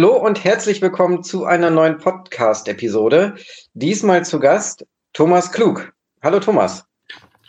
Hallo 0.00 0.16
und 0.16 0.44
herzlich 0.44 0.80
willkommen 0.80 1.22
zu 1.22 1.44
einer 1.44 1.68
neuen 1.68 1.98
Podcast-Episode. 1.98 3.34
Diesmal 3.74 4.24
zu 4.24 4.40
Gast 4.40 4.86
Thomas 5.12 5.52
Klug. 5.52 5.92
Hallo 6.22 6.40
Thomas. 6.40 6.86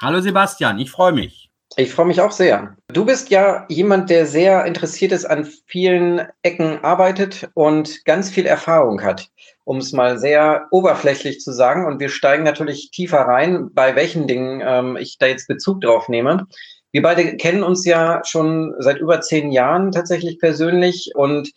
Hallo 0.01 0.19
Sebastian, 0.19 0.77
ich 0.77 0.91
freue 0.91 1.13
mich. 1.13 1.49
Ich 1.77 1.93
freue 1.93 2.07
mich 2.07 2.19
auch 2.19 2.33
sehr. 2.33 2.75
Du 2.89 3.05
bist 3.05 3.29
ja 3.29 3.65
jemand, 3.69 4.09
der 4.09 4.25
sehr 4.25 4.65
interessiert 4.65 5.13
ist, 5.13 5.23
an 5.23 5.47
vielen 5.65 6.27
Ecken 6.41 6.83
arbeitet 6.83 7.49
und 7.53 8.03
ganz 8.03 8.29
viel 8.29 8.45
Erfahrung 8.45 9.01
hat, 9.01 9.29
um 9.63 9.77
es 9.77 9.93
mal 9.93 10.19
sehr 10.19 10.67
oberflächlich 10.71 11.39
zu 11.39 11.53
sagen. 11.53 11.85
Und 11.85 12.01
wir 12.01 12.09
steigen 12.09 12.43
natürlich 12.43 12.91
tiefer 12.91 13.21
rein, 13.21 13.69
bei 13.71 13.95
welchen 13.95 14.27
Dingen 14.27 14.61
ähm, 14.61 14.97
ich 14.97 15.17
da 15.17 15.27
jetzt 15.27 15.47
Bezug 15.47 15.79
drauf 15.79 16.09
nehme. 16.09 16.47
Wir 16.91 17.01
beide 17.01 17.37
kennen 17.37 17.63
uns 17.63 17.85
ja 17.85 18.21
schon 18.25 18.73
seit 18.79 18.97
über 18.97 19.21
zehn 19.21 19.53
Jahren 19.53 19.93
tatsächlich 19.93 20.39
persönlich 20.39 21.11
und 21.15 21.49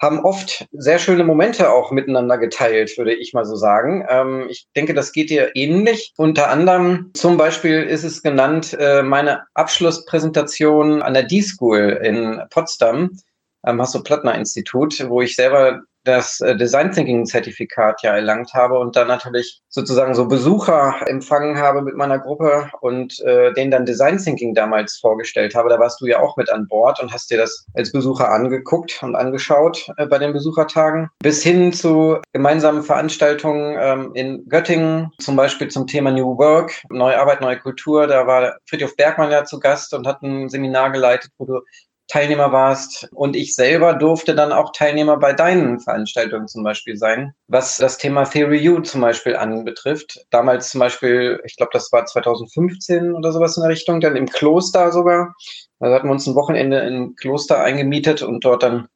haben 0.00 0.20
oft 0.20 0.66
sehr 0.72 0.98
schöne 0.98 1.24
Momente 1.24 1.70
auch 1.70 1.90
miteinander 1.90 2.38
geteilt, 2.38 2.96
würde 2.96 3.14
ich 3.14 3.32
mal 3.32 3.44
so 3.44 3.56
sagen. 3.56 4.06
Ähm, 4.08 4.46
ich 4.48 4.66
denke, 4.76 4.94
das 4.94 5.12
geht 5.12 5.30
dir 5.30 5.56
ähnlich. 5.56 6.12
Unter 6.16 6.50
anderem 6.50 7.10
zum 7.14 7.36
Beispiel 7.36 7.82
ist 7.82 8.04
es 8.04 8.22
genannt 8.22 8.76
äh, 8.78 9.02
meine 9.02 9.42
Abschlusspräsentation 9.54 11.02
an 11.02 11.14
der 11.14 11.24
D-School 11.24 12.00
in 12.02 12.40
Potsdam 12.50 13.18
am 13.62 13.80
Hasso-Plattner-Institut, 13.80 15.08
wo 15.08 15.20
ich 15.20 15.34
selber 15.34 15.82
das 16.08 16.40
äh, 16.40 16.56
Design 16.56 16.90
Thinking 16.90 17.26
Zertifikat 17.26 18.02
ja 18.02 18.14
erlangt 18.14 18.54
habe 18.54 18.78
und 18.78 18.96
dann 18.96 19.08
natürlich 19.08 19.60
sozusagen 19.68 20.14
so 20.14 20.26
Besucher 20.26 20.96
empfangen 21.06 21.58
habe 21.58 21.82
mit 21.82 21.94
meiner 21.94 22.18
Gruppe 22.18 22.70
und 22.80 23.20
äh, 23.20 23.52
denen 23.52 23.70
dann 23.70 23.84
Design 23.84 24.18
Thinking 24.18 24.54
damals 24.54 24.98
vorgestellt 24.98 25.54
habe. 25.54 25.68
Da 25.68 25.78
warst 25.78 26.00
du 26.00 26.06
ja 26.06 26.18
auch 26.20 26.36
mit 26.36 26.50
an 26.50 26.66
Bord 26.66 27.00
und 27.00 27.12
hast 27.12 27.30
dir 27.30 27.38
das 27.38 27.66
als 27.74 27.92
Besucher 27.92 28.30
angeguckt 28.30 29.02
und 29.02 29.14
angeschaut 29.14 29.88
äh, 29.98 30.06
bei 30.06 30.18
den 30.18 30.32
Besuchertagen. 30.32 31.10
Bis 31.22 31.42
hin 31.42 31.72
zu 31.72 32.18
gemeinsamen 32.32 32.82
Veranstaltungen 32.82 33.76
ähm, 33.78 34.10
in 34.14 34.48
Göttingen, 34.48 35.10
zum 35.20 35.36
Beispiel 35.36 35.68
zum 35.68 35.86
Thema 35.86 36.10
New 36.10 36.38
Work, 36.38 36.82
neue 36.90 37.18
Arbeit, 37.18 37.40
neue 37.42 37.58
Kultur. 37.58 38.06
Da 38.06 38.26
war 38.26 38.56
Friedhof 38.66 38.96
Bergmann 38.96 39.30
ja 39.30 39.44
zu 39.44 39.60
Gast 39.60 39.92
und 39.92 40.06
hat 40.06 40.22
ein 40.22 40.48
Seminar 40.48 40.90
geleitet, 40.90 41.30
wo 41.36 41.44
du 41.44 41.60
Teilnehmer 42.08 42.52
warst. 42.52 43.08
Und 43.12 43.36
ich 43.36 43.54
selber 43.54 43.94
durfte 43.94 44.34
dann 44.34 44.52
auch 44.52 44.72
Teilnehmer 44.72 45.18
bei 45.18 45.32
deinen 45.32 45.78
Veranstaltungen 45.78 46.48
zum 46.48 46.64
Beispiel 46.64 46.96
sein, 46.96 47.34
was 47.46 47.76
das 47.76 47.98
Thema 47.98 48.24
Theory 48.24 48.68
U 48.68 48.80
zum 48.80 49.02
Beispiel 49.02 49.36
anbetrifft. 49.36 50.26
Damals 50.30 50.70
zum 50.70 50.80
Beispiel, 50.80 51.40
ich 51.44 51.56
glaube, 51.56 51.70
das 51.72 51.92
war 51.92 52.06
2015 52.06 53.14
oder 53.14 53.32
sowas 53.32 53.56
in 53.56 53.62
der 53.62 53.70
Richtung, 53.70 54.00
dann 54.00 54.16
im 54.16 54.26
Kloster 54.26 54.90
sogar. 54.90 55.34
Da 55.78 55.90
hatten 55.92 56.08
wir 56.08 56.12
uns 56.12 56.26
ein 56.26 56.34
Wochenende 56.34 56.80
im 56.80 57.14
Kloster 57.14 57.62
eingemietet 57.62 58.22
und 58.22 58.44
dort 58.44 58.62
dann 58.62 58.88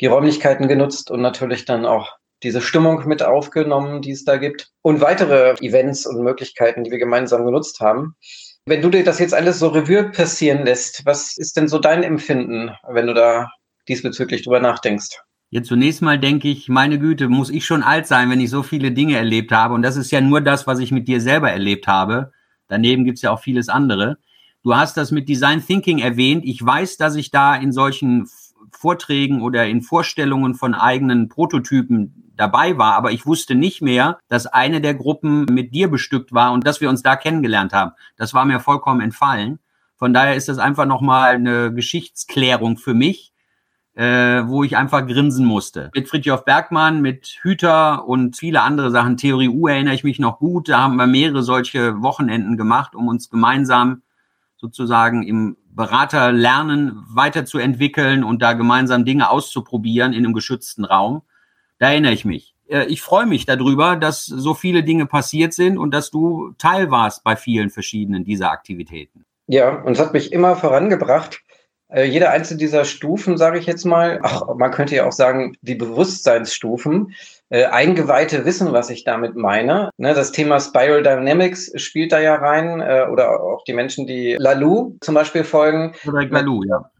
die 0.00 0.06
Räumlichkeiten 0.06 0.68
genutzt 0.68 1.10
und 1.10 1.20
natürlich 1.20 1.66
dann 1.66 1.84
auch 1.84 2.16
diese 2.42 2.62
Stimmung 2.62 3.06
mit 3.06 3.22
aufgenommen, 3.22 4.00
die 4.00 4.12
es 4.12 4.24
da 4.24 4.36
gibt. 4.36 4.70
Und 4.82 5.00
weitere 5.00 5.54
Events 5.60 6.06
und 6.06 6.22
Möglichkeiten, 6.22 6.84
die 6.84 6.90
wir 6.90 6.98
gemeinsam 6.98 7.44
genutzt 7.44 7.80
haben. 7.80 8.16
Wenn 8.70 8.82
du 8.82 8.88
dir 8.88 9.02
das 9.02 9.18
jetzt 9.18 9.34
alles 9.34 9.58
so 9.58 9.66
Revue 9.66 10.12
passieren 10.12 10.64
lässt, 10.64 11.04
was 11.04 11.36
ist 11.36 11.56
denn 11.56 11.66
so 11.66 11.80
dein 11.80 12.04
Empfinden, 12.04 12.70
wenn 12.88 13.08
du 13.08 13.14
da 13.14 13.50
diesbezüglich 13.88 14.44
drüber 14.44 14.60
nachdenkst? 14.60 15.08
Jetzt 15.48 15.66
zunächst 15.66 16.02
mal 16.02 16.20
denke 16.20 16.46
ich, 16.46 16.68
meine 16.68 17.00
Güte, 17.00 17.28
muss 17.28 17.50
ich 17.50 17.64
schon 17.64 17.82
alt 17.82 18.06
sein, 18.06 18.30
wenn 18.30 18.38
ich 18.38 18.48
so 18.48 18.62
viele 18.62 18.92
Dinge 18.92 19.16
erlebt 19.16 19.50
habe. 19.50 19.74
Und 19.74 19.82
das 19.82 19.96
ist 19.96 20.12
ja 20.12 20.20
nur 20.20 20.40
das, 20.40 20.68
was 20.68 20.78
ich 20.78 20.92
mit 20.92 21.08
dir 21.08 21.20
selber 21.20 21.50
erlebt 21.50 21.88
habe. 21.88 22.30
Daneben 22.68 23.04
gibt 23.04 23.18
es 23.18 23.22
ja 23.22 23.32
auch 23.32 23.40
vieles 23.40 23.68
andere. 23.68 24.18
Du 24.62 24.76
hast 24.76 24.96
das 24.96 25.10
mit 25.10 25.28
Design 25.28 25.66
Thinking 25.66 25.98
erwähnt. 25.98 26.44
Ich 26.44 26.64
weiß, 26.64 26.96
dass 26.96 27.16
ich 27.16 27.32
da 27.32 27.56
in 27.56 27.72
solchen 27.72 28.28
Vorträgen 28.72 29.42
oder 29.42 29.66
in 29.66 29.82
Vorstellungen 29.82 30.54
von 30.54 30.74
eigenen 30.74 31.28
Prototypen 31.28 32.32
dabei 32.36 32.78
war, 32.78 32.94
aber 32.94 33.12
ich 33.12 33.26
wusste 33.26 33.54
nicht 33.54 33.82
mehr, 33.82 34.18
dass 34.28 34.46
eine 34.46 34.80
der 34.80 34.94
Gruppen 34.94 35.44
mit 35.44 35.74
dir 35.74 35.90
bestückt 35.90 36.32
war 36.32 36.52
und 36.52 36.66
dass 36.66 36.80
wir 36.80 36.88
uns 36.88 37.02
da 37.02 37.16
kennengelernt 37.16 37.72
haben. 37.72 37.92
Das 38.16 38.32
war 38.34 38.44
mir 38.44 38.60
vollkommen 38.60 39.00
entfallen. 39.00 39.58
Von 39.96 40.14
daher 40.14 40.34
ist 40.34 40.48
das 40.48 40.58
einfach 40.58 40.86
nochmal 40.86 41.34
eine 41.34 41.74
Geschichtsklärung 41.74 42.78
für 42.78 42.94
mich, 42.94 43.34
äh, 43.94 44.42
wo 44.46 44.64
ich 44.64 44.78
einfach 44.78 45.06
grinsen 45.06 45.44
musste. 45.44 45.90
Mit 45.94 46.08
Fritjof 46.08 46.46
Bergmann, 46.46 47.02
mit 47.02 47.38
Hüter 47.42 48.06
und 48.08 48.38
viele 48.38 48.62
andere 48.62 48.90
Sachen. 48.90 49.18
Theorie 49.18 49.50
U 49.50 49.66
erinnere 49.66 49.94
ich 49.94 50.04
mich 50.04 50.18
noch 50.18 50.38
gut. 50.38 50.70
Da 50.70 50.80
haben 50.80 50.96
wir 50.96 51.06
mehrere 51.06 51.42
solche 51.42 52.00
Wochenenden 52.00 52.56
gemacht, 52.56 52.94
um 52.94 53.08
uns 53.08 53.28
gemeinsam 53.28 54.00
sozusagen 54.56 55.22
im 55.22 55.58
Beraterlernen 55.72 57.04
weiterzuentwickeln 57.08 58.24
und 58.24 58.42
da 58.42 58.52
gemeinsam 58.52 59.04
Dinge 59.04 59.30
auszuprobieren 59.30 60.12
in 60.12 60.24
einem 60.24 60.34
geschützten 60.34 60.84
Raum. 60.84 61.22
Da 61.78 61.90
erinnere 61.90 62.12
ich 62.12 62.24
mich. 62.24 62.54
Äh, 62.68 62.86
ich 62.86 63.02
freue 63.02 63.26
mich 63.26 63.46
darüber, 63.46 63.96
dass 63.96 64.26
so 64.26 64.54
viele 64.54 64.82
Dinge 64.82 65.06
passiert 65.06 65.52
sind 65.52 65.78
und 65.78 65.92
dass 65.92 66.10
du 66.10 66.52
Teil 66.58 66.90
warst 66.90 67.24
bei 67.24 67.36
vielen 67.36 67.70
verschiedenen 67.70 68.24
dieser 68.24 68.50
Aktivitäten. 68.50 69.24
Ja, 69.46 69.70
und 69.82 69.92
es 69.92 70.00
hat 70.00 70.12
mich 70.12 70.32
immer 70.32 70.56
vorangebracht. 70.56 71.40
Äh, 71.88 72.04
jede 72.04 72.30
einzelne 72.30 72.58
dieser 72.58 72.84
Stufen, 72.84 73.36
sage 73.36 73.58
ich 73.58 73.66
jetzt 73.66 73.84
mal, 73.84 74.20
ach, 74.22 74.42
man 74.56 74.70
könnte 74.70 74.94
ja 74.94 75.06
auch 75.06 75.12
sagen, 75.12 75.56
die 75.60 75.74
Bewusstseinsstufen, 75.74 77.14
äh, 77.50 77.64
Eingeweihte 77.66 78.44
wissen, 78.44 78.72
was 78.72 78.90
ich 78.90 79.04
damit 79.04 79.36
meine. 79.36 79.90
Ne, 79.98 80.14
das 80.14 80.32
Thema 80.32 80.60
Spiral 80.60 81.02
Dynamics 81.02 81.72
spielt 81.76 82.12
da 82.12 82.20
ja 82.20 82.36
rein, 82.36 82.80
äh, 82.80 83.06
oder 83.10 83.42
auch 83.42 83.64
die 83.64 83.74
Menschen, 83.74 84.06
die 84.06 84.36
Lalou 84.38 84.96
zum 85.00 85.14
Beispiel 85.14 85.44
folgen. 85.44 85.92
Frederik 85.94 86.32
Lalou, 86.32 86.62
ja. 86.64 86.90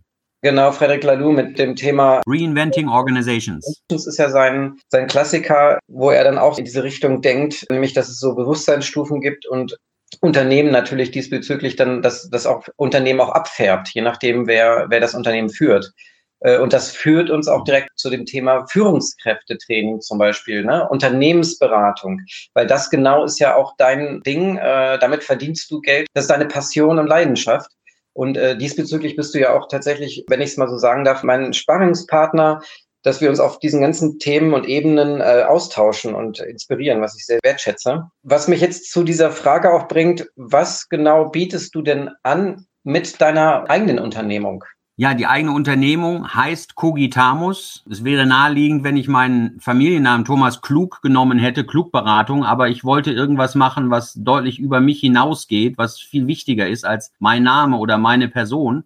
Genau, 0.42 0.72
Frederic 0.72 1.04
Laloux 1.04 1.32
mit 1.32 1.58
dem 1.58 1.76
Thema 1.76 2.22
Reinventing 2.26 2.88
Organizations. 2.88 3.82
Das 3.88 4.06
ist 4.06 4.18
ja 4.18 4.30
sein, 4.30 4.78
sein 4.88 5.06
Klassiker, 5.06 5.78
wo 5.86 6.10
er 6.10 6.24
dann 6.24 6.38
auch 6.38 6.58
in 6.58 6.64
diese 6.64 6.82
Richtung 6.82 7.20
denkt, 7.20 7.66
nämlich, 7.70 7.92
dass 7.92 8.08
es 8.08 8.18
so 8.18 8.34
Bewusstseinsstufen 8.34 9.20
gibt 9.20 9.46
und 9.46 9.76
Unternehmen 10.22 10.72
natürlich 10.72 11.10
diesbezüglich 11.10 11.76
dann, 11.76 12.00
dass 12.00 12.30
das 12.30 12.46
auch 12.46 12.66
Unternehmen 12.76 13.20
auch 13.20 13.28
abfärbt, 13.28 13.90
je 13.90 14.00
nachdem, 14.00 14.46
wer, 14.46 14.86
wer 14.88 15.00
das 15.00 15.14
Unternehmen 15.14 15.50
führt. 15.50 15.92
Äh, 16.40 16.58
und 16.58 16.72
das 16.72 16.90
führt 16.90 17.30
uns 17.30 17.48
auch 17.48 17.64
direkt 17.64 17.90
zu 17.96 18.10
dem 18.10 18.26
Thema 18.26 18.66
Führungskräftetraining 18.66 20.00
zum 20.00 20.18
Beispiel, 20.18 20.64
ne? 20.64 20.88
Unternehmensberatung, 20.88 22.20
weil 22.54 22.66
das 22.66 22.90
genau 22.90 23.24
ist 23.24 23.38
ja 23.38 23.56
auch 23.56 23.74
dein 23.78 24.20
Ding. 24.22 24.56
Äh, 24.56 24.98
damit 24.98 25.24
verdienst 25.24 25.70
du 25.70 25.80
Geld. 25.80 26.06
Das 26.14 26.24
ist 26.24 26.30
deine 26.30 26.46
Passion 26.46 26.98
und 26.98 27.06
Leidenschaft. 27.06 27.70
Und 28.12 28.36
äh, 28.36 28.56
diesbezüglich 28.56 29.16
bist 29.16 29.34
du 29.34 29.38
ja 29.38 29.54
auch 29.54 29.68
tatsächlich, 29.68 30.24
wenn 30.28 30.40
ich 30.40 30.50
es 30.50 30.56
mal 30.56 30.68
so 30.68 30.78
sagen 30.78 31.04
darf, 31.04 31.22
mein 31.22 31.52
Sparringspartner, 31.52 32.60
dass 33.02 33.20
wir 33.20 33.30
uns 33.30 33.40
auf 33.40 33.58
diesen 33.58 33.80
ganzen 33.80 34.18
Themen 34.18 34.52
und 34.52 34.66
Ebenen 34.66 35.20
äh, 35.20 35.44
austauschen 35.44 36.14
und 36.14 36.40
inspirieren, 36.40 37.00
was 37.00 37.16
ich 37.16 37.24
sehr 37.24 37.38
wertschätze. 37.42 38.10
Was 38.22 38.48
mich 38.48 38.60
jetzt 38.60 38.90
zu 38.90 39.04
dieser 39.04 39.30
Frage 39.30 39.72
auch 39.72 39.88
bringt, 39.88 40.26
was 40.36 40.88
genau 40.88 41.30
bietest 41.30 41.74
du 41.74 41.82
denn 41.82 42.10
an 42.22 42.66
mit 42.82 43.20
deiner 43.20 43.70
eigenen 43.70 43.98
Unternehmung? 43.98 44.64
Ja, 45.00 45.14
die 45.14 45.26
eigene 45.26 45.52
Unternehmung 45.52 46.28
heißt 46.34 46.74
Cogitamus. 46.74 47.82
Es 47.88 48.04
wäre 48.04 48.26
naheliegend, 48.26 48.84
wenn 48.84 48.98
ich 48.98 49.08
meinen 49.08 49.58
Familiennamen 49.58 50.26
Thomas 50.26 50.60
Klug 50.60 51.00
genommen 51.00 51.38
hätte, 51.38 51.64
Klugberatung, 51.64 52.44
aber 52.44 52.68
ich 52.68 52.84
wollte 52.84 53.10
irgendwas 53.10 53.54
machen, 53.54 53.90
was 53.90 54.12
deutlich 54.12 54.58
über 54.58 54.80
mich 54.80 55.00
hinausgeht, 55.00 55.78
was 55.78 55.98
viel 55.98 56.26
wichtiger 56.26 56.68
ist 56.68 56.84
als 56.84 57.14
mein 57.18 57.44
Name 57.44 57.78
oder 57.78 57.96
meine 57.96 58.28
Person. 58.28 58.84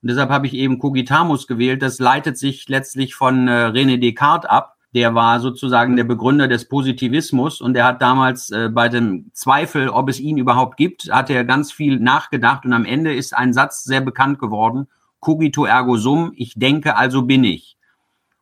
Und 0.00 0.10
deshalb 0.10 0.30
habe 0.30 0.46
ich 0.46 0.54
eben 0.54 0.78
Cogitamus 0.78 1.46
gewählt. 1.46 1.82
Das 1.82 1.98
leitet 1.98 2.38
sich 2.38 2.66
letztlich 2.70 3.14
von 3.14 3.46
äh, 3.46 3.66
René 3.66 4.00
Descartes 4.00 4.48
ab. 4.48 4.78
Der 4.94 5.14
war 5.14 5.40
sozusagen 5.40 5.94
der 5.94 6.04
Begründer 6.04 6.48
des 6.48 6.68
Positivismus 6.68 7.60
und 7.60 7.74
der 7.74 7.84
hat 7.84 8.00
damals 8.00 8.48
äh, 8.48 8.70
bei 8.72 8.88
dem 8.88 9.30
Zweifel, 9.34 9.90
ob 9.90 10.08
es 10.08 10.20
ihn 10.20 10.38
überhaupt 10.38 10.78
gibt, 10.78 11.12
hat 11.12 11.28
er 11.28 11.44
ganz 11.44 11.70
viel 11.70 12.00
nachgedacht 12.00 12.64
und 12.64 12.72
am 12.72 12.86
Ende 12.86 13.14
ist 13.14 13.36
ein 13.36 13.52
Satz 13.52 13.84
sehr 13.84 14.00
bekannt 14.00 14.38
geworden 14.38 14.88
cogito 15.20 15.64
ergo 15.64 15.96
sum, 15.96 16.32
ich 16.34 16.54
denke, 16.54 16.96
also 16.96 17.22
bin 17.22 17.44
ich. 17.44 17.76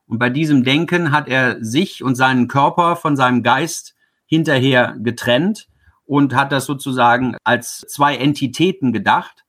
Und 0.06 0.18
bei 0.18 0.30
diesem 0.30 0.64
Denken 0.64 1.12
hat 1.12 1.28
er 1.28 1.62
sich 1.62 2.02
und 2.02 2.14
seinen 2.14 2.48
Körper 2.48 2.96
von 2.96 3.16
seinem 3.16 3.42
Geist 3.42 3.94
hinterher 4.26 4.96
getrennt 4.98 5.68
und 6.06 6.34
hat 6.34 6.52
das 6.52 6.64
sozusagen 6.64 7.36
als 7.44 7.80
zwei 7.80 8.16
Entitäten 8.16 8.92
gedacht. 8.92 9.44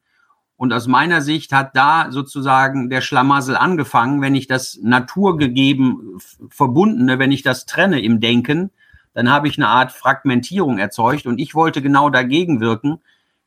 Und 0.57 0.73
aus 0.73 0.87
meiner 0.87 1.21
Sicht 1.21 1.53
hat 1.53 1.77
da 1.77 2.11
sozusagen 2.11 2.89
der 2.89 2.99
Schlamassel 2.99 3.55
angefangen, 3.55 4.21
wenn 4.21 4.35
ich 4.35 4.47
das 4.47 4.77
naturgegeben 4.81 6.19
Verbundene, 6.49 7.17
wenn 7.17 7.31
ich 7.31 7.43
das 7.43 7.65
trenne 7.65 8.01
im 8.01 8.19
Denken, 8.19 8.71
dann 9.13 9.31
habe 9.31 9.47
ich 9.47 9.57
eine 9.57 9.69
Art 9.69 9.93
Fragmentierung 9.93 10.77
erzeugt 10.77 11.25
und 11.25 11.39
ich 11.39 11.55
wollte 11.55 11.81
genau 11.81 12.09
dagegen 12.09 12.59
wirken, 12.59 12.99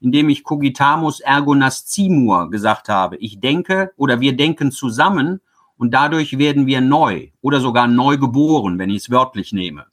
indem 0.02 0.28
ich 0.28 0.44
cogitamus 0.44 1.20
ergo 1.20 1.54
nascimur 1.54 2.50
gesagt 2.50 2.88
habe. 2.88 3.16
Ich 3.16 3.40
denke 3.40 3.92
oder 3.96 4.20
wir 4.20 4.36
denken 4.36 4.72
zusammen 4.72 5.40
und 5.78 5.92
dadurch 5.94 6.38
werden 6.38 6.66
wir 6.66 6.80
neu 6.80 7.28
oder 7.40 7.60
sogar 7.60 7.86
neu 7.86 8.18
geboren, 8.18 8.78
wenn 8.78 8.90
ich 8.90 9.02
es 9.04 9.10
wörtlich 9.10 9.52
nehme. 9.52 9.86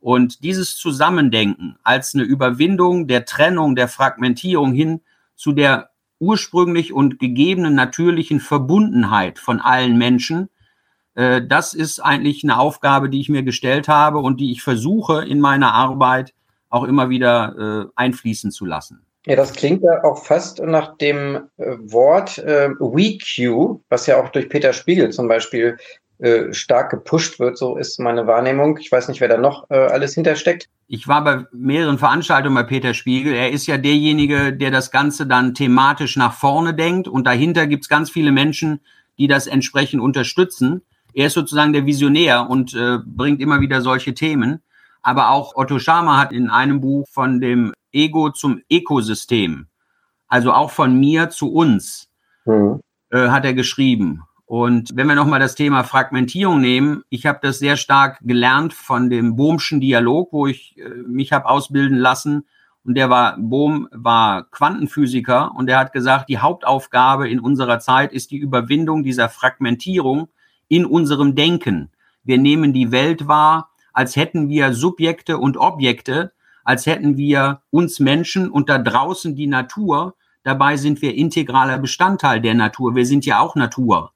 Und 0.00 0.42
dieses 0.44 0.76
Zusammendenken 0.76 1.76
als 1.82 2.14
eine 2.14 2.24
Überwindung 2.24 3.06
der 3.06 3.24
Trennung, 3.24 3.76
der 3.76 3.88
Fragmentierung 3.88 4.72
hin 4.74 5.00
zu 5.34 5.52
der 5.52 5.90
ursprünglich 6.18 6.92
und 6.92 7.18
gegebenen 7.18 7.74
natürlichen 7.74 8.40
Verbundenheit 8.40 9.38
von 9.38 9.60
allen 9.60 9.96
Menschen, 9.96 10.48
Äh, 11.16 11.46
das 11.46 11.72
ist 11.72 12.00
eigentlich 12.00 12.44
eine 12.44 12.58
Aufgabe, 12.58 13.08
die 13.08 13.20
ich 13.20 13.30
mir 13.30 13.42
gestellt 13.42 13.88
habe 13.88 14.18
und 14.18 14.38
die 14.38 14.52
ich 14.52 14.60
versuche 14.62 15.24
in 15.24 15.40
meiner 15.40 15.72
Arbeit 15.72 16.34
auch 16.68 16.84
immer 16.84 17.08
wieder 17.08 17.56
äh, 17.56 17.86
einfließen 17.96 18.50
zu 18.50 18.66
lassen. 18.66 19.05
Ja, 19.26 19.34
das 19.34 19.52
klingt 19.52 19.82
ja 19.82 20.04
auch 20.04 20.24
fast 20.24 20.62
nach 20.62 20.96
dem 20.98 21.48
äh, 21.56 21.76
Wort 21.80 22.38
äh, 22.38 22.70
WeQ, 22.78 23.80
was 23.88 24.06
ja 24.06 24.22
auch 24.22 24.28
durch 24.28 24.48
Peter 24.48 24.72
Spiegel 24.72 25.10
zum 25.10 25.26
Beispiel 25.26 25.76
äh, 26.18 26.52
stark 26.52 26.90
gepusht 26.90 27.40
wird. 27.40 27.58
So 27.58 27.76
ist 27.76 27.98
meine 27.98 28.28
Wahrnehmung. 28.28 28.78
Ich 28.78 28.90
weiß 28.90 29.08
nicht, 29.08 29.20
wer 29.20 29.28
da 29.28 29.36
noch 29.36 29.68
äh, 29.68 29.74
alles 29.74 30.14
hintersteckt. 30.14 30.68
Ich 30.86 31.08
war 31.08 31.24
bei 31.24 31.44
mehreren 31.52 31.98
Veranstaltungen 31.98 32.54
bei 32.54 32.62
Peter 32.62 32.94
Spiegel. 32.94 33.34
Er 33.34 33.50
ist 33.50 33.66
ja 33.66 33.78
derjenige, 33.78 34.52
der 34.52 34.70
das 34.70 34.92
Ganze 34.92 35.26
dann 35.26 35.54
thematisch 35.54 36.16
nach 36.16 36.32
vorne 36.32 36.72
denkt. 36.72 37.08
Und 37.08 37.26
dahinter 37.26 37.66
gibt 37.66 37.82
es 37.82 37.88
ganz 37.88 38.10
viele 38.10 38.30
Menschen, 38.30 38.80
die 39.18 39.26
das 39.26 39.48
entsprechend 39.48 40.00
unterstützen. 40.00 40.82
Er 41.14 41.26
ist 41.26 41.34
sozusagen 41.34 41.72
der 41.72 41.84
Visionär 41.84 42.48
und 42.48 42.74
äh, 42.74 42.98
bringt 43.04 43.40
immer 43.40 43.60
wieder 43.60 43.80
solche 43.80 44.14
Themen. 44.14 44.62
Aber 45.02 45.30
auch 45.30 45.56
Otto 45.56 45.80
Schama 45.80 46.16
hat 46.16 46.30
in 46.32 46.48
einem 46.48 46.80
Buch 46.80 47.08
von 47.10 47.40
dem 47.40 47.72
Ego 47.96 48.30
zum 48.30 48.60
Ökosystem, 48.70 49.66
also 50.28 50.52
auch 50.52 50.70
von 50.70 50.98
mir 50.98 51.30
zu 51.30 51.52
uns, 51.52 52.10
mhm. 52.44 52.80
äh, 53.10 53.28
hat 53.28 53.44
er 53.44 53.54
geschrieben. 53.54 54.22
Und 54.44 54.92
wenn 54.94 55.08
wir 55.08 55.16
nochmal 55.16 55.40
das 55.40 55.56
Thema 55.56 55.82
Fragmentierung 55.82 56.60
nehmen, 56.60 57.02
ich 57.08 57.26
habe 57.26 57.40
das 57.42 57.58
sehr 57.58 57.76
stark 57.76 58.20
gelernt 58.22 58.72
von 58.74 59.10
dem 59.10 59.34
Bohmschen 59.34 59.80
Dialog, 59.80 60.32
wo 60.32 60.46
ich 60.46 60.78
äh, 60.78 60.88
mich 61.06 61.32
habe 61.32 61.46
ausbilden 61.46 61.98
lassen. 61.98 62.46
Und 62.84 62.94
der 62.94 63.10
war, 63.10 63.36
Bohm 63.36 63.88
war 63.90 64.48
Quantenphysiker 64.50 65.52
und 65.56 65.66
der 65.66 65.78
hat 65.78 65.92
gesagt, 65.92 66.28
die 66.28 66.38
Hauptaufgabe 66.38 67.28
in 67.28 67.40
unserer 67.40 67.80
Zeit 67.80 68.12
ist 68.12 68.30
die 68.30 68.38
Überwindung 68.38 69.02
dieser 69.02 69.28
Fragmentierung 69.28 70.28
in 70.68 70.86
unserem 70.86 71.34
Denken. 71.34 71.90
Wir 72.22 72.38
nehmen 72.38 72.72
die 72.72 72.92
Welt 72.92 73.26
wahr, 73.26 73.70
als 73.92 74.14
hätten 74.14 74.48
wir 74.48 74.72
Subjekte 74.72 75.38
und 75.38 75.56
Objekte, 75.56 76.32
als 76.66 76.84
hätten 76.84 77.16
wir 77.16 77.62
uns 77.70 78.00
Menschen 78.00 78.50
und 78.50 78.68
da 78.68 78.78
draußen 78.78 79.36
die 79.36 79.46
Natur. 79.46 80.16
Dabei 80.42 80.76
sind 80.76 81.00
wir 81.00 81.14
integraler 81.14 81.78
Bestandteil 81.78 82.40
der 82.40 82.54
Natur. 82.54 82.96
Wir 82.96 83.06
sind 83.06 83.24
ja 83.24 83.38
auch 83.38 83.54
Natur. 83.54 84.12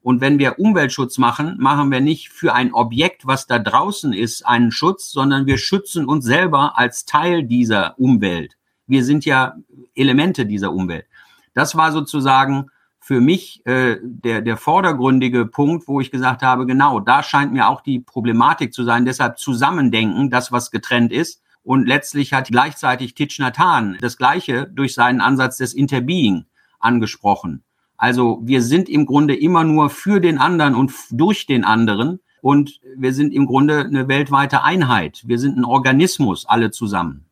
Und 0.00 0.20
wenn 0.20 0.38
wir 0.38 0.60
Umweltschutz 0.60 1.18
machen, 1.18 1.56
machen 1.58 1.90
wir 1.90 2.00
nicht 2.00 2.28
für 2.28 2.54
ein 2.54 2.72
Objekt, 2.72 3.26
was 3.26 3.48
da 3.48 3.58
draußen 3.58 4.12
ist, 4.12 4.46
einen 4.46 4.70
Schutz, 4.70 5.10
sondern 5.10 5.46
wir 5.46 5.58
schützen 5.58 6.06
uns 6.06 6.24
selber 6.24 6.78
als 6.78 7.04
Teil 7.04 7.42
dieser 7.42 7.98
Umwelt. 7.98 8.56
Wir 8.86 9.04
sind 9.04 9.24
ja 9.24 9.56
Elemente 9.96 10.46
dieser 10.46 10.72
Umwelt. 10.72 11.06
Das 11.52 11.76
war 11.76 11.90
sozusagen 11.90 12.70
für 13.00 13.20
mich 13.20 13.66
äh, 13.66 13.96
der, 14.02 14.40
der 14.40 14.56
vordergründige 14.56 15.46
Punkt, 15.46 15.88
wo 15.88 16.00
ich 16.00 16.12
gesagt 16.12 16.42
habe, 16.42 16.64
genau, 16.64 17.00
da 17.00 17.24
scheint 17.24 17.52
mir 17.52 17.68
auch 17.68 17.80
die 17.80 17.98
Problematik 17.98 18.72
zu 18.72 18.84
sein. 18.84 19.04
Deshalb 19.04 19.38
zusammendenken, 19.38 20.30
das, 20.30 20.52
was 20.52 20.70
getrennt 20.70 21.10
ist. 21.10 21.42
Und 21.68 21.86
letztlich 21.86 22.32
hat 22.32 22.48
gleichzeitig 22.48 23.14
Titch 23.14 23.38
Nathan 23.40 23.98
das 24.00 24.16
Gleiche 24.16 24.66
durch 24.72 24.94
seinen 24.94 25.20
Ansatz 25.20 25.58
des 25.58 25.74
Interbeing 25.74 26.46
angesprochen. 26.78 27.62
Also 27.98 28.40
wir 28.42 28.62
sind 28.62 28.88
im 28.88 29.04
Grunde 29.04 29.36
immer 29.36 29.64
nur 29.64 29.90
für 29.90 30.18
den 30.18 30.38
anderen 30.38 30.74
und 30.74 30.94
durch 31.10 31.44
den 31.44 31.64
anderen 31.64 32.20
und 32.40 32.80
wir 32.96 33.12
sind 33.12 33.34
im 33.34 33.44
Grunde 33.44 33.80
eine 33.80 34.08
weltweite 34.08 34.62
Einheit. 34.62 35.24
Wir 35.26 35.38
sind 35.38 35.58
ein 35.58 35.66
Organismus, 35.66 36.46
alle 36.46 36.70
zusammen. 36.70 37.26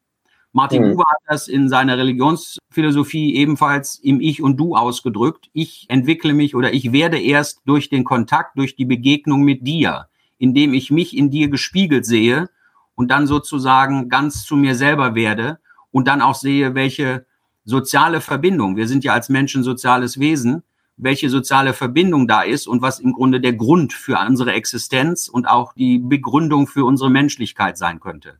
Martin 0.53 0.82
mhm. 0.82 0.91
Buber 0.91 1.05
hat 1.09 1.23
das 1.29 1.49
in 1.49 1.71
seiner 1.71 1.97
Religionsphilosophie 1.97 3.37
ebenfalls 3.37 3.99
im 3.99 4.21
Ich 4.21 4.43
und 4.43 4.59
Du 4.59 4.77
ausgedrückt. 4.77 5.49
Ich 5.55 5.87
entwickle 5.89 6.35
mich 6.35 6.55
oder 6.55 6.75
ich 6.75 6.93
werde 6.93 7.19
erst 7.19 7.62
durch 7.65 7.89
den 7.89 8.05
Kontakt, 8.05 8.59
durch 8.59 8.77
die 8.77 8.85
Begegnung 8.85 9.44
mit 9.44 9.67
dir, 9.67 10.09
indem 10.37 10.75
ich 10.75 10.91
mich 10.91 11.17
in 11.17 11.31
dir 11.31 11.49
gespiegelt 11.49 12.05
sehe 12.05 12.50
und 12.96 13.10
dann 13.10 13.28
sozusagen 13.28 14.08
ganz 14.08 14.44
zu 14.44 14.56
mir 14.56 14.75
selber 14.75 15.14
werde 15.14 15.60
und 15.93 16.08
dann 16.08 16.20
auch 16.20 16.34
sehe, 16.34 16.75
welche 16.75 17.26
soziale 17.64 18.20
Verbindung, 18.20 18.76
wir 18.76 18.88
sind 18.88 19.04
ja 19.04 19.12
als 19.12 19.28
Menschen 19.28 19.62
soziales 19.62 20.19
Wesen, 20.19 20.62
welche 20.96 21.28
soziale 21.28 21.75
Verbindung 21.75 22.26
da 22.26 22.43
ist 22.43 22.66
und 22.66 22.82
was 22.82 23.00
im 23.00 23.12
Grunde 23.12 23.40
der 23.40 23.52
Grund 23.52 23.93
für 23.93 24.19
unsere 24.19 24.52
Existenz 24.52 25.28
und 25.28 25.46
auch 25.46 25.75
die 25.75 25.98
Begründung 25.98 26.66
für 26.66 26.84
unsere 26.84 27.10
Menschlichkeit 27.10 27.76
sein 27.76 28.00
könnte. 28.00 28.38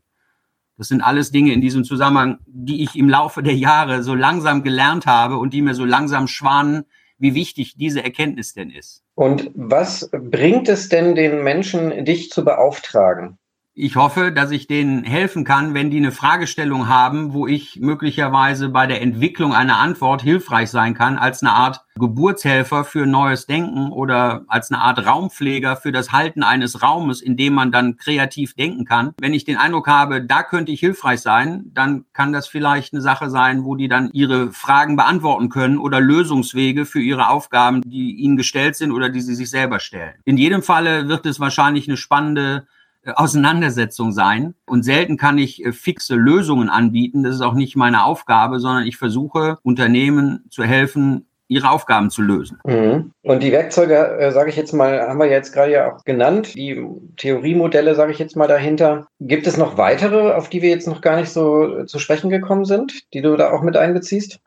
Das 0.78 0.88
sind 0.88 1.00
alles 1.00 1.30
Dinge 1.30 1.52
in 1.52 1.60
diesem 1.60 1.84
Zusammenhang, 1.84 2.38
die 2.46 2.82
ich 2.82 2.96
im 2.96 3.08
Laufe 3.08 3.42
der 3.42 3.54
Jahre 3.54 4.02
so 4.02 4.14
langsam 4.14 4.62
gelernt 4.62 5.06
habe 5.06 5.36
und 5.38 5.52
die 5.52 5.62
mir 5.62 5.74
so 5.74 5.84
langsam 5.84 6.28
schwanen, 6.28 6.84
wie 7.18 7.34
wichtig 7.34 7.76
diese 7.76 8.02
Erkenntnis 8.02 8.52
denn 8.52 8.70
ist. 8.70 9.02
Und 9.14 9.50
was 9.54 10.10
bringt 10.12 10.68
es 10.68 10.88
denn 10.90 11.14
den 11.14 11.42
Menschen, 11.42 12.04
dich 12.04 12.30
zu 12.30 12.44
beauftragen? 12.44 13.38
Ich 13.78 13.94
hoffe, 13.94 14.32
dass 14.32 14.52
ich 14.52 14.67
denen 14.67 15.05
helfen 15.05 15.44
kann, 15.44 15.75
wenn 15.75 15.90
die 15.90 15.99
eine 15.99 16.11
Fragestellung 16.11 16.88
haben, 16.88 17.34
wo 17.34 17.46
ich 17.46 17.78
möglicherweise 17.78 18.70
bei 18.70 18.87
der 18.87 19.02
Entwicklung 19.02 19.52
einer 19.52 19.76
Antwort 19.76 20.23
hilfreich 20.23 20.70
sein 20.70 20.94
kann, 20.94 21.19
als 21.19 21.43
eine 21.43 21.52
Art 21.52 21.82
Geburtshelfer 21.99 22.84
für 22.84 23.05
neues 23.05 23.44
Denken 23.44 23.93
oder 23.93 24.44
als 24.49 24.70
eine 24.70 24.81
Art 24.81 25.05
Raumpfleger 25.05 25.76
für 25.76 25.93
das 25.93 26.11
Halten 26.11 26.43
eines 26.43 26.82
Raumes, 26.82 27.20
in 27.20 27.37
dem 27.37 27.52
man 27.52 27.70
dann 27.70 27.99
kreativ 27.99 28.55
denken 28.55 28.87
kann. 28.87 29.12
Wenn 29.20 29.34
ich 29.34 29.44
den 29.44 29.58
Eindruck 29.58 29.88
habe, 29.88 30.25
da 30.25 30.43
könnte 30.43 30.73
ich 30.73 30.81
hilfreich 30.81 31.20
sein, 31.20 31.70
dann 31.75 32.06
kann 32.14 32.32
das 32.32 32.49
vielleicht 32.49 32.94
eine 32.94 33.02
Sache 33.02 33.28
sein, 33.28 33.64
wo 33.64 33.76
die 33.76 33.88
dann 33.88 34.11
ihre 34.12 34.52
Fragen 34.52 34.96
beantworten 34.96 35.50
können 35.50 35.76
oder 35.76 36.00
Lösungswege 36.00 36.87
für 36.87 37.00
ihre 37.00 37.28
Aufgaben, 37.28 37.82
die 37.82 38.14
ihnen 38.14 38.38
gestellt 38.38 38.76
sind 38.76 38.93
oder 38.93 39.11
die 39.11 39.20
sie 39.20 39.34
sich 39.34 39.50
selber 39.50 39.81
stellen. 39.81 40.14
In 40.25 40.38
jedem 40.38 40.62
Falle 40.62 41.08
wird 41.08 41.26
es 41.26 41.40
wahrscheinlich 41.40 41.88
eine 41.88 41.99
spannende 41.99 42.67
Auseinandersetzung 43.14 44.12
sein. 44.12 44.54
Und 44.66 44.84
selten 44.84 45.16
kann 45.16 45.38
ich 45.38 45.64
äh, 45.64 45.72
fixe 45.72 46.14
Lösungen 46.14 46.68
anbieten. 46.68 47.22
Das 47.22 47.34
ist 47.34 47.40
auch 47.40 47.54
nicht 47.54 47.76
meine 47.76 48.04
Aufgabe, 48.04 48.60
sondern 48.60 48.86
ich 48.86 48.96
versuche 48.96 49.58
Unternehmen 49.62 50.44
zu 50.50 50.64
helfen, 50.64 51.26
ihre 51.48 51.70
Aufgaben 51.70 52.10
zu 52.10 52.22
lösen. 52.22 52.58
Mhm. 52.64 53.12
Und 53.22 53.42
die 53.42 53.52
Werkzeuge, 53.52 54.18
äh, 54.18 54.32
sage 54.32 54.50
ich 54.50 54.56
jetzt 54.56 54.72
mal, 54.72 55.00
haben 55.00 55.18
wir 55.18 55.26
jetzt 55.26 55.52
gerade 55.52 55.72
ja 55.72 55.92
auch 55.92 56.04
genannt, 56.04 56.54
die 56.54 56.84
Theoriemodelle, 57.16 57.94
sage 57.94 58.12
ich 58.12 58.18
jetzt 58.18 58.36
mal 58.36 58.48
dahinter. 58.48 59.06
Gibt 59.20 59.46
es 59.46 59.56
noch 59.56 59.78
weitere, 59.78 60.32
auf 60.32 60.48
die 60.48 60.62
wir 60.62 60.70
jetzt 60.70 60.88
noch 60.88 61.00
gar 61.00 61.16
nicht 61.16 61.30
so 61.30 61.78
äh, 61.78 61.86
zu 61.86 61.98
sprechen 61.98 62.30
gekommen 62.30 62.64
sind, 62.64 63.12
die 63.14 63.22
du 63.22 63.36
da 63.36 63.52
auch 63.52 63.62
mit 63.62 63.76
einbeziehst? 63.76 64.40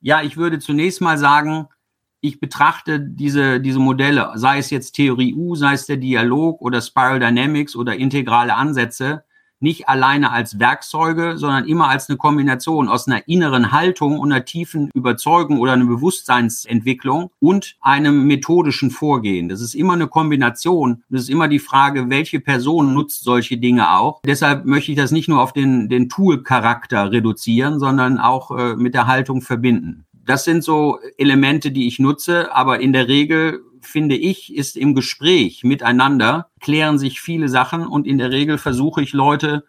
Ja, 0.00 0.22
ich 0.22 0.36
würde 0.36 0.60
zunächst 0.60 1.00
mal 1.00 1.18
sagen, 1.18 1.68
ich 2.20 2.40
betrachte 2.40 3.00
diese, 3.00 3.60
diese 3.60 3.78
Modelle, 3.78 4.32
sei 4.34 4.58
es 4.58 4.70
jetzt 4.70 4.92
Theorie 4.92 5.34
U, 5.34 5.54
sei 5.54 5.74
es 5.74 5.86
der 5.86 5.98
Dialog 5.98 6.60
oder 6.60 6.80
Spiral 6.80 7.20
Dynamics 7.20 7.76
oder 7.76 7.96
integrale 7.96 8.54
Ansätze, 8.54 9.24
nicht 9.60 9.88
alleine 9.88 10.30
als 10.30 10.58
Werkzeuge, 10.58 11.36
sondern 11.36 11.66
immer 11.66 11.88
als 11.88 12.08
eine 12.08 12.16
Kombination 12.16 12.88
aus 12.88 13.06
einer 13.06 13.26
inneren 13.26 13.72
Haltung 13.72 14.18
und 14.18 14.32
einer 14.32 14.44
tiefen 14.44 14.90
Überzeugung 14.94 15.58
oder 15.58 15.72
einer 15.72 15.86
Bewusstseinsentwicklung 15.86 17.30
und 17.40 17.76
einem 17.80 18.26
methodischen 18.26 18.90
Vorgehen. 18.90 19.48
Das 19.48 19.60
ist 19.60 19.74
immer 19.74 19.94
eine 19.94 20.06
Kombination. 20.06 21.02
Das 21.08 21.22
ist 21.22 21.30
immer 21.30 21.48
die 21.48 21.58
Frage, 21.58 22.08
welche 22.08 22.40
Person 22.40 22.94
nutzt 22.94 23.24
solche 23.24 23.58
Dinge 23.58 23.98
auch. 23.98 24.20
Deshalb 24.24 24.64
möchte 24.64 24.92
ich 24.92 24.96
das 24.96 25.10
nicht 25.10 25.28
nur 25.28 25.42
auf 25.42 25.52
den, 25.52 25.88
den 25.88 26.08
Tool-Charakter 26.08 27.10
reduzieren, 27.10 27.80
sondern 27.80 28.18
auch 28.18 28.56
äh, 28.56 28.76
mit 28.76 28.94
der 28.94 29.06
Haltung 29.06 29.40
verbinden. 29.42 30.04
Das 30.28 30.44
sind 30.44 30.62
so 30.62 30.98
Elemente, 31.16 31.70
die 31.70 31.88
ich 31.88 31.98
nutze, 31.98 32.54
aber 32.54 32.80
in 32.80 32.92
der 32.92 33.08
Regel 33.08 33.62
finde 33.80 34.14
ich, 34.14 34.54
ist 34.54 34.76
im 34.76 34.94
Gespräch 34.94 35.64
miteinander 35.64 36.50
klären 36.60 36.98
sich 36.98 37.22
viele 37.22 37.48
Sachen 37.48 37.86
und 37.86 38.06
in 38.06 38.18
der 38.18 38.30
Regel 38.30 38.58
versuche 38.58 39.00
ich 39.00 39.14
Leute, 39.14 39.64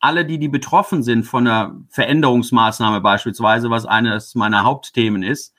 alle, 0.00 0.26
die 0.26 0.38
die 0.38 0.50
betroffen 0.50 1.02
sind 1.02 1.22
von 1.22 1.46
einer 1.46 1.80
Veränderungsmaßnahme 1.88 3.00
beispielsweise, 3.00 3.70
was 3.70 3.86
eines 3.86 4.34
meiner 4.34 4.64
Hauptthemen 4.64 5.22
ist, 5.22 5.54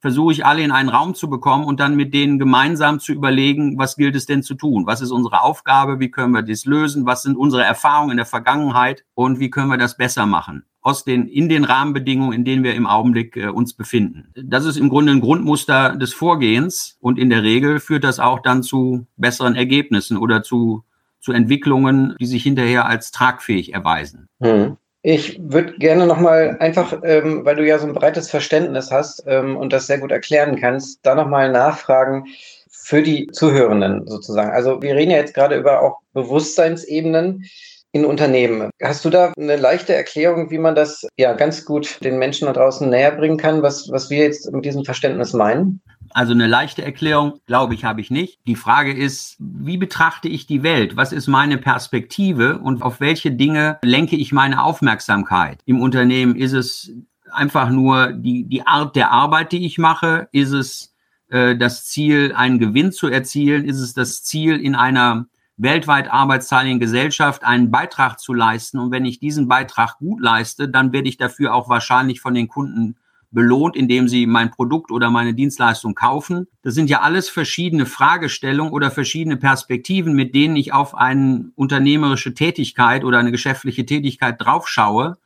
versuche 0.00 0.32
ich 0.32 0.46
alle 0.46 0.62
in 0.62 0.70
einen 0.70 0.88
Raum 0.88 1.14
zu 1.14 1.28
bekommen 1.28 1.64
und 1.64 1.80
dann 1.80 1.96
mit 1.96 2.14
denen 2.14 2.38
gemeinsam 2.38 3.00
zu 3.00 3.12
überlegen, 3.12 3.78
was 3.78 3.96
gilt 3.96 4.14
es 4.16 4.26
denn 4.26 4.42
zu 4.42 4.54
tun? 4.54 4.86
Was 4.86 5.00
ist 5.00 5.10
unsere 5.10 5.42
Aufgabe? 5.42 6.00
Wie 6.00 6.10
können 6.10 6.32
wir 6.32 6.42
das 6.42 6.64
lösen? 6.64 7.06
Was 7.06 7.22
sind 7.22 7.36
unsere 7.36 7.64
Erfahrungen 7.64 8.12
in 8.12 8.16
der 8.16 8.26
Vergangenheit? 8.26 9.04
Und 9.14 9.40
wie 9.40 9.50
können 9.50 9.70
wir 9.70 9.78
das 9.78 9.96
besser 9.96 10.26
machen? 10.26 10.64
aus 10.80 11.04
den, 11.04 11.28
in 11.28 11.50
den 11.50 11.64
Rahmenbedingungen, 11.64 12.32
in 12.32 12.44
denen 12.46 12.64
wir 12.64 12.74
im 12.74 12.86
Augenblick 12.86 13.36
äh, 13.36 13.48
uns 13.48 13.74
befinden. 13.74 14.32
Das 14.42 14.64
ist 14.64 14.78
im 14.78 14.88
Grunde 14.88 15.12
ein 15.12 15.20
Grundmuster 15.20 15.94
des 15.94 16.14
Vorgehens 16.14 16.96
und 17.00 17.18
in 17.18 17.28
der 17.28 17.42
Regel 17.42 17.78
führt 17.78 18.04
das 18.04 18.18
auch 18.18 18.40
dann 18.40 18.62
zu 18.62 19.06
besseren 19.16 19.54
Ergebnissen 19.54 20.16
oder 20.16 20.42
zu, 20.42 20.84
zu 21.20 21.32
Entwicklungen, 21.32 22.14
die 22.18 22.26
sich 22.26 22.42
hinterher 22.42 22.86
als 22.86 23.10
tragfähig 23.10 23.74
erweisen. 23.74 24.28
Hm. 24.40 24.78
Ich 25.02 25.38
würde 25.40 25.74
gerne 25.78 26.06
nochmal 26.06 26.56
einfach, 26.58 27.00
ähm, 27.04 27.44
weil 27.44 27.56
du 27.56 27.66
ja 27.66 27.78
so 27.78 27.86
ein 27.86 27.94
breites 27.94 28.30
Verständnis 28.30 28.90
hast 28.90 29.24
ähm, 29.26 29.56
und 29.56 29.72
das 29.72 29.86
sehr 29.86 29.98
gut 29.98 30.10
erklären 30.10 30.60
kannst, 30.60 31.00
da 31.04 31.14
nochmal 31.14 31.52
nachfragen 31.52 32.26
für 32.68 33.02
die 33.02 33.28
Zuhörenden 33.28 34.06
sozusagen. 34.06 34.50
Also 34.50 34.82
wir 34.82 34.96
reden 34.96 35.12
ja 35.12 35.18
jetzt 35.18 35.34
gerade 35.34 35.56
über 35.56 35.82
auch 35.82 35.98
Bewusstseinsebenen 36.14 37.44
in 37.92 38.04
Unternehmen. 38.04 38.70
Hast 38.82 39.04
du 39.04 39.10
da 39.10 39.32
eine 39.36 39.56
leichte 39.56 39.94
Erklärung, 39.94 40.50
wie 40.50 40.58
man 40.58 40.74
das 40.74 41.06
ja 41.16 41.32
ganz 41.32 41.64
gut 41.64 42.02
den 42.04 42.18
Menschen 42.18 42.46
da 42.46 42.52
draußen 42.52 42.88
näher 42.88 43.12
bringen 43.12 43.38
kann, 43.38 43.62
was, 43.62 43.88
was 43.90 44.10
wir 44.10 44.18
jetzt 44.18 44.50
mit 44.52 44.64
diesem 44.64 44.84
Verständnis 44.84 45.32
meinen? 45.32 45.80
Also 46.12 46.32
eine 46.32 46.46
leichte 46.46 46.84
Erklärung, 46.84 47.40
glaube 47.46 47.74
ich, 47.74 47.84
habe 47.84 48.00
ich 48.00 48.10
nicht. 48.10 48.40
Die 48.46 48.56
Frage 48.56 48.92
ist, 48.92 49.36
wie 49.38 49.76
betrachte 49.76 50.28
ich 50.28 50.46
die 50.46 50.62
Welt? 50.62 50.96
Was 50.96 51.12
ist 51.12 51.26
meine 51.26 51.58
Perspektive 51.58 52.58
und 52.58 52.82
auf 52.82 53.00
welche 53.00 53.30
Dinge 53.30 53.78
lenke 53.82 54.16
ich 54.16 54.32
meine 54.32 54.62
Aufmerksamkeit? 54.62 55.60
Im 55.66 55.80
Unternehmen 55.80 56.36
ist 56.36 56.52
es 56.52 56.92
einfach 57.30 57.70
nur 57.70 58.12
die, 58.12 58.44
die 58.44 58.66
Art 58.66 58.96
der 58.96 59.10
Arbeit, 59.10 59.52
die 59.52 59.66
ich 59.66 59.78
mache? 59.78 60.28
Ist 60.32 60.52
es 60.52 60.94
äh, 61.28 61.56
das 61.56 61.86
Ziel, 61.86 62.32
einen 62.34 62.58
Gewinn 62.58 62.92
zu 62.92 63.08
erzielen? 63.08 63.64
Ist 63.64 63.80
es 63.80 63.94
das 63.94 64.22
Ziel, 64.24 64.56
in 64.56 64.74
einer 64.74 65.26
weltweit 65.56 66.10
arbeitsteiligen 66.10 66.80
Gesellschaft 66.80 67.44
einen 67.44 67.70
Beitrag 67.70 68.18
zu 68.18 68.32
leisten? 68.32 68.78
Und 68.78 68.90
wenn 68.90 69.04
ich 69.04 69.20
diesen 69.20 69.48
Beitrag 69.48 69.98
gut 69.98 70.20
leiste, 70.20 70.68
dann 70.68 70.92
werde 70.92 71.08
ich 71.08 71.16
dafür 71.16 71.54
auch 71.54 71.68
wahrscheinlich 71.68 72.20
von 72.20 72.34
den 72.34 72.48
Kunden 72.48 72.96
belohnt, 73.30 73.76
indem 73.76 74.08
sie 74.08 74.26
mein 74.26 74.50
Produkt 74.50 74.90
oder 74.90 75.10
meine 75.10 75.34
Dienstleistung 75.34 75.94
kaufen. 75.94 76.46
Das 76.62 76.74
sind 76.74 76.88
ja 76.88 77.00
alles 77.00 77.28
verschiedene 77.28 77.86
Fragestellungen 77.86 78.72
oder 78.72 78.90
verschiedene 78.90 79.36
Perspektiven, 79.36 80.14
mit 80.14 80.34
denen 80.34 80.56
ich 80.56 80.72
auf 80.72 80.94
eine 80.94 81.50
unternehmerische 81.54 82.34
Tätigkeit 82.34 83.04
oder 83.04 83.18
eine 83.18 83.32
geschäftliche 83.32 83.84
Tätigkeit 83.84 84.36
draufschaue. 84.38 85.18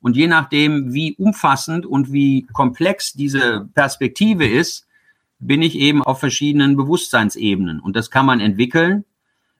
Und 0.00 0.16
je 0.16 0.28
nachdem, 0.28 0.92
wie 0.92 1.16
umfassend 1.16 1.84
und 1.84 2.12
wie 2.12 2.46
komplex 2.52 3.12
diese 3.14 3.68
Perspektive 3.74 4.46
ist, 4.46 4.86
bin 5.40 5.62
ich 5.62 5.76
eben 5.76 6.02
auf 6.02 6.20
verschiedenen 6.20 6.76
Bewusstseinsebenen. 6.76 7.80
Und 7.80 7.96
das 7.96 8.10
kann 8.10 8.26
man 8.26 8.40
entwickeln 8.40 9.04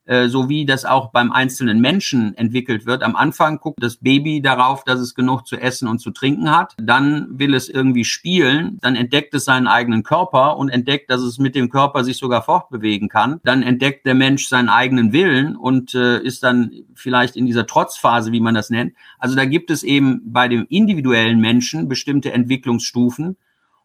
äh, 0.09 0.29
so 0.29 0.49
wie 0.49 0.65
das 0.65 0.87
auch 0.87 1.11
beim 1.11 1.33
einzelnen 1.33 1.81
Menschen 1.81 2.35
entwickelt 2.37 2.87
wird. 2.87 3.03
Am 3.03 3.15
Anfang 3.15 3.59
guckt 3.59 3.83
das 3.83 3.97
Baby 3.97 4.41
darauf, 4.41 4.83
dass 4.85 5.01
es 5.01 5.15
genug 5.15 5.47
zu 5.47 5.57
essen 5.57 5.87
und 5.87 5.99
zu 5.99 6.11
trinken 6.11 6.51
hat. 6.51 6.75
Dann 6.79 7.39
will 7.39 7.53
es 7.53 7.69
irgendwie 7.69 8.05
spielen. 8.05 8.79
Dann 8.81 8.97
entdeckt 8.97 9.35
es 9.35 9.45
seinen 9.45 9.67
eigenen 9.67 10.03
Körper 10.03 10.57
und 10.57 10.71
entdeckt, 10.71 11.11
dass 11.11 11.21
es 11.21 11.39
mit 11.39 11.55
dem 11.55 11.69
Körper 11.69 12.05
sich 12.05 12.17
sogar 12.17 12.43
fortbewegen 12.43 13.11
kann. 13.11 13.41
Dann 13.45 13.63
entdeckt 13.63 14.07
der 14.07 14.15
Mensch 14.15 14.49
seinen 14.49 14.71
eigenen 14.71 15.13
Willen 15.13 15.57
und 15.57 15.95
äh, 15.95 16.23
ist 16.23 16.43
dann 16.43 16.73
vielleicht 16.95 17.37
in 17.37 17.45
dieser 17.45 17.67
Trotzphase, 17.67 18.33
wie 18.33 18.41
man 18.41 18.55
das 18.55 18.71
nennt. 18.71 18.95
Also 19.19 19.37
da 19.37 19.45
gibt 19.45 19.71
es 19.71 19.83
eben 19.83 20.23
bei 20.25 20.49
dem 20.49 20.67
individuellen 20.71 21.39
Menschen 21.39 21.87
bestimmte 21.87 22.33
Entwicklungsstufen. 22.33 23.37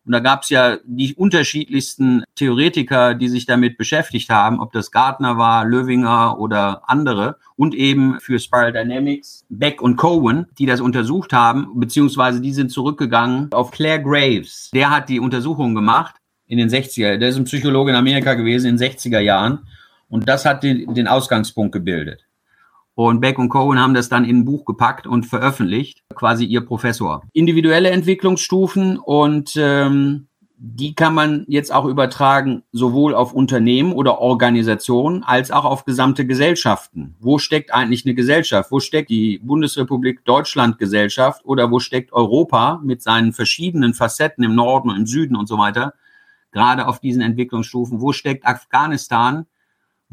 Und 0.05 0.11
da 0.11 0.19
gab 0.19 0.43
es 0.43 0.49
ja 0.49 0.77
die 0.85 1.15
unterschiedlichsten 1.15 2.23
Theoretiker, 2.35 3.15
die 3.15 3.29
sich 3.29 3.45
damit 3.45 3.77
beschäftigt 3.77 4.29
haben, 4.29 4.59
ob 4.59 4.73
das 4.73 4.91
Gartner 4.91 5.37
war, 5.37 5.65
Löwinger 5.65 6.39
oder 6.39 6.89
andere. 6.89 7.37
Und 7.55 7.73
eben 7.73 8.19
für 8.19 8.39
Spiral 8.39 8.73
Dynamics 8.73 9.45
Beck 9.49 9.81
und 9.81 9.95
Cohen, 9.95 10.47
die 10.59 10.65
das 10.65 10.81
untersucht 10.81 11.31
haben, 11.31 11.79
beziehungsweise 11.79 12.41
die 12.41 12.53
sind 12.53 12.69
zurückgegangen 12.71 13.51
auf 13.53 13.71
Claire 13.71 14.01
Graves. 14.01 14.71
Der 14.73 14.89
hat 14.89 15.07
die 15.07 15.19
Untersuchung 15.19 15.73
gemacht 15.73 16.15
in 16.47 16.57
den 16.57 16.69
60er. 16.69 17.17
Der 17.17 17.29
ist 17.29 17.37
ein 17.37 17.45
Psychologe 17.45 17.91
in 17.91 17.95
Amerika 17.95 18.33
gewesen 18.33 18.67
in 18.67 18.77
den 18.77 18.89
60er 18.91 19.19
Jahren. 19.19 19.67
Und 20.09 20.27
das 20.27 20.45
hat 20.45 20.63
den, 20.63 20.93
den 20.93 21.07
Ausgangspunkt 21.07 21.71
gebildet. 21.71 22.25
Und 22.95 23.21
Beck 23.21 23.39
und 23.39 23.49
Cohen 23.49 23.79
haben 23.79 23.93
das 23.95 24.09
dann 24.09 24.23
in 24.23 24.39
ein 24.39 24.45
Buch 24.45 24.65
gepackt 24.65 25.07
und 25.07 25.25
veröffentlicht, 25.25 26.03
quasi 26.13 26.45
ihr 26.45 26.61
Professor. 26.61 27.23
Individuelle 27.33 27.89
Entwicklungsstufen 27.89 28.99
und 28.99 29.53
ähm, 29.57 30.27
die 30.65 30.95
kann 30.95 31.13
man 31.13 31.43
jetzt 31.49 31.73
auch 31.73 31.83
übertragen, 31.83 32.63
sowohl 32.71 33.15
auf 33.15 33.33
Unternehmen 33.33 33.91
oder 33.91 34.19
Organisationen 34.19 35.21
als 35.21 35.51
auch 35.51 35.65
auf 35.65 35.83
gesamte 35.83 36.25
Gesellschaften. 36.25 37.15
Wo 37.19 37.37
steckt 37.37 37.73
eigentlich 37.73 38.05
eine 38.05 38.13
Gesellschaft? 38.13 38.71
Wo 38.71 38.79
steckt 38.79 39.09
die 39.09 39.39
Bundesrepublik 39.39 40.23
Deutschland 40.23 40.77
Gesellschaft 40.77 41.43
oder 41.43 41.69
wo 41.69 41.79
steckt 41.79 42.13
Europa 42.13 42.79
mit 42.81 43.01
seinen 43.01 43.33
verschiedenen 43.33 43.93
Facetten 43.93 44.41
im 44.45 44.55
Norden 44.55 44.89
und 44.89 44.95
im 44.95 45.05
Süden 45.05 45.35
und 45.35 45.47
so 45.47 45.57
weiter? 45.57 45.95
Gerade 46.53 46.87
auf 46.87 47.01
diesen 47.01 47.21
Entwicklungsstufen. 47.21 47.99
Wo 47.99 48.13
steckt 48.13 48.45
Afghanistan? 48.45 49.47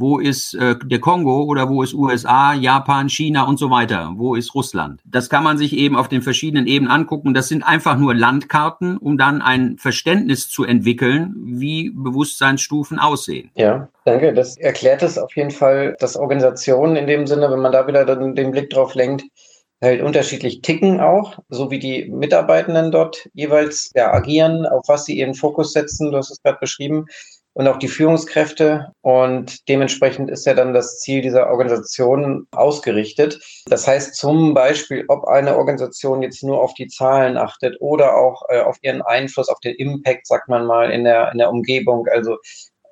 Wo 0.01 0.19
ist 0.19 0.55
äh, 0.55 0.77
der 0.83 0.99
Kongo 0.99 1.43
oder 1.43 1.69
wo 1.69 1.83
ist 1.83 1.95
USA, 1.95 2.55
Japan, 2.55 3.09
China 3.09 3.45
und 3.45 3.59
so 3.59 3.71
weiter, 3.71 4.13
wo 4.17 4.35
ist 4.35 4.55
Russland. 4.55 5.01
Das 5.05 5.29
kann 5.29 5.45
man 5.45 5.59
sich 5.59 5.77
eben 5.77 5.95
auf 5.97 6.09
den 6.09 6.23
verschiedenen 6.23 6.67
Ebenen 6.67 6.91
angucken. 6.91 7.35
Das 7.35 7.49
sind 7.49 7.63
einfach 7.63 7.97
nur 7.99 8.15
Landkarten, 8.15 8.97
um 8.97 9.19
dann 9.19 9.43
ein 9.43 9.77
Verständnis 9.79 10.49
zu 10.49 10.65
entwickeln, 10.65 11.35
wie 11.37 11.91
Bewusstseinsstufen 11.91 12.99
aussehen. 12.99 13.51
Ja, 13.55 13.89
danke. 14.05 14.33
Das 14.33 14.57
erklärt 14.57 15.03
es 15.03 15.19
auf 15.19 15.37
jeden 15.37 15.51
Fall, 15.51 15.97
dass 16.01 16.17
Organisationen 16.17 16.97
in 16.97 17.07
dem 17.07 17.27
Sinne, 17.27 17.51
wenn 17.51 17.61
man 17.61 17.73
da 17.73 17.87
wieder 17.87 18.05
den, 18.05 18.51
Blick 18.51 18.71
drauf 18.71 18.95
lenkt, 18.95 19.25
halt 19.83 20.03
unterschiedlich 20.03 20.63
ticken 20.63 21.01
auch, 21.01 21.39
so 21.49 21.71
wie 21.71 21.79
die 21.79 22.09
Mitarbeitenden 22.11 22.91
dort 22.91 23.29
jeweils 23.33 23.91
ja, 23.95 24.13
agieren, 24.13 24.67
auf 24.67 24.89
was 24.89 25.05
sie 25.05 25.19
ihren 25.19 25.35
Fokus 25.35 25.73
setzen, 25.73 26.11
du 26.11 26.19
hast 26.19 26.31
es 26.31 26.43
gerade 26.43 26.59
beschrieben 26.61 27.07
und 27.55 27.67
auch 27.69 27.79
die 27.79 27.89
Führungskräfte. 27.89 28.93
Und 29.03 29.69
dementsprechend 29.69 30.31
ist 30.31 30.47
ja 30.47 30.55
dann 30.55 30.75
das 30.75 31.01
Ziel 31.01 31.23
dieser 31.23 31.49
Organisation 31.49 32.47
ausgerichtet. 32.53 33.41
Das 33.67 33.87
heißt 33.87 34.15
zum 34.15 34.55
Beispiel, 34.55 35.05
ob 35.09 35.25
eine 35.25 35.57
Organisation 35.57 36.23
jetzt 36.23 36.43
nur 36.43 36.61
auf 36.63 36.75
die 36.75 36.89
Zahlen 36.89 37.37
achtet 37.37 37.77
oder 37.81 38.17
auch 38.17 38.43
äh, 38.49 38.61
auf 38.61 38.79
ihren 38.83 39.03
Einfluss, 39.03 39.49
auf 39.49 39.61
den 39.61 39.75
Impact, 39.77 40.27
sagt 40.27 40.49
man 40.49 40.67
mal, 40.67 40.91
in 40.91 41.05
der, 41.05 41.33
in 41.33 41.39
der 41.39 41.51
Umgebung. 41.51 42.07
Also 42.11 42.37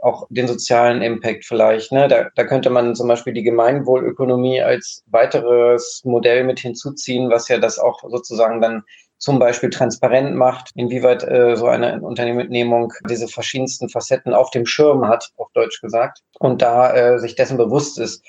auch 0.00 0.27
den 0.31 0.47
sozialen 0.47 1.03
Impact 1.03 1.45
vielleicht. 1.45 1.93
Ne? 1.93 2.09
Da, 2.09 2.29
da 2.35 2.45
könnte 2.45 2.71
man 2.71 2.95
zum 2.95 3.09
Beispiel 3.09 3.33
die 3.33 3.43
Gemeinwohlökonomie 3.43 4.62
als 4.62 5.03
weiteres 5.07 6.03
Modell 6.05 6.45
mit 6.45 6.61
hinzuziehen, 6.61 7.31
was 7.31 7.49
ja 7.49 7.59
das 7.59 7.79
auch 7.79 8.03
sozusagen 8.09 8.61
dann 8.61 8.85
zum 9.18 9.38
Beispiel 9.38 9.70
transparent 9.70 10.34
macht, 10.34 10.70
inwieweit 10.75 11.25
äh, 11.25 11.56
so 11.56 11.66
eine 11.66 12.00
Unternehmung 12.00 12.92
diese 13.08 13.28
verschiedensten 13.28 13.88
Facetten 13.88 14.32
auf 14.32 14.50
dem 14.50 14.64
Schirm 14.64 15.06
hat, 15.06 15.30
auf 15.37 15.50
Deutsch 15.52 15.80
gesagt, 15.80 16.22
und 16.38 16.62
da 16.62 16.94
äh, 16.94 17.18
sich 17.18 17.34
dessen 17.34 17.56
bewusst 17.56 17.98
ist 17.98 18.25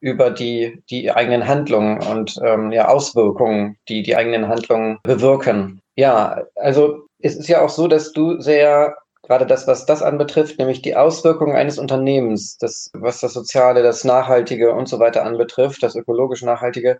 über 0.00 0.30
die, 0.30 0.82
die 0.90 1.10
eigenen 1.10 1.46
Handlungen 1.46 2.00
und 2.00 2.38
ähm, 2.44 2.70
ja, 2.70 2.88
Auswirkungen, 2.88 3.76
die 3.88 4.02
die 4.02 4.16
eigenen 4.16 4.48
Handlungen 4.48 4.98
bewirken. 5.02 5.80
Ja, 5.96 6.44
also 6.54 7.06
es 7.18 7.34
ist 7.34 7.48
ja 7.48 7.60
auch 7.60 7.68
so, 7.68 7.88
dass 7.88 8.12
du 8.12 8.40
sehr 8.40 8.96
gerade 9.28 9.46
das, 9.46 9.66
was 9.66 9.84
das 9.84 10.02
anbetrifft, 10.02 10.58
nämlich 10.58 10.80
die 10.82 10.96
Auswirkungen 10.96 11.54
eines 11.54 11.78
Unternehmens, 11.78 12.56
das, 12.58 12.90
was 12.94 13.20
das 13.20 13.34
Soziale, 13.34 13.82
das 13.82 14.04
Nachhaltige 14.04 14.72
und 14.72 14.88
so 14.88 14.98
weiter 14.98 15.24
anbetrifft, 15.24 15.82
das 15.82 15.94
ökologisch 15.94 16.42
Nachhaltige, 16.42 16.98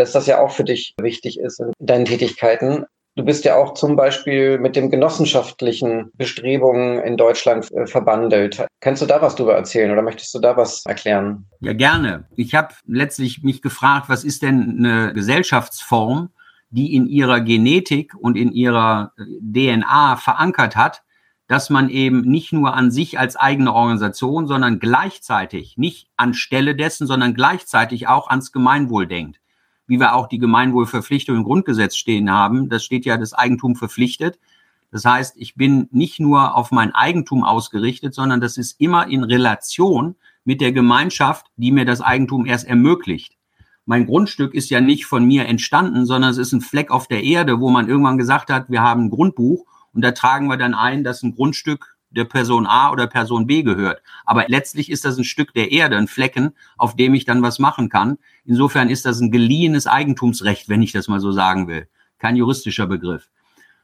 dass 0.00 0.12
das 0.12 0.26
ja 0.26 0.40
auch 0.40 0.50
für 0.50 0.64
dich 0.64 0.94
wichtig 1.00 1.38
ist 1.38 1.60
in 1.60 1.72
deinen 1.78 2.06
Tätigkeiten. 2.06 2.86
Du 3.16 3.24
bist 3.24 3.44
ja 3.44 3.56
auch 3.56 3.74
zum 3.74 3.96
Beispiel 3.96 4.58
mit 4.58 4.76
dem 4.76 4.90
genossenschaftlichen 4.90 6.10
Bestrebungen 6.14 7.00
in 7.00 7.16
Deutschland 7.16 7.70
äh, 7.72 7.86
verbandelt. 7.86 8.64
Kannst 8.80 9.02
du 9.02 9.06
da 9.06 9.20
was 9.20 9.34
drüber 9.34 9.54
erzählen 9.54 9.90
oder 9.90 10.00
möchtest 10.00 10.34
du 10.34 10.38
da 10.38 10.56
was 10.56 10.86
erklären? 10.86 11.44
Ja, 11.60 11.74
gerne. 11.74 12.24
Ich 12.36 12.54
habe 12.54 12.74
letztlich 12.86 13.42
mich 13.42 13.60
gefragt, 13.62 14.08
was 14.08 14.24
ist 14.24 14.42
denn 14.42 14.76
eine 14.78 15.12
Gesellschaftsform, 15.12 16.30
die 16.70 16.94
in 16.94 17.06
ihrer 17.06 17.40
Genetik 17.40 18.14
und 18.14 18.36
in 18.36 18.52
ihrer 18.52 19.12
äh, 19.18 19.22
DNA 19.42 20.16
verankert 20.16 20.76
hat, 20.76 21.02
dass 21.48 21.68
man 21.68 21.90
eben 21.90 22.22
nicht 22.22 22.52
nur 22.52 22.74
an 22.74 22.92
sich 22.92 23.18
als 23.18 23.34
eigene 23.34 23.74
Organisation, 23.74 24.46
sondern 24.46 24.78
gleichzeitig, 24.78 25.76
nicht 25.76 26.08
anstelle 26.16 26.76
dessen, 26.76 27.08
sondern 27.08 27.34
gleichzeitig 27.34 28.06
auch 28.06 28.28
ans 28.28 28.52
Gemeinwohl 28.52 29.08
denkt 29.08 29.40
wie 29.90 29.98
wir 29.98 30.14
auch 30.14 30.28
die 30.28 30.38
Gemeinwohlverpflichtung 30.38 31.34
im 31.36 31.42
Grundgesetz 31.42 31.96
stehen 31.96 32.30
haben. 32.30 32.68
Das 32.68 32.84
steht 32.84 33.04
ja 33.04 33.16
das 33.16 33.34
Eigentum 33.34 33.74
verpflichtet. 33.74 34.38
Das 34.92 35.04
heißt, 35.04 35.34
ich 35.36 35.56
bin 35.56 35.88
nicht 35.90 36.20
nur 36.20 36.54
auf 36.54 36.70
mein 36.70 36.94
Eigentum 36.94 37.42
ausgerichtet, 37.42 38.14
sondern 38.14 38.40
das 38.40 38.56
ist 38.56 38.80
immer 38.80 39.08
in 39.08 39.24
Relation 39.24 40.14
mit 40.44 40.60
der 40.60 40.70
Gemeinschaft, 40.70 41.46
die 41.56 41.72
mir 41.72 41.84
das 41.84 42.00
Eigentum 42.00 42.46
erst 42.46 42.68
ermöglicht. 42.68 43.36
Mein 43.84 44.06
Grundstück 44.06 44.54
ist 44.54 44.70
ja 44.70 44.80
nicht 44.80 45.06
von 45.06 45.24
mir 45.24 45.46
entstanden, 45.46 46.06
sondern 46.06 46.30
es 46.30 46.38
ist 46.38 46.52
ein 46.52 46.60
Fleck 46.60 46.92
auf 46.92 47.08
der 47.08 47.24
Erde, 47.24 47.58
wo 47.58 47.68
man 47.68 47.88
irgendwann 47.88 48.16
gesagt 48.16 48.48
hat, 48.48 48.70
wir 48.70 48.82
haben 48.82 49.06
ein 49.06 49.10
Grundbuch 49.10 49.64
und 49.92 50.04
da 50.04 50.12
tragen 50.12 50.46
wir 50.46 50.56
dann 50.56 50.74
ein, 50.74 51.02
dass 51.02 51.24
ein 51.24 51.34
Grundstück 51.34 51.96
der 52.10 52.24
Person 52.24 52.66
A 52.66 52.90
oder 52.90 53.06
Person 53.06 53.46
B 53.46 53.62
gehört. 53.62 54.02
Aber 54.24 54.46
letztlich 54.48 54.90
ist 54.90 55.04
das 55.04 55.16
ein 55.16 55.24
Stück 55.24 55.54
der 55.54 55.72
Erde, 55.72 55.96
ein 55.96 56.08
Flecken, 56.08 56.52
auf 56.76 56.96
dem 56.96 57.14
ich 57.14 57.24
dann 57.24 57.42
was 57.42 57.58
machen 57.58 57.88
kann. 57.88 58.18
Insofern 58.44 58.90
ist 58.90 59.06
das 59.06 59.20
ein 59.20 59.30
geliehenes 59.30 59.86
Eigentumsrecht, 59.86 60.68
wenn 60.68 60.82
ich 60.82 60.92
das 60.92 61.08
mal 61.08 61.20
so 61.20 61.32
sagen 61.32 61.68
will. 61.68 61.88
Kein 62.18 62.36
juristischer 62.36 62.86
Begriff. 62.86 63.28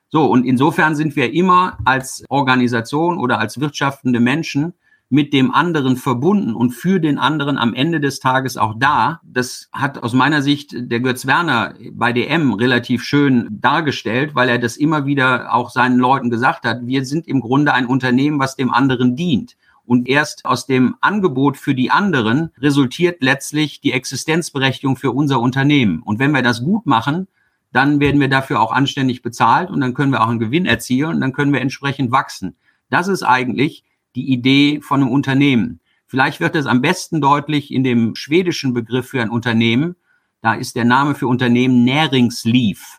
So, 0.09 0.27
und 0.27 0.45
insofern 0.45 0.95
sind 0.95 1.17
wir 1.17 1.33
immer 1.33 1.79
als 1.85 2.25
Organisation 2.29 3.19
oder 3.19 3.39
als 3.39 3.61
wirtschaftende 3.61 4.21
Menschen 4.21 4.75
mit 5.09 5.33
dem 5.33 5.53
anderen 5.53 5.97
verbunden 5.97 6.55
und 6.55 6.73
für 6.73 6.99
den 6.99 7.19
anderen 7.19 7.59
am 7.59 7.75
Ende 7.75 8.01
des 8.01 8.19
Tages 8.19 8.57
auch 8.57 8.75
da. 8.77 9.21
Das 9.25 9.69
hat 9.73 10.03
aus 10.03 10.13
meiner 10.13 10.43
Sicht 10.43 10.73
der 10.75 11.01
Götz 11.01 11.27
Werner 11.27 11.75
bei 11.93 12.13
DM 12.13 12.53
relativ 12.55 13.05
schön 13.05 13.47
dargestellt, 13.51 14.35
weil 14.35 14.49
er 14.49 14.59
das 14.59 14.77
immer 14.77 15.07
wieder 15.07 15.55
auch 15.55 15.71
seinen 15.71 15.99
Leuten 15.99 16.31
gesagt 16.31 16.65
hat. 16.65 16.87
Wir 16.87 17.05
sind 17.05 17.29
im 17.29 17.41
Grunde 17.41 17.73
ein 17.73 17.87
Unternehmen, 17.87 18.41
was 18.41 18.57
dem 18.57 18.73
anderen 18.73 19.15
dient. 19.15 19.57
Und 19.85 20.09
erst 20.09 20.45
aus 20.45 20.67
dem 20.67 20.97
Angebot 21.01 21.57
für 21.57 21.77
die 21.77 21.93
anderen 21.93 22.51
resultiert 22.59 23.23
letztlich 23.23 23.81
die 23.81 23.93
Existenzberechtigung 23.93 24.97
für 24.97 25.13
unser 25.13 25.41
Unternehmen. 25.41 26.03
Und 26.03 26.19
wenn 26.19 26.33
wir 26.33 26.43
das 26.43 26.65
gut 26.65 26.87
machen, 26.87 27.29
dann 27.73 28.01
werden 28.01 28.21
wir 28.21 28.29
dafür 28.29 28.61
auch 28.61 28.73
anständig 28.73 29.23
bezahlt 29.23 29.71
und 29.71 29.81
dann 29.81 29.95
können 29.95 30.11
wir 30.11 30.23
auch 30.23 30.29
einen 30.29 30.41
Gewinn 30.41 30.67
erzielen 30.67 31.15
und 31.15 31.21
dann 31.21 31.33
können 31.33 31.53
wir 31.53 31.61
entsprechend 31.61 32.11
wachsen. 32.11 32.57
Das 32.91 33.07
ist 33.07 33.23
eigentlich 33.23 33.85
die 34.17 34.33
Idee 34.33 34.81
von 34.81 35.03
einem 35.03 35.13
Unternehmen. 35.13 35.81
Vielleicht 36.07 36.41
wird 36.41 36.57
es 36.57 36.67
am 36.67 36.81
besten 36.81 37.21
deutlich 37.21 37.73
in 37.73 37.85
dem 37.85 38.15
schwedischen 38.17 38.73
Begriff 38.73 39.09
für 39.09 39.23
ein 39.23 39.31
Unternehmen. 39.31 39.97
Da 40.41 40.55
ist 40.55 40.77
der 40.77 40.85
Name 40.85 41.15
für 41.15 41.27
Unternehmen 41.27 41.85
Näringsliv. 41.85 42.99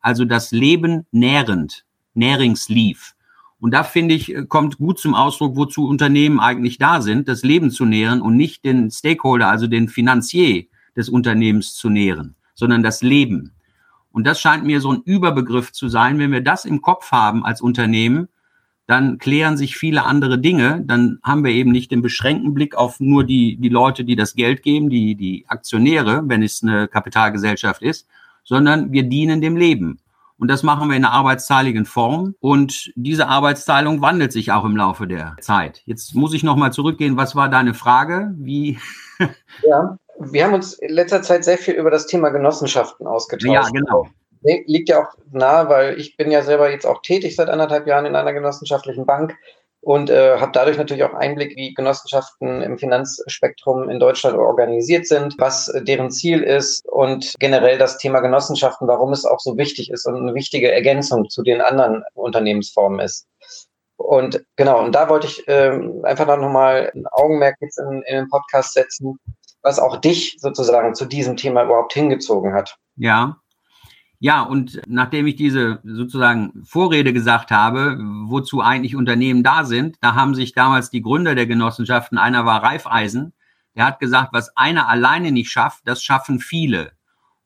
Also 0.00 0.24
das 0.24 0.52
Leben 0.52 1.06
nährend. 1.12 1.84
Näringsliv. 2.14 3.14
Und 3.58 3.72
da 3.72 3.84
finde 3.84 4.14
ich, 4.14 4.34
kommt 4.48 4.78
gut 4.78 4.98
zum 4.98 5.14
Ausdruck, 5.14 5.56
wozu 5.56 5.86
Unternehmen 5.86 6.40
eigentlich 6.40 6.78
da 6.78 7.00
sind, 7.00 7.28
das 7.28 7.42
Leben 7.42 7.70
zu 7.70 7.84
nähren 7.84 8.20
und 8.20 8.36
nicht 8.36 8.64
den 8.64 8.90
Stakeholder, 8.90 9.48
also 9.48 9.66
den 9.66 9.88
Finanzier 9.88 10.66
des 10.96 11.08
Unternehmens 11.08 11.74
zu 11.74 11.88
nähren, 11.88 12.36
sondern 12.54 12.82
das 12.82 13.02
Leben. 13.02 13.52
Und 14.12 14.26
das 14.26 14.40
scheint 14.40 14.64
mir 14.64 14.80
so 14.80 14.92
ein 14.92 15.02
Überbegriff 15.04 15.72
zu 15.72 15.88
sein. 15.88 16.18
Wenn 16.18 16.32
wir 16.32 16.40
das 16.40 16.64
im 16.64 16.80
Kopf 16.80 17.12
haben 17.12 17.44
als 17.44 17.60
Unternehmen, 17.60 18.28
dann 18.86 19.18
klären 19.18 19.56
sich 19.56 19.76
viele 19.76 20.04
andere 20.04 20.38
Dinge. 20.38 20.82
Dann 20.84 21.18
haben 21.22 21.44
wir 21.44 21.50
eben 21.50 21.72
nicht 21.72 21.90
den 21.90 22.02
beschränkten 22.02 22.54
Blick 22.54 22.76
auf 22.76 23.00
nur 23.00 23.24
die, 23.24 23.56
die 23.56 23.68
Leute, 23.68 24.04
die 24.04 24.16
das 24.16 24.34
Geld 24.34 24.62
geben, 24.62 24.90
die, 24.90 25.16
die 25.16 25.44
Aktionäre, 25.48 26.22
wenn 26.26 26.42
es 26.42 26.62
eine 26.62 26.86
Kapitalgesellschaft 26.86 27.82
ist, 27.82 28.06
sondern 28.44 28.92
wir 28.92 29.02
dienen 29.02 29.40
dem 29.40 29.56
Leben. 29.56 29.98
Und 30.38 30.48
das 30.48 30.62
machen 30.62 30.88
wir 30.88 30.96
in 30.96 31.04
einer 31.04 31.14
arbeitsteiligen 31.14 31.86
Form. 31.86 32.34
Und 32.40 32.92
diese 32.94 33.26
Arbeitsteilung 33.26 34.02
wandelt 34.02 34.32
sich 34.32 34.52
auch 34.52 34.64
im 34.64 34.76
Laufe 34.76 35.06
der 35.06 35.34
Zeit. 35.40 35.82
Jetzt 35.86 36.14
muss 36.14 36.34
ich 36.34 36.44
nochmal 36.44 36.72
zurückgehen. 36.72 37.16
Was 37.16 37.34
war 37.34 37.48
deine 37.48 37.74
Frage? 37.74 38.34
Wie? 38.36 38.78
ja, 39.66 39.98
wir 40.18 40.44
haben 40.44 40.54
uns 40.54 40.74
in 40.74 40.92
letzter 40.92 41.22
Zeit 41.22 41.44
sehr 41.44 41.58
viel 41.58 41.74
über 41.74 41.90
das 41.90 42.06
Thema 42.06 42.28
Genossenschaften 42.28 43.06
ausgetauscht. 43.06 43.52
Ja, 43.52 43.68
genau. 43.70 44.08
Liegt 44.66 44.88
ja 44.88 45.02
auch 45.02 45.14
nahe, 45.30 45.68
weil 45.68 46.00
ich 46.00 46.16
bin 46.16 46.30
ja 46.30 46.42
selber 46.42 46.70
jetzt 46.70 46.86
auch 46.86 47.02
tätig 47.02 47.36
seit 47.36 47.48
anderthalb 47.48 47.86
Jahren 47.86 48.06
in 48.06 48.16
einer 48.16 48.32
genossenschaftlichen 48.32 49.06
Bank 49.06 49.36
und 49.86 50.10
äh, 50.10 50.38
habe 50.38 50.50
dadurch 50.52 50.78
natürlich 50.78 51.04
auch 51.04 51.14
Einblick, 51.14 51.56
wie 51.56 51.72
Genossenschaften 51.72 52.60
im 52.60 52.76
Finanzspektrum 52.76 53.88
in 53.88 54.00
Deutschland 54.00 54.36
organisiert 54.36 55.06
sind, 55.06 55.36
was 55.38 55.68
äh, 55.68 55.80
deren 55.80 56.10
Ziel 56.10 56.42
ist 56.42 56.84
und 56.88 57.34
generell 57.38 57.78
das 57.78 57.96
Thema 57.96 58.18
Genossenschaften, 58.18 58.88
warum 58.88 59.12
es 59.12 59.24
auch 59.24 59.38
so 59.38 59.56
wichtig 59.56 59.90
ist 59.90 60.04
und 60.06 60.16
eine 60.16 60.34
wichtige 60.34 60.72
Ergänzung 60.72 61.30
zu 61.30 61.44
den 61.44 61.60
anderen 61.60 62.02
Unternehmensformen 62.14 62.98
ist. 62.98 63.28
Und 63.96 64.44
genau, 64.56 64.84
und 64.84 64.92
da 64.92 65.08
wollte 65.08 65.28
ich 65.28 65.44
ähm, 65.46 66.00
einfach 66.02 66.26
noch 66.26 66.50
mal 66.50 66.90
ein 66.92 67.06
Augenmerk 67.12 67.56
jetzt 67.60 67.78
in, 67.78 68.02
in 68.08 68.16
den 68.16 68.28
Podcast 68.28 68.74
setzen, 68.74 69.20
was 69.62 69.78
auch 69.78 69.98
dich 69.98 70.36
sozusagen 70.40 70.96
zu 70.96 71.04
diesem 71.04 71.36
Thema 71.36 71.62
überhaupt 71.62 71.92
hingezogen 71.92 72.54
hat. 72.54 72.76
Ja, 72.96 73.36
ja, 74.18 74.42
und 74.42 74.80
nachdem 74.86 75.26
ich 75.26 75.36
diese 75.36 75.80
sozusagen 75.84 76.62
Vorrede 76.64 77.12
gesagt 77.12 77.50
habe, 77.50 77.98
wozu 78.24 78.62
eigentlich 78.62 78.96
Unternehmen 78.96 79.42
da 79.42 79.64
sind, 79.64 79.96
da 80.00 80.14
haben 80.14 80.34
sich 80.34 80.52
damals 80.52 80.90
die 80.90 81.02
Gründer 81.02 81.34
der 81.34 81.46
Genossenschaften, 81.46 82.16
einer 82.16 82.46
war 82.46 82.62
Reifeisen, 82.62 83.34
der 83.74 83.84
hat 83.84 84.00
gesagt, 84.00 84.30
was 84.32 84.56
einer 84.56 84.88
alleine 84.88 85.32
nicht 85.32 85.50
schafft, 85.50 85.82
das 85.84 86.02
schaffen 86.02 86.38
viele. 86.38 86.92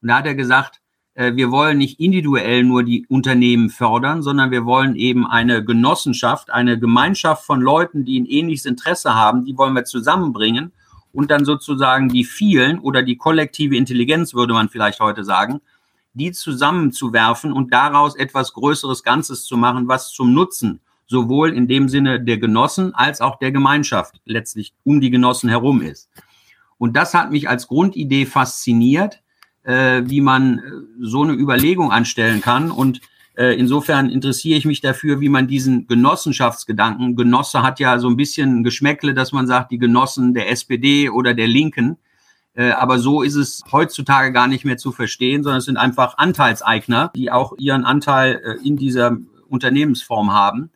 Und 0.00 0.08
da 0.08 0.18
hat 0.18 0.26
er 0.26 0.36
gesagt, 0.36 0.80
äh, 1.14 1.34
wir 1.34 1.50
wollen 1.50 1.78
nicht 1.78 1.98
individuell 1.98 2.62
nur 2.62 2.84
die 2.84 3.04
Unternehmen 3.08 3.68
fördern, 3.68 4.22
sondern 4.22 4.52
wir 4.52 4.64
wollen 4.64 4.94
eben 4.94 5.26
eine 5.26 5.64
Genossenschaft, 5.64 6.50
eine 6.50 6.78
Gemeinschaft 6.78 7.44
von 7.44 7.60
Leuten, 7.60 8.04
die 8.04 8.20
ein 8.20 8.26
ähnliches 8.26 8.64
Interesse 8.64 9.14
haben, 9.14 9.44
die 9.44 9.58
wollen 9.58 9.74
wir 9.74 9.84
zusammenbringen 9.84 10.72
und 11.12 11.32
dann 11.32 11.44
sozusagen 11.44 12.08
die 12.08 12.24
vielen 12.24 12.78
oder 12.78 13.02
die 13.02 13.16
kollektive 13.16 13.76
Intelligenz, 13.76 14.34
würde 14.34 14.54
man 14.54 14.68
vielleicht 14.68 15.00
heute 15.00 15.24
sagen, 15.24 15.60
die 16.14 16.32
zusammenzuwerfen 16.32 17.52
und 17.52 17.72
daraus 17.72 18.16
etwas 18.16 18.52
Größeres 18.52 19.02
Ganzes 19.02 19.44
zu 19.44 19.56
machen, 19.56 19.88
was 19.88 20.12
zum 20.12 20.32
Nutzen 20.34 20.80
sowohl 21.06 21.52
in 21.52 21.66
dem 21.66 21.88
Sinne 21.88 22.20
der 22.20 22.38
Genossen 22.38 22.94
als 22.94 23.20
auch 23.20 23.38
der 23.38 23.50
Gemeinschaft 23.50 24.20
letztlich 24.24 24.72
um 24.84 25.00
die 25.00 25.10
Genossen 25.10 25.48
herum 25.48 25.82
ist. 25.82 26.08
Und 26.78 26.96
das 26.96 27.14
hat 27.14 27.32
mich 27.32 27.48
als 27.48 27.66
Grundidee 27.66 28.26
fasziniert, 28.26 29.20
äh, 29.64 30.02
wie 30.06 30.20
man 30.20 30.58
äh, 30.58 30.62
so 31.00 31.22
eine 31.22 31.32
Überlegung 31.32 31.90
anstellen 31.90 32.40
kann. 32.40 32.70
Und 32.70 33.00
äh, 33.36 33.58
insofern 33.58 34.08
interessiere 34.08 34.56
ich 34.56 34.64
mich 34.64 34.80
dafür, 34.80 35.20
wie 35.20 35.28
man 35.28 35.48
diesen 35.48 35.88
Genossenschaftsgedanken, 35.88 37.16
Genosse 37.16 37.62
hat 37.62 37.80
ja 37.80 37.98
so 37.98 38.08
ein 38.08 38.16
bisschen 38.16 38.62
Geschmäckle, 38.62 39.12
dass 39.12 39.32
man 39.32 39.48
sagt, 39.48 39.72
die 39.72 39.78
Genossen 39.78 40.32
der 40.32 40.48
SPD 40.50 41.10
oder 41.10 41.34
der 41.34 41.48
Linken, 41.48 41.98
aber 42.70 42.98
so 42.98 43.22
ist 43.22 43.36
es 43.36 43.62
heutzutage 43.70 44.32
gar 44.32 44.48
nicht 44.48 44.64
mehr 44.64 44.76
zu 44.76 44.92
verstehen, 44.92 45.42
sondern 45.42 45.58
es 45.58 45.66
sind 45.66 45.76
einfach 45.76 46.18
Anteilseigner, 46.18 47.10
die 47.14 47.30
auch 47.30 47.52
ihren 47.58 47.84
Anteil 47.84 48.40
äh, 48.44 48.66
in 48.66 48.76
dieser 48.76 49.16
Unternehmensform 49.48 50.32
haben. 50.32 50.70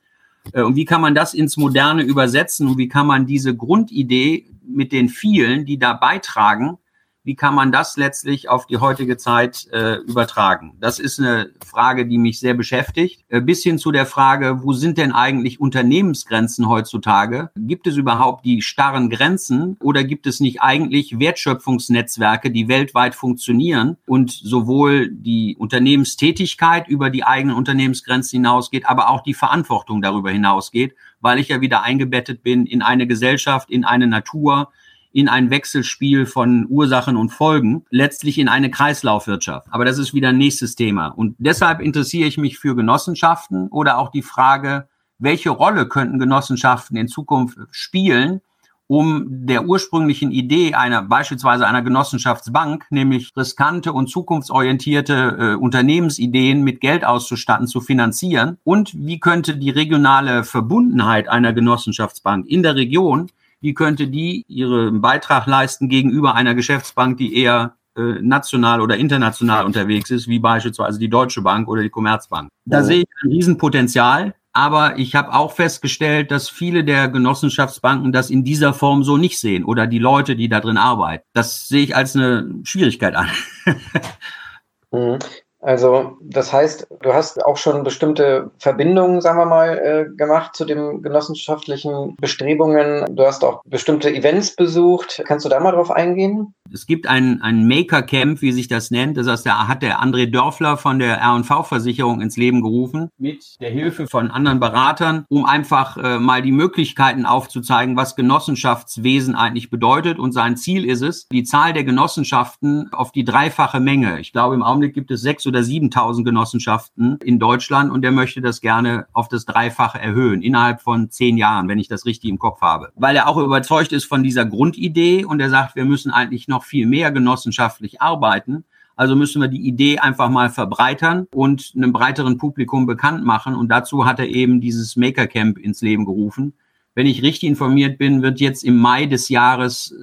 Äh, 0.53 0.63
und 0.63 0.77
wie 0.77 0.85
kann 0.85 1.01
man 1.01 1.15
das 1.15 1.35
ins 1.35 1.57
Moderne 1.57 2.03
übersetzen 2.03 2.69
und 2.69 2.79
wie 2.79 2.89
kann 2.89 3.07
man 3.07 3.27
diese 3.27 3.57
Grundidee 3.57 4.47
mit 4.67 4.93
den 4.93 5.09
vielen, 5.09 5.67
die 5.67 5.79
da 5.79 5.95
beitragen, 5.95 6.79
wie 7.25 7.35
kann 7.37 7.55
man 7.55 7.73
das 7.73 7.97
letztlich 7.97 8.51
auf 8.51 8.67
die 8.67 8.77
heutige 8.77 9.17
Zeit 9.17 9.67
äh, 9.73 9.95
übertragen? 9.95 10.77
Das 10.79 10.99
ist 10.99 11.19
eine 11.19 11.51
Frage, 11.65 12.07
die 12.07 12.19
mich 12.19 12.39
sehr 12.39 12.53
beschäftigt. 12.53 13.25
Äh, 13.31 13.41
bis 13.41 13.63
hin 13.63 13.79
zu 13.79 13.91
der 13.91 14.05
Frage, 14.05 14.63
wo 14.63 14.75
sind 14.75 14.99
denn 14.99 15.13
eigentlich 15.13 15.59
Unternehmensgrenzen 15.59 16.69
heutzutage? 16.69 17.51
Gibt 17.57 17.87
es 17.87 17.97
überhaupt 17.97 18.45
die 18.45 18.61
starren 18.61 19.09
Grenzen 19.09 19.79
oder 19.81 20.05
gibt 20.05 20.27
es 20.27 20.41
nicht 20.41 20.61
eigentlich 20.61 21.19
Wertschöpfungsnetzwerke, 21.19 22.51
die 22.51 22.69
weltweit 22.69 23.15
funktionieren 23.15 23.97
und 24.07 24.31
sowohl 24.31 25.09
die 25.11 25.57
Unternehmenstätigkeit 25.59 26.89
über 26.89 27.09
die 27.09 27.25
eigenen 27.25 27.57
Unternehmensgrenzen 27.57 28.37
hinausgeht, 28.39 28.87
aber 28.87 29.09
auch 29.09 29.23
die 29.23 29.35
Verantwortung 29.35 30.03
darüber 30.03 30.31
hinausgeht, 30.31 30.95
weil 31.23 31.39
ich 31.39 31.49
ja 31.49 31.63
wieder 31.63 31.83
eingebettet 31.83 32.43
bin 32.43 32.67
in 32.67 32.83
eine 32.83 33.07
Gesellschaft, 33.07 33.71
in 33.71 33.87
eine 33.87 34.07
Natur, 34.07 34.69
in 35.15 35.29
ein 35.29 35.49
Wechselspiel 35.49 36.27
von 36.27 36.67
Ursachen 36.69 37.17
und 37.17 37.31
Folgen, 37.31 37.85
letztlich 37.89 38.37
in 38.37 38.49
eine 38.49 38.69
Kreislaufwirtschaft. 38.69 39.69
Aber 39.71 39.85
das 39.85 39.97
ist 39.97 40.13
wieder 40.13 40.31
ein 40.31 40.39
nächstes 40.39 40.75
Thema. 40.75 41.07
Und 41.07 41.37
deshalb 41.39 41.81
interessiere 41.81 42.27
ich 42.27 42.37
mich 42.37 42.59
für 42.59 42.75
Genossenschaften 42.75 43.69
oder 43.69 43.99
auch 43.99 44.11
die 44.11 44.23
Frage, 44.23 44.89
welche 45.19 45.51
Rolle 45.51 45.87
könnten 45.87 46.19
Genossenschaften 46.19 46.97
in 46.97 47.07
Zukunft 47.07 47.59
spielen, 47.71 48.41
um 48.89 49.25
der 49.29 49.67
ursprünglichen 49.67 50.33
Idee 50.33 50.75
einer 50.75 51.03
beispielsweise 51.03 51.65
einer 51.69 51.83
Genossenschaftsbank, 51.83 52.87
nämlich 52.91 53.31
riskante 53.37 53.93
und 53.93 54.11
zukunftsorientierte 54.11 55.37
äh, 55.39 55.55
Unternehmensideen 55.55 56.65
mit 56.65 56.81
Geld 56.81 57.05
auszustatten, 57.05 57.69
zu 57.69 57.81
finanzieren? 57.81 58.59
Und 58.65 58.93
wie 58.95 59.21
könnte 59.21 59.57
die 59.57 59.71
regionale 59.71 60.43
Verbundenheit 60.43 61.29
einer 61.29 61.53
Genossenschaftsbank 61.53 62.49
in 62.49 62.65
der 62.65 62.75
Region 62.75 63.31
wie 63.65 63.73
könnte 63.73 64.09
die 64.09 64.45
ihren 64.47 65.01
Beitrag 65.01 65.47
leisten 65.47 65.89
gegenüber 65.89 66.35
einer 66.35 66.55
Geschäftsbank, 66.55 67.17
die 67.17 67.35
eher 67.35 67.77
äh, 67.97 68.21
national 68.21 68.83
oder 68.83 68.99
international 68.99 69.65
unterwegs 69.65 70.11
ist, 70.11 70.29
wie 70.29 70.39
beispielsweise 70.39 70.99
die 70.99 71.09
Deutsche 71.09 71.41
Bank 71.41 71.67
oder 71.67 71.81
die 71.81 71.89
Commerzbank. 71.89 72.51
Da 72.67 72.81
oh. 72.81 72.85
sehe 72.85 72.99
ich 72.99 73.09
ein 73.23 73.31
Riesenpotenzial. 73.31 74.35
Aber 74.53 74.99
ich 74.99 75.17
habe 75.17 75.33
auch 75.33 75.51
festgestellt, 75.51 76.31
dass 76.31 76.49
viele 76.49 76.85
der 76.85 77.09
Genossenschaftsbanken 77.09 78.13
das 78.13 78.31
in 78.31 78.45
dieser 78.45 78.73
Form 78.75 79.03
so 79.03 79.17
nicht 79.17 79.41
sehen 79.41 79.65
oder 79.65 79.89
die 79.89 79.99
Leute, 79.99 80.37
die 80.37 80.49
da 80.49 80.61
drin 80.61 80.77
arbeiten. 80.77 81.25
Das 81.33 81.67
sehe 81.67 81.83
ich 81.83 81.97
als 81.97 82.15
eine 82.15 82.61
Schwierigkeit 82.65 83.17
an. 83.17 83.29
Also 85.65 86.19
das 86.21 86.53
heißt, 86.53 86.87
du 87.01 87.15
hast 87.15 87.43
auch 87.43 87.57
schon 87.57 87.85
bestimmte 87.85 88.51
Verbindungen, 88.59 89.23
sagen 89.23 89.39
wir 89.39 89.47
mal, 89.47 89.79
äh, 89.79 90.15
gemacht 90.15 90.55
zu 90.55 90.67
den 90.67 91.01
genossenschaftlichen 91.01 92.17
Bestrebungen. 92.21 93.17
Du 93.17 93.25
hast 93.25 93.43
auch 93.45 93.63
bestimmte 93.65 94.13
Events 94.13 94.55
besucht. 94.57 95.23
Kannst 95.25 95.47
du 95.47 95.49
da 95.49 95.59
mal 95.61 95.73
drauf 95.73 95.91
eingehen? 95.91 96.55
Es 96.73 96.87
gibt 96.87 97.07
ein, 97.07 97.41
ein 97.41 97.67
Maker-Camp, 97.67 98.43
wie 98.43 98.53
sich 98.53 98.69
das 98.69 98.91
nennt. 98.91 99.17
Das 99.17 99.27
heißt, 99.27 99.47
da 99.47 99.69
hat 99.69 99.83
der 99.83 100.03
André 100.03 100.31
Dörfler 100.31 100.77
von 100.77 100.99
der 100.99 101.17
R&V-Versicherung 101.17 102.21
ins 102.21 102.37
Leben 102.37 102.61
gerufen, 102.61 103.11
mit 103.17 103.61
der 103.61 103.71
Hilfe 103.71 104.07
von 104.07 104.31
anderen 104.31 104.61
Beratern, 104.61 105.25
um 105.29 105.47
einfach 105.47 105.97
äh, 105.97 106.19
mal 106.19 106.43
die 106.43 106.53
Möglichkeiten 106.53 107.27
aufzuzeigen, 107.27 107.97
was 107.97 108.17
Genossenschaftswesen 108.17 109.35
eigentlich 109.35 109.71
bedeutet. 109.71 110.19
Und 110.19 110.33
sein 110.33 110.57
Ziel 110.57 110.85
ist 110.85 111.03
es, 111.03 111.27
die 111.29 111.45
Zahl 111.45 111.73
der 111.73 111.85
Genossenschaften 111.85 112.93
auf 112.93 113.13
die 113.13 113.25
dreifache 113.25 113.81
Menge. 113.81 114.21
Ich 114.21 114.33
glaube, 114.33 114.55
im 114.55 114.63
Augenblick 114.63 114.95
gibt 114.95 115.11
es 115.11 115.23
sechs 115.23 115.47
oder 115.47 115.54
7.000 115.61 116.25
Genossenschaften 116.25 117.19
in 117.25 117.39
Deutschland 117.39 117.91
und 117.91 118.03
der 118.03 118.13
möchte 118.13 118.41
das 118.41 118.61
gerne 118.61 119.07
auf 119.13 119.29
das 119.29 119.45
Dreifache 119.45 119.99
erhöhen 120.01 120.43
innerhalb 120.43 120.81
von 120.81 121.11
zehn 121.11 121.37
Jahren, 121.37 121.69
wenn 121.69 121.79
ich 121.79 121.89
das 121.89 122.07
richtig 122.07 122.31
im 122.31 122.39
Kopf 122.39 122.61
habe. 122.61 122.93
Weil 122.95 123.17
er 123.17 123.29
auch 123.29 123.37
überzeugt 123.37 123.93
ist 123.93 124.05
von 124.05 124.23
dieser 124.23 124.47
Grundidee 124.47 125.25
und 125.25 125.41
er 125.41 125.51
sagt, 125.51 125.77
wir 125.77 125.85
müssen 125.85 126.11
eigentlich 126.11 126.49
noch 126.49 126.65
viel 126.65 126.87
mehr 126.87 127.13
genossenschaftlich 127.13 128.01
arbeiten. 128.01 128.65
Also 128.97 129.17
müssen 129.17 129.43
wir 129.43 129.49
die 129.49 129.67
Idee 129.67 129.99
einfach 129.99 130.29
mal 130.29 130.51
verbreitern 130.51 131.27
und 131.33 131.73
einem 131.77 131.93
breiteren 131.93 132.39
Publikum 132.39 132.87
bekannt 132.87 133.25
machen. 133.25 133.57
Und 133.57 133.69
dazu 133.69 134.07
hat 134.07 134.21
er 134.21 134.29
eben 134.29 134.61
dieses 134.61 134.97
Maker 134.97 135.27
Camp 135.27 135.59
ins 135.59 135.83
Leben 135.83 136.05
gerufen. 136.05 136.55
Wenn 136.95 137.07
ich 137.07 137.23
richtig 137.23 137.49
informiert 137.49 137.99
bin, 137.99 138.23
wird 138.23 138.41
jetzt 138.41 138.63
im 138.63 138.77
Mai 138.77 139.07
des 139.07 139.29
Jahres 139.29 139.95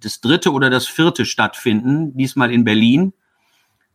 das 0.00 0.20
dritte 0.20 0.52
oder 0.52 0.68
das 0.68 0.86
vierte 0.86 1.24
stattfinden, 1.24 2.16
diesmal 2.16 2.52
in 2.52 2.64
Berlin 2.64 3.12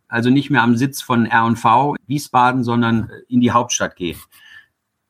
also 0.09 0.29
nicht 0.29 0.49
mehr 0.49 0.63
am 0.63 0.75
Sitz 0.75 1.01
von 1.01 1.25
R&V 1.25 1.95
Wiesbaden, 2.07 2.63
sondern 2.63 3.09
in 3.27 3.39
die 3.39 3.51
Hauptstadt 3.51 3.95
gehen. 3.95 4.17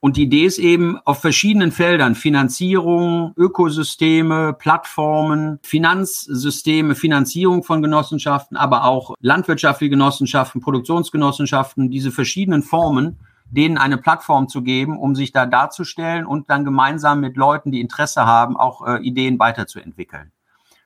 Und 0.01 0.15
die 0.15 0.23
Idee 0.23 0.45
ist 0.45 0.59
eben 0.59 0.97
auf 1.03 1.19
verschiedenen 1.19 1.73
Feldern, 1.73 2.15
Finanzierung, 2.15 3.33
Ökosysteme, 3.35 4.53
Plattformen, 4.53 5.59
Finanzsysteme, 5.62 6.95
Finanzierung 6.95 7.63
von 7.63 7.81
Genossenschaften, 7.81 8.55
aber 8.55 8.85
auch 8.85 9.15
landwirtschaftliche 9.19 9.89
Genossenschaften, 9.89 10.62
Produktionsgenossenschaften, 10.62 11.89
diese 11.89 12.12
verschiedenen 12.12 12.63
Formen, 12.63 13.19
denen 13.51 13.77
eine 13.77 13.97
Plattform 13.97 14.47
zu 14.47 14.62
geben, 14.62 14.97
um 14.97 15.15
sich 15.15 15.33
da 15.33 15.45
darzustellen 15.45 16.25
und 16.25 16.49
dann 16.49 16.63
gemeinsam 16.63 17.19
mit 17.19 17.35
Leuten, 17.35 17.71
die 17.71 17.81
Interesse 17.81 18.25
haben, 18.25 18.55
auch 18.55 18.88
äh, 18.88 18.99
Ideen 19.01 19.38
weiterzuentwickeln. 19.38 20.31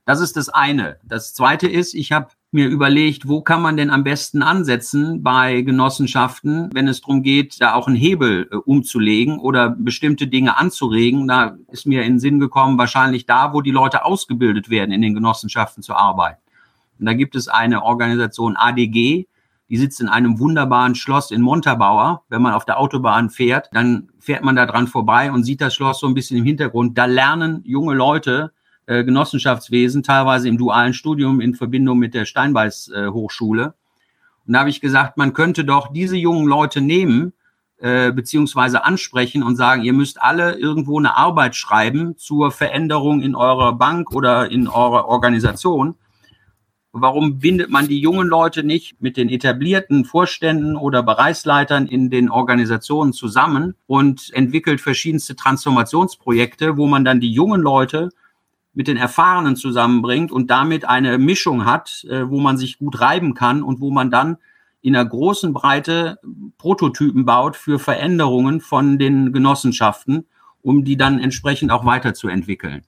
Das 0.06 0.21
ist 0.21 0.38
das 0.38 0.49
eine. 0.49 0.97
Das 1.04 1.36
zweite 1.36 1.67
ist, 1.67 1.93
ich 1.93 2.12
habe 2.12 2.30
mir 2.54 2.68
überlegt, 2.68 3.28
wo 3.28 3.42
kann 3.42 3.62
man 3.62 3.78
denn 3.78 3.89
am 3.89 4.04
besten 4.04 4.44
ansetzen 4.44 5.24
bei 5.24 5.62
Genossenschaften, 5.62 6.70
wenn 6.74 6.88
es 6.88 7.02
darum 7.02 7.24
geht, 7.24 7.60
da 7.60 7.74
auch 7.74 7.88
einen 7.88 7.96
Hebel 7.96 8.48
äh, 8.52 8.56
umzulegen 8.56 9.39
oder 9.39 9.70
bestimmte 9.70 10.28
Dinge 10.28 10.58
anzuregen. 10.58 11.28
Da 11.28 11.58
ist 11.72 11.86
mir 11.86 12.04
in 12.04 12.13
den 12.13 12.20
Sinn 12.20 12.39
gekommen, 12.39 12.78
wahrscheinlich 12.78 13.26
da, 13.26 13.54
wo 13.54 13.62
die 13.62 13.72
Leute 13.72 14.06
ausgebildet 14.06 14.70
werden, 14.70 14.92
in 14.92 15.02
den 15.02 15.13
Genossenschaften 15.13 15.84
zu 15.84 15.94
arbeiten. 15.96 16.42
Und 17.00 17.08
da 17.08 17.13
gibt 17.13 17.36
es 17.36 17.48
eine 17.48 17.84
Organisation 17.84 18.56
ADG, 18.56 19.26
die 19.70 19.78
sitzt 19.78 20.02
in 20.02 20.08
einem 20.08 20.39
wunderbaren 20.39 20.94
Schloss 20.94 21.32
in 21.32 21.42
Montabaur. 21.42 22.24
Wenn 22.30 22.42
man 22.42 22.54
auf 22.54 22.66
der 22.66 22.80
Autobahn 22.80 23.30
fährt, 23.30 23.70
dann 23.72 24.10
fährt 24.20 24.44
man 24.44 24.56
da 24.56 24.66
dran 24.66 24.88
vorbei 24.88 25.32
und 25.32 25.44
sieht 25.44 25.62
das 25.62 25.74
Schloss 25.74 26.00
so 26.00 26.08
ein 26.08 26.13
bisschen 26.13 26.38
im 26.38 26.46
Hintergrund. 26.46 26.98
Da 26.98 27.06
lernen 27.06 27.62
junge 27.66 27.96
Leute, 27.96 28.54
äh, 28.86 29.04
Genossenschaftswesen, 29.04 30.04
teilweise 30.04 30.48
im 30.48 30.58
dualen 30.58 30.93
Studium 30.93 31.41
in 31.41 31.56
Verbindung 31.56 32.00
mit 32.00 32.13
der 32.13 32.26
Steinbeiß 32.26 32.89
äh, 32.89 33.08
Hochschule. 33.08 33.74
Und 34.46 34.54
da 34.54 34.60
habe 34.60 34.69
ich 34.69 34.82
gesagt, 34.82 35.17
man 35.17 35.34
könnte 35.34 35.63
doch 35.63 35.93
diese 35.93 36.17
jungen 36.17 36.48
Leute 36.48 36.82
nehmen, 36.82 37.34
äh, 37.78 38.12
beziehungsweise 38.12 38.86
ansprechen 38.86 39.43
und 39.43 39.56
sagen, 39.56 39.84
ihr 39.84 39.93
müsst 39.93 40.22
alle 40.22 40.54
irgendwo 40.54 41.00
eine 41.00 41.17
Arbeit 41.17 41.56
schreiben 41.56 42.17
zur 42.17 42.52
Veränderung 42.52 43.22
in 43.22 43.36
eurer 43.36 43.74
Bank 43.74 44.13
oder 44.13 44.50
in 44.50 44.67
eurer 44.67 45.06
Organisation. 45.08 45.96
Warum 46.96 47.39
bindet 47.39 47.72
man 47.72 47.88
die 47.88 48.00
jungen 48.00 48.28
Leute 48.28 48.63
nicht 48.63 49.02
mit 49.02 49.17
den 49.17 49.28
etablierten 49.28 50.06
Vorständen 50.06 50.78
oder 50.78 51.02
Bereichsleitern 51.02 51.88
in 51.88 52.12
den 52.12 52.30
Organisationen 52.30 53.13
zusammen 53.13 53.76
und 53.88 54.32
entwickelt 54.32 54.80
verschiedenste 54.80 55.36
Transformationsprojekte, 55.36 56.78
wo 56.78 56.86
man 56.86 57.04
dann 57.04 57.19
die 57.19 57.34
jungen 57.34 57.62
Leute 57.62 58.12
mit 58.74 58.88
den 58.88 58.98
Erfahrenen 58.98 59.56
zusammenbringt 59.56 60.32
und 60.32 60.50
damit 60.50 60.86
eine 60.86 61.18
Mischung 61.18 61.66
hat, 61.66 62.06
äh, 62.10 62.28
wo 62.30 62.40
man 62.40 62.58
sich 62.58 62.78
gut 62.78 63.00
reiben 63.00 63.34
kann 63.34 63.64
und 63.64 63.82
wo 63.82 63.92
man 63.92 64.10
dann 64.10 64.38
in 64.82 64.96
einer 64.96 65.08
großen 65.08 65.54
Breite 65.54 66.20
Prototypen 66.58 67.26
baut 67.26 67.56
für 67.56 67.80
Veränderungen 67.80 68.60
von 68.60 68.98
den 69.00 69.32
Genossenschaften, 69.32 70.26
um 70.62 70.84
die 70.84 70.98
dann 70.98 71.20
entsprechend 71.20 71.72
auch 71.72 71.86
weiterzuentwickeln. 71.86 72.82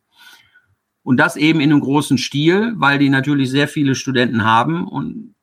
Und 1.03 1.17
das 1.17 1.35
eben 1.35 1.59
in 1.59 1.71
einem 1.71 1.81
großen 1.81 2.17
Stil, 2.17 2.73
weil 2.77 2.97
die 2.97 3.09
natürlich 3.09 3.51
sehr 3.51 3.67
viele 3.67 3.93
Studenten 3.93 4.43
haben 4.43 4.87
und 4.87 5.34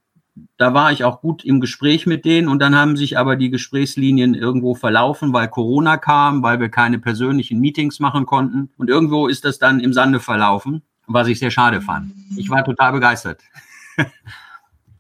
da 0.63 0.75
war 0.75 0.93
ich 0.93 1.03
auch 1.03 1.21
gut 1.21 1.45
im 1.45 1.61
Gespräch 1.61 2.07
mit 2.07 2.25
denen 2.25 2.47
und 2.47 2.61
dann 2.61 2.77
haben 2.77 2.97
sich 2.97 3.19
aber 3.19 3.35
die 3.35 3.51
Gesprächslinien 3.51 4.35
irgendwo 4.35 4.77
verlaufen, 4.77 5.33
weil 5.33 5.49
Corona 5.49 5.97
kam, 5.97 6.45
weil 6.45 6.61
wir 6.61 6.69
keine 6.69 7.01
persönlichen 7.01 7.59
Meetings 7.59 7.99
machen 7.99 8.27
konnten 8.27 8.71
und 8.79 8.89
irgendwo 8.89 9.27
ist 9.27 9.45
das 9.45 9.59
dann 9.59 9.81
im 9.81 9.93
Sande 9.93 10.21
verlaufen, 10.21 10.83
was 11.09 11.27
ich 11.27 11.41
sehr 11.41 11.51
schade 11.51 11.81
fand. 11.81 12.13
Ich 12.37 12.49
war 12.49 12.65
total 12.65 12.93
begeistert. 12.93 13.41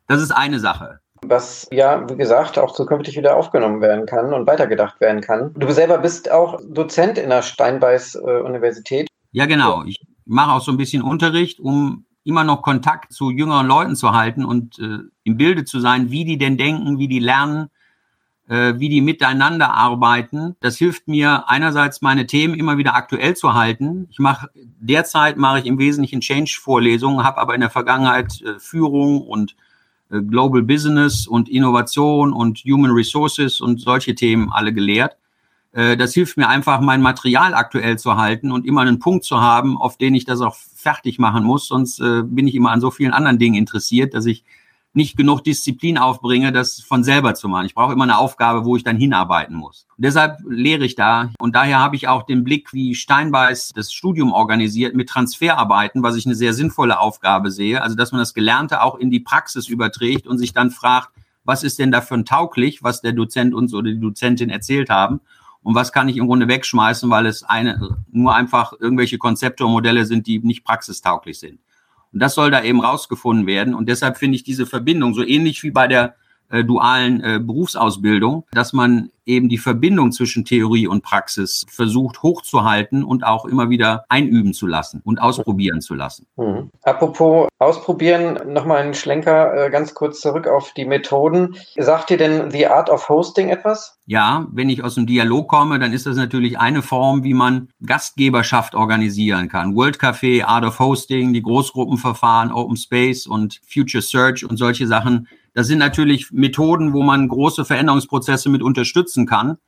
Das 0.09 0.21
ist 0.21 0.33
eine 0.33 0.59
Sache. 0.59 0.99
Was 1.23 1.69
ja, 1.71 2.07
wie 2.11 2.17
gesagt, 2.17 2.59
auch 2.59 2.75
zukünftig 2.75 3.17
wieder 3.17 3.35
aufgenommen 3.37 3.81
werden 3.81 4.05
kann 4.05 4.35
und 4.35 4.47
weitergedacht 4.47 5.01
werden 5.01 5.23
kann. 5.23 5.55
Du 5.55 5.71
selber 5.71 5.99
bist 5.99 6.31
auch 6.31 6.61
Dozent 6.69 7.17
in 7.17 7.31
der 7.31 7.41
Steinbeiß-Universität. 7.41 9.09
Ja, 9.31 9.47
genau. 9.47 9.85
Ich 9.85 10.05
mache 10.27 10.53
auch 10.53 10.61
so 10.61 10.71
ein 10.71 10.77
bisschen 10.77 11.03
Unterricht, 11.03 11.61
um 11.61 12.05
immer 12.25 12.45
noch 12.45 12.63
Kontakt 12.63 13.13
zu 13.13 13.31
jüngeren 13.31 13.67
Leuten 13.67 13.97
zu 13.97 14.13
halten 14.13 14.45
und 14.45 14.79
äh, 14.79 14.99
im 15.25 15.37
Bilde 15.37 15.65
zu 15.65 15.81
sein, 15.81 16.11
wie 16.11 16.25
die 16.25 16.39
denn 16.39 16.57
denken, 16.57 16.99
wie 16.99 17.09
die 17.09 17.19
lernen, 17.19 17.69
äh, 18.49 18.75
wie 18.79 18.89
die 18.89 19.01
miteinander 19.01 19.73
arbeiten. 19.73 20.57
Das 20.61 20.77
hilft 20.77 21.09
mir 21.09 21.49
einerseits 21.49 22.03
meine 22.03 22.27
Themen 22.27 22.55
immer 22.55 22.79
wieder 22.79 22.95
aktuell 22.95 23.35
zu 23.35 23.55
halten. 23.55 24.09
Ich 24.11 24.19
mache 24.19 24.51
derzeit 24.55 25.37
mache 25.37 25.61
ich 25.61 25.67
im 25.67 25.79
Wesentlichen 25.79 26.21
Change-Vorlesungen, 26.21 27.25
habe 27.25 27.39
aber 27.39 27.55
in 27.55 27.61
der 27.61 27.71
Vergangenheit 27.71 28.41
äh, 28.43 28.59
Führung 28.59 29.23
und 29.23 29.57
äh, 30.11 30.21
Global 30.21 30.63
Business 30.63 31.27
und 31.27 31.49
Innovation 31.49 32.33
und 32.33 32.59
Human 32.59 32.91
Resources 32.91 33.61
und 33.61 33.81
solche 33.81 34.15
Themen 34.15 34.53
alle 34.53 34.73
gelehrt. 34.73 35.17
Äh, 35.73 35.97
das 35.97 36.15
hilft 36.15 36.37
mir 36.37 36.49
einfach, 36.49 36.81
mein 36.81 37.03
Material 37.03 37.55
aktuell 37.55 37.99
zu 37.99 38.17
halten 38.17 38.53
und 38.53 38.67
immer 38.67 38.83
einen 38.83 38.99
Punkt 38.99 39.25
zu 39.25 39.41
haben, 39.41 39.77
auf 39.79 39.97
den 39.97 40.15
ich 40.15 40.25
das 40.25 40.41
auch 40.41 40.55
fertig 40.55 41.19
machen 41.19 41.45
muss. 41.45 41.67
Sonst 41.67 42.01
äh, 42.01 42.23
bin 42.25 42.47
ich 42.47 42.55
immer 42.55 42.71
an 42.71 42.81
so 42.81 42.91
vielen 42.91 43.13
anderen 43.13 43.39
Dingen 43.39 43.57
interessiert, 43.57 44.15
dass 44.15 44.27
ich 44.27 44.45
nicht 44.95 45.17
genug 45.17 45.43
Disziplin 45.43 45.97
aufbringe, 45.97 46.53
das 46.53 46.83
von 46.83 47.03
selber 47.03 47.35
zu 47.35 47.49
machen. 47.49 47.65
Ich 47.65 47.75
brauche 47.75 47.95
immer 47.95 48.03
eine 48.03 48.19
Aufgabe, 48.19 48.67
wo 48.67 48.77
ich 48.77 48.85
dann 48.85 48.99
hinarbeiten 48.99 49.57
muss. 49.57 49.87
Und 49.97 50.05
deshalb 50.05 50.41
lehre 50.47 50.85
ich 50.85 50.97
da. 50.97 51.31
Und 51.39 51.57
daher 51.57 51.79
habe 51.79 51.97
ich 51.97 52.09
auch 52.09 52.25
den 52.25 52.45
Blick, 52.45 52.75
wie 52.75 52.95
Steinbeiß 52.95 53.73
das 53.75 53.91
Studium 53.91 54.33
organisiert 54.33 54.95
mit 54.95 55.09
Transferarbeiten, 55.09 56.03
was 56.03 56.17
ich 56.17 56.27
eine 56.27 56.35
sehr 56.35 56.53
sinnvolle 56.53 56.99
Aufgabe 56.99 57.51
sehe. 57.51 57.81
Also, 57.81 57.97
dass 57.97 58.13
man 58.13 58.19
das 58.19 58.35
Gelernte 58.35 58.83
auch 58.83 58.97
in 58.97 59.11
die 59.11 59.21
Praxis 59.21 59.67
überträgt 59.69 60.27
und 60.27 60.37
sich 60.37 60.53
dann 60.53 60.71
fragt, 60.71 61.09
was 61.45 61.65
ist 61.65 61.79
denn 61.79 61.91
dafür 61.91 62.23
tauglich, 62.25 62.83
was 62.83 63.01
der 63.01 63.13
Dozent 63.13 63.55
uns 63.55 63.73
oder 63.73 63.91
die 63.91 63.99
Dozentin 63.99 64.51
erzählt 64.51 64.91
haben 64.91 65.21
und 65.63 65.75
was 65.75 65.93
kann 65.93 66.09
ich 66.09 66.17
im 66.17 66.27
Grunde 66.27 66.49
wegschmeißen, 66.49 67.09
weil 67.11 67.27
es 67.27 67.43
eine, 67.43 67.97
nur 68.11 68.35
einfach 68.35 68.73
irgendwelche 68.79 69.19
Konzepte 69.19 69.65
und 69.65 69.73
Modelle 69.73 70.07
sind, 70.07 70.27
die 70.27 70.41
nicht 70.41 70.65
praxistauglich 70.65 71.39
sind. 71.39 71.61
Und 72.13 72.21
das 72.21 72.35
soll 72.35 72.51
da 72.51 72.63
eben 72.63 72.81
rausgefunden 72.81 73.47
werden. 73.47 73.75
Und 73.75 73.89
deshalb 73.89 74.19
finde 74.19 74.37
ich 74.37 74.43
diese 74.43 74.67
Verbindung 74.67 75.15
so 75.15 75.25
ähnlich 75.25 75.63
wie 75.63 75.71
bei 75.71 75.87
der 75.87 76.17
äh, 76.53 76.65
dualen 76.65 77.21
äh, 77.23 77.41
Berufsausbildung, 77.43 78.45
dass 78.53 78.73
man 78.73 79.11
eben 79.25 79.49
die 79.49 79.59
Verbindung 79.59 80.13
zwischen 80.13 80.45
Theorie 80.45 80.87
und 80.87 81.03
Praxis 81.03 81.65
versucht 81.69 82.23
hochzuhalten 82.23 83.05
und 83.05 83.25
auch 83.25 83.45
immer 83.45 83.71
wieder 83.71 84.05
einüben 84.09 84.53
zu 84.53 84.67
lassen 84.67 85.01
und 85.05 85.21
ausprobieren 85.21 85.81
zu 85.81 85.95
lassen. 85.95 86.27
Mhm. 86.37 86.71
Apropos 86.83 87.49
ausprobieren, 87.59 88.53
nochmal 88.53 88.79
einen 88.79 88.95
Schlenker 88.95 89.67
äh, 89.67 89.71
ganz 89.71 89.95
kurz 89.95 90.21
zurück 90.21 90.49
auf 90.49 90.73
die 90.73 90.85
Methoden. 90.85 91.57
Sagt 91.77 92.11
dir 92.11 92.17
denn 92.17 92.51
The 92.51 92.67
Art 92.67 92.91
of 92.91 93.09
Hosting 93.09 93.49
etwas? 93.49 93.99
Ja, 94.07 94.47
wenn 94.51 94.69
ich 94.69 94.83
aus 94.83 94.97
dem 94.97 95.07
Dialog 95.07 95.49
komme, 95.49 95.79
dann 95.79 95.93
ist 95.93 96.07
das 96.07 96.17
natürlich 96.17 96.59
eine 96.59 96.83
Form, 96.83 97.23
wie 97.23 97.35
man 97.35 97.69
Gastgeberschaft 97.87 98.75
organisieren 98.75 99.49
kann. 99.49 99.77
World 99.77 99.99
Café, 99.99 100.45
Art 100.45 100.65
of 100.65 100.79
Hosting, 100.81 101.33
die 101.33 101.43
Großgruppenverfahren, 101.43 102.51
Open 102.53 102.77
Space 102.77 103.27
und 103.27 103.61
Future 103.67 104.03
Search 104.03 104.45
und 104.45 104.57
solche 104.57 104.87
Sachen 104.89 105.29
das 105.55 105.67
sind 105.67 105.79
natürlich 105.79 106.31
Methoden, 106.33 106.93
wo 106.93 107.03
man 107.03 107.29
große 107.29 107.65
Veränderungsprozesse 107.65 108.49
mit 108.49 108.63
unterstützen 108.63 109.27
kann. 109.27 109.59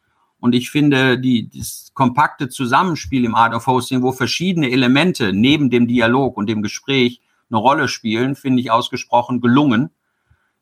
Und 0.41 0.55
ich 0.55 0.71
finde, 0.71 1.19
die, 1.19 1.49
das 1.49 1.91
kompakte 1.95 2.49
Zusammenspiel 2.49 3.25
im 3.25 3.35
Art 3.35 3.55
of 3.55 3.67
Hosting, 3.67 4.03
wo 4.03 4.13
verschiedene 4.13 4.71
Elemente 4.71 5.33
neben 5.33 5.71
dem 5.71 5.87
Dialog 5.87 6.37
und 6.37 6.49
dem 6.49 6.63
Gespräch 6.63 7.21
eine 7.51 7.59
Rolle 7.59 7.89
spielen, 7.89 8.35
finde 8.35 8.61
ich 8.61 8.71
ausgesprochen 8.71 9.41
gelungen. 9.41 9.91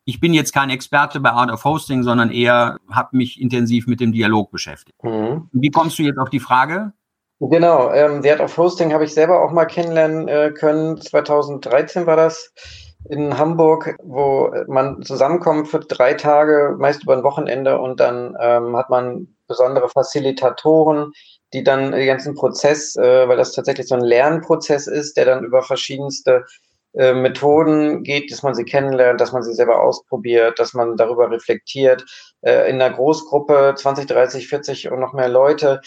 Ich 0.04 0.20
bin 0.20 0.35
jetzt 0.35 0.52
kein 0.52 0.70
Experte 0.70 1.20
bei 1.20 1.30
Art 1.30 1.50
of 1.50 1.64
Hosting, 1.64 2.02
sondern 2.02 2.30
eher 2.30 2.78
habe 2.90 3.16
mich 3.16 3.40
intensiv 3.40 3.87
mit 3.87 4.00
dem 4.00 4.12
Dialog 4.12 4.50
beschäftigt. 4.50 4.96
Mhm. 5.02 5.48
Wie 5.52 5.70
kommst 5.70 5.98
du 5.98 6.02
jetzt 6.02 6.18
auf 6.18 6.30
die 6.30 6.40
Frage? 6.40 6.92
Genau, 7.40 7.92
ähm, 7.92 8.22
Art 8.24 8.40
of 8.40 8.56
Hosting 8.56 8.92
habe 8.92 9.04
ich 9.04 9.14
selber 9.14 9.42
auch 9.42 9.50
mal 9.50 9.64
kennenlernen 9.64 10.28
äh, 10.28 10.52
können. 10.52 11.00
2013 11.00 12.06
war 12.06 12.16
das 12.16 12.52
in 13.08 13.36
Hamburg, 13.38 13.96
wo 14.02 14.52
man 14.68 15.02
zusammenkommt 15.02 15.68
für 15.68 15.80
drei 15.80 16.14
Tage, 16.14 16.76
meist 16.78 17.02
über 17.02 17.14
ein 17.14 17.24
Wochenende 17.24 17.78
und 17.78 18.00
dann 18.00 18.36
ähm, 18.40 18.76
hat 18.76 18.90
man 18.90 19.28
besondere 19.48 19.88
Facilitatoren, 19.88 21.12
die 21.52 21.64
dann 21.64 21.92
den 21.92 22.06
ganzen 22.06 22.34
Prozess, 22.34 22.96
äh, 22.96 23.28
weil 23.28 23.36
das 23.36 23.52
tatsächlich 23.52 23.88
so 23.88 23.94
ein 23.94 24.02
Lernprozess 24.02 24.86
ist, 24.86 25.16
der 25.16 25.26
dann 25.26 25.44
über 25.44 25.62
verschiedenste 25.62 26.44
äh, 26.94 27.14
Methoden 27.14 28.02
geht, 28.02 28.31
dass 28.31 28.42
man 28.42 28.55
sie 28.55 28.64
kennenlernt, 28.64 29.20
dass 29.20 29.33
man 29.33 29.42
sie 29.42 29.55
selber 29.55 29.83
ausprobiert, 29.83 30.59
dass 30.59 30.74
man 30.74 30.96
darüber 30.96 31.31
reflektiert, 31.31 32.05
äh, 32.42 32.68
in 32.68 32.81
einer 32.81 32.94
Großgruppe 32.94 33.74
20, 33.76 34.07
30, 34.07 34.48
40 34.48 34.90
und 34.90 35.00
noch 35.00 35.12
mehr 35.12 35.28
Leute 35.28 35.81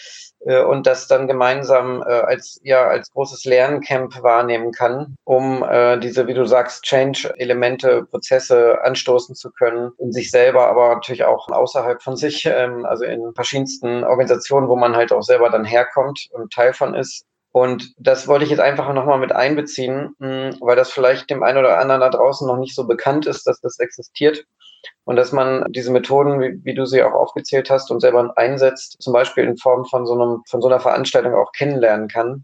äh, 0.46 0.64
und 0.64 0.88
das 0.88 1.08
dann 1.08 1.28
gemeinsam 1.28 2.02
äh, 2.02 2.12
als 2.12 2.60
ja 2.64 2.88
als 2.88 3.12
großes 3.12 3.46
Lerncamp 3.46 4.22
wahrnehmen 4.24 4.72
kann, 4.72 5.16
um 5.24 5.64
äh, 5.64 6.00
diese, 6.00 6.28
wie 6.28 6.34
du 6.34 6.46
sagst, 6.46 6.84
Change-Elemente, 6.84 8.06
Prozesse 8.06 8.80
anstoßen 8.84 9.36
zu 9.36 9.52
können, 9.52 9.92
in 10.00 10.12
sich 10.12 10.32
selber, 10.32 10.68
aber 10.68 10.90
natürlich 10.90 11.26
auch 11.26 11.50
außerhalb 11.50 12.02
von 12.02 12.16
sich, 12.16 12.46
ähm, 12.46 12.86
also 12.86 13.06
in 13.06 13.34
verschiedensten 13.36 14.04
Organisationen, 14.04 14.68
wo 14.70 14.76
man 14.76 14.96
halt 14.96 15.12
auch 15.12 15.24
selber 15.24 15.50
dann 15.50 15.66
herkommt 15.66 16.28
und 16.32 16.52
Teil 16.54 16.74
von 16.74 16.96
ist, 16.96 17.26
und 17.56 17.94
das 17.98 18.28
wollte 18.28 18.44
ich 18.44 18.52
jetzt 18.52 18.60
einfach 18.60 18.92
nochmal 18.94 19.18
mit 19.18 19.32
einbeziehen, 19.32 20.14
hm, 20.20 20.58
weil 20.60 20.76
das 20.76 20.92
vielleicht 20.92 21.30
dem 21.30 21.42
einen 21.42 21.58
oder 21.58 21.80
anderen 21.80 22.02
da 22.02 22.10
draußen 22.10 22.46
noch 22.46 22.58
nicht 22.58 22.76
so 22.76 22.86
bekannt 22.86 23.28
ist, 23.28 23.48
dass 23.48 23.62
das 23.62 23.80
existiert. 23.80 24.44
und 25.06 25.16
dass 25.16 25.32
man 25.32 25.64
diese 25.70 25.90
Methoden, 25.92 26.42
wie, 26.42 26.60
wie, 26.66 26.74
du 26.74 26.86
sie 26.86 27.02
auch 27.02 27.14
aufgezählt 27.14 27.70
hast 27.70 27.92
und 27.92 28.02
selber 28.02 28.34
einsetzt, 28.36 28.98
zum 29.00 29.14
Beispiel 29.14 29.46
in 29.46 29.56
Form 29.56 29.86
von 29.86 30.06
so 30.06 30.14
einem, 30.14 30.42
von 30.50 30.62
so 30.62 30.68
einer 30.68 30.82
Veranstaltung 30.82 31.34
auch 31.34 31.54
kennenlernen 31.54 32.10
kann. 32.10 32.44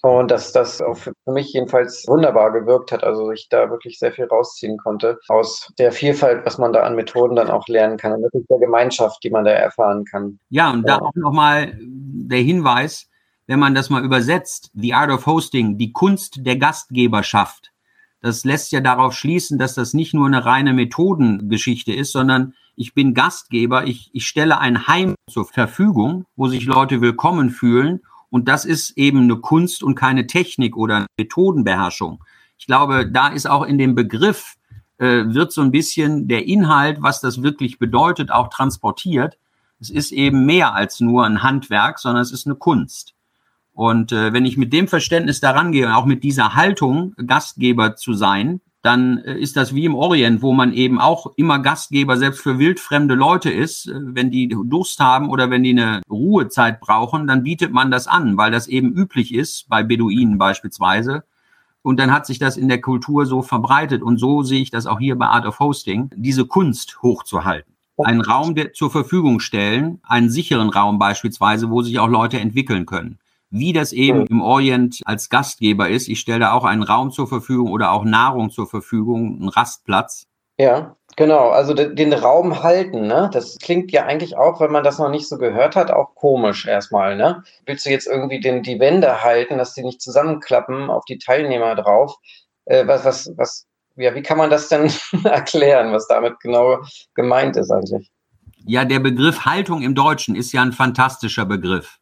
Und 0.00 0.30
dass 0.30 0.52
das 0.52 0.80
auch 0.80 0.96
für 0.96 1.12
mich 1.26 1.52
jedenfalls 1.52 2.04
wunderbar 2.08 2.50
gewirkt 2.50 2.90
hat. 2.90 3.04
Also 3.04 3.30
ich 3.30 3.48
da 3.50 3.68
wirklich 3.68 3.98
sehr 3.98 4.12
viel 4.12 4.24
rausziehen 4.24 4.78
konnte 4.78 5.18
aus 5.28 5.70
der 5.78 5.92
Vielfalt, 5.92 6.46
was 6.46 6.56
man 6.56 6.72
da 6.72 6.84
an 6.84 6.94
Methoden 6.94 7.36
dann 7.36 7.50
auch 7.50 7.68
lernen 7.68 7.98
kann 7.98 8.12
und 8.14 8.22
wirklich 8.22 8.46
der 8.48 8.60
Gemeinschaft, 8.60 9.22
die 9.22 9.30
man 9.30 9.44
da 9.44 9.50
erfahren 9.50 10.06
kann. 10.06 10.38
Ja, 10.48 10.70
und 10.70 10.88
da 10.88 10.96
auch 11.00 11.14
nochmal 11.14 11.74
der 11.78 12.40
Hinweis, 12.40 13.08
wenn 13.48 13.58
man 13.58 13.74
das 13.74 13.90
mal 13.90 14.04
übersetzt, 14.04 14.70
The 14.74 14.94
Art 14.94 15.10
of 15.10 15.26
Hosting, 15.26 15.78
die 15.78 15.90
Kunst 15.90 16.46
der 16.46 16.58
Gastgeberschaft. 16.58 17.72
Das 18.20 18.44
lässt 18.44 18.72
ja 18.72 18.80
darauf 18.80 19.14
schließen, 19.14 19.58
dass 19.58 19.74
das 19.74 19.94
nicht 19.94 20.12
nur 20.12 20.26
eine 20.26 20.44
reine 20.44 20.74
Methodengeschichte 20.74 21.92
ist, 21.92 22.12
sondern 22.12 22.54
ich 22.76 22.92
bin 22.92 23.14
Gastgeber, 23.14 23.86
ich, 23.86 24.10
ich 24.12 24.26
stelle 24.26 24.58
ein 24.58 24.86
Heim 24.86 25.14
zur 25.30 25.46
Verfügung, 25.46 26.26
wo 26.36 26.46
sich 26.48 26.66
Leute 26.66 27.00
willkommen 27.00 27.50
fühlen 27.50 28.02
und 28.28 28.48
das 28.48 28.66
ist 28.66 28.98
eben 28.98 29.22
eine 29.22 29.36
Kunst 29.36 29.82
und 29.82 29.94
keine 29.94 30.26
Technik 30.26 30.76
oder 30.76 31.06
Methodenbeherrschung. 31.16 32.22
Ich 32.58 32.66
glaube, 32.66 33.10
da 33.10 33.28
ist 33.28 33.48
auch 33.48 33.62
in 33.62 33.78
dem 33.78 33.94
Begriff, 33.94 34.56
äh, 34.98 35.24
wird 35.26 35.52
so 35.52 35.62
ein 35.62 35.70
bisschen 35.70 36.28
der 36.28 36.46
Inhalt, 36.46 37.00
was 37.00 37.22
das 37.22 37.42
wirklich 37.42 37.78
bedeutet, 37.78 38.30
auch 38.30 38.48
transportiert. 38.48 39.38
Es 39.80 39.88
ist 39.88 40.12
eben 40.12 40.44
mehr 40.44 40.74
als 40.74 41.00
nur 41.00 41.24
ein 41.24 41.42
Handwerk, 41.42 41.98
sondern 41.98 42.20
es 42.20 42.32
ist 42.32 42.46
eine 42.46 42.56
Kunst. 42.56 43.14
Und 43.78 44.10
äh, 44.10 44.32
wenn 44.32 44.44
ich 44.44 44.56
mit 44.56 44.72
dem 44.72 44.88
Verständnis 44.88 45.38
daran 45.38 45.70
gehe, 45.70 45.94
auch 45.96 46.04
mit 46.04 46.24
dieser 46.24 46.56
Haltung, 46.56 47.14
Gastgeber 47.24 47.94
zu 47.94 48.12
sein, 48.12 48.60
dann 48.82 49.18
äh, 49.18 49.38
ist 49.38 49.56
das 49.56 49.72
wie 49.72 49.84
im 49.84 49.94
Orient, 49.94 50.42
wo 50.42 50.52
man 50.52 50.72
eben 50.72 50.98
auch 50.98 51.30
immer 51.36 51.60
Gastgeber 51.60 52.16
selbst 52.16 52.40
für 52.40 52.58
wildfremde 52.58 53.14
Leute 53.14 53.50
ist. 53.50 53.86
Äh, 53.86 53.94
wenn 53.94 54.32
die 54.32 54.48
Durst 54.48 54.98
haben 54.98 55.30
oder 55.30 55.50
wenn 55.50 55.62
die 55.62 55.70
eine 55.70 56.02
Ruhezeit 56.10 56.80
brauchen, 56.80 57.28
dann 57.28 57.44
bietet 57.44 57.72
man 57.72 57.92
das 57.92 58.08
an, 58.08 58.36
weil 58.36 58.50
das 58.50 58.66
eben 58.66 58.92
üblich 58.94 59.32
ist, 59.32 59.68
bei 59.68 59.84
Beduinen 59.84 60.38
beispielsweise. 60.38 61.22
Und 61.80 62.00
dann 62.00 62.10
hat 62.10 62.26
sich 62.26 62.40
das 62.40 62.56
in 62.56 62.66
der 62.66 62.80
Kultur 62.80 63.26
so 63.26 63.42
verbreitet. 63.42 64.02
Und 64.02 64.18
so 64.18 64.42
sehe 64.42 64.60
ich 64.60 64.72
das 64.72 64.86
auch 64.86 64.98
hier 64.98 65.16
bei 65.16 65.26
Art 65.26 65.46
of 65.46 65.60
Hosting, 65.60 66.10
diese 66.16 66.46
Kunst 66.46 67.00
hochzuhalten. 67.02 67.72
Einen 67.96 68.22
Raum 68.22 68.56
zur 68.74 68.90
Verfügung 68.90 69.38
stellen, 69.38 70.00
einen 70.02 70.30
sicheren 70.30 70.70
Raum 70.70 70.98
beispielsweise, 70.98 71.70
wo 71.70 71.82
sich 71.82 72.00
auch 72.00 72.08
Leute 72.08 72.40
entwickeln 72.40 72.84
können 72.84 73.20
wie 73.50 73.72
das 73.72 73.92
eben 73.92 74.26
im 74.26 74.42
Orient 74.42 75.00
als 75.04 75.30
Gastgeber 75.30 75.88
ist. 75.88 76.08
Ich 76.08 76.20
stelle 76.20 76.40
da 76.40 76.52
auch 76.52 76.64
einen 76.64 76.82
Raum 76.82 77.10
zur 77.10 77.26
Verfügung 77.26 77.72
oder 77.72 77.92
auch 77.92 78.04
Nahrung 78.04 78.50
zur 78.50 78.66
Verfügung, 78.66 79.38
einen 79.40 79.48
Rastplatz. 79.48 80.26
Ja, 80.58 80.96
genau. 81.16 81.50
Also 81.50 81.72
den 81.72 82.12
Raum 82.12 82.62
halten, 82.62 83.06
ne? 83.06 83.30
Das 83.32 83.58
klingt 83.58 83.92
ja 83.92 84.04
eigentlich 84.04 84.36
auch, 84.36 84.60
wenn 84.60 84.72
man 84.72 84.84
das 84.84 84.98
noch 84.98 85.08
nicht 85.08 85.28
so 85.28 85.38
gehört 85.38 85.76
hat, 85.76 85.90
auch 85.90 86.14
komisch 86.14 86.66
erstmal, 86.66 87.16
ne? 87.16 87.44
Willst 87.64 87.86
du 87.86 87.90
jetzt 87.90 88.06
irgendwie 88.06 88.40
den, 88.40 88.62
die 88.62 88.80
Wände 88.80 89.22
halten, 89.22 89.56
dass 89.56 89.74
die 89.74 89.84
nicht 89.84 90.02
zusammenklappen 90.02 90.90
auf 90.90 91.04
die 91.04 91.18
Teilnehmer 91.18 91.74
drauf? 91.76 92.16
Äh, 92.64 92.86
was, 92.86 93.04
was, 93.04 93.32
was, 93.36 93.66
ja, 93.96 94.14
wie 94.14 94.22
kann 94.22 94.36
man 94.36 94.50
das 94.50 94.68
denn 94.68 94.90
erklären, 95.24 95.92
was 95.92 96.08
damit 96.08 96.40
genau 96.40 96.78
gemeint 97.14 97.56
ist 97.56 97.70
eigentlich? 97.70 98.10
Ja, 98.66 98.84
der 98.84 98.98
Begriff 98.98 99.46
Haltung 99.46 99.82
im 99.82 99.94
Deutschen 99.94 100.34
ist 100.34 100.52
ja 100.52 100.60
ein 100.60 100.72
fantastischer 100.72 101.46
Begriff. 101.46 101.98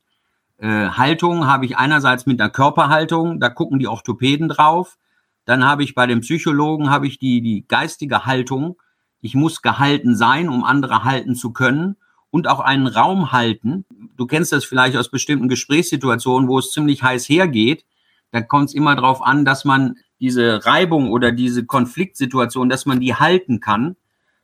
Äh, 0.58 0.88
Haltung 0.90 1.46
habe 1.46 1.66
ich 1.66 1.76
einerseits 1.76 2.26
mit 2.26 2.40
einer 2.40 2.50
Körperhaltung, 2.50 3.40
da 3.40 3.48
gucken 3.48 3.78
die 3.78 3.88
Orthopäden 3.88 4.48
drauf. 4.48 4.98
Dann 5.44 5.64
habe 5.64 5.84
ich 5.84 5.94
bei 5.94 6.06
dem 6.06 6.20
Psychologen 6.20 6.90
habe 6.90 7.06
ich 7.06 7.18
die, 7.18 7.40
die 7.40 7.66
geistige 7.68 8.26
Haltung. 8.26 8.76
Ich 9.20 9.34
muss 9.34 9.62
gehalten 9.62 10.16
sein, 10.16 10.48
um 10.48 10.64
andere 10.64 11.04
halten 11.04 11.34
zu 11.34 11.52
können 11.52 11.96
und 12.30 12.48
auch 12.48 12.60
einen 12.60 12.86
Raum 12.86 13.32
halten. 13.32 13.84
Du 14.16 14.26
kennst 14.26 14.52
das 14.52 14.64
vielleicht 14.64 14.96
aus 14.96 15.10
bestimmten 15.10 15.48
Gesprächssituationen, 15.48 16.48
wo 16.48 16.58
es 16.58 16.70
ziemlich 16.70 17.02
heiß 17.02 17.28
hergeht. 17.28 17.84
Da 18.30 18.40
kommt 18.40 18.70
es 18.70 18.74
immer 18.74 18.94
darauf 18.96 19.22
an, 19.22 19.44
dass 19.44 19.64
man 19.64 19.96
diese 20.20 20.64
Reibung 20.66 21.10
oder 21.10 21.32
diese 21.32 21.64
Konfliktsituation, 21.64 22.68
dass 22.68 22.86
man 22.86 23.00
die 23.00 23.14
halten 23.14 23.60
kann. 23.60 23.96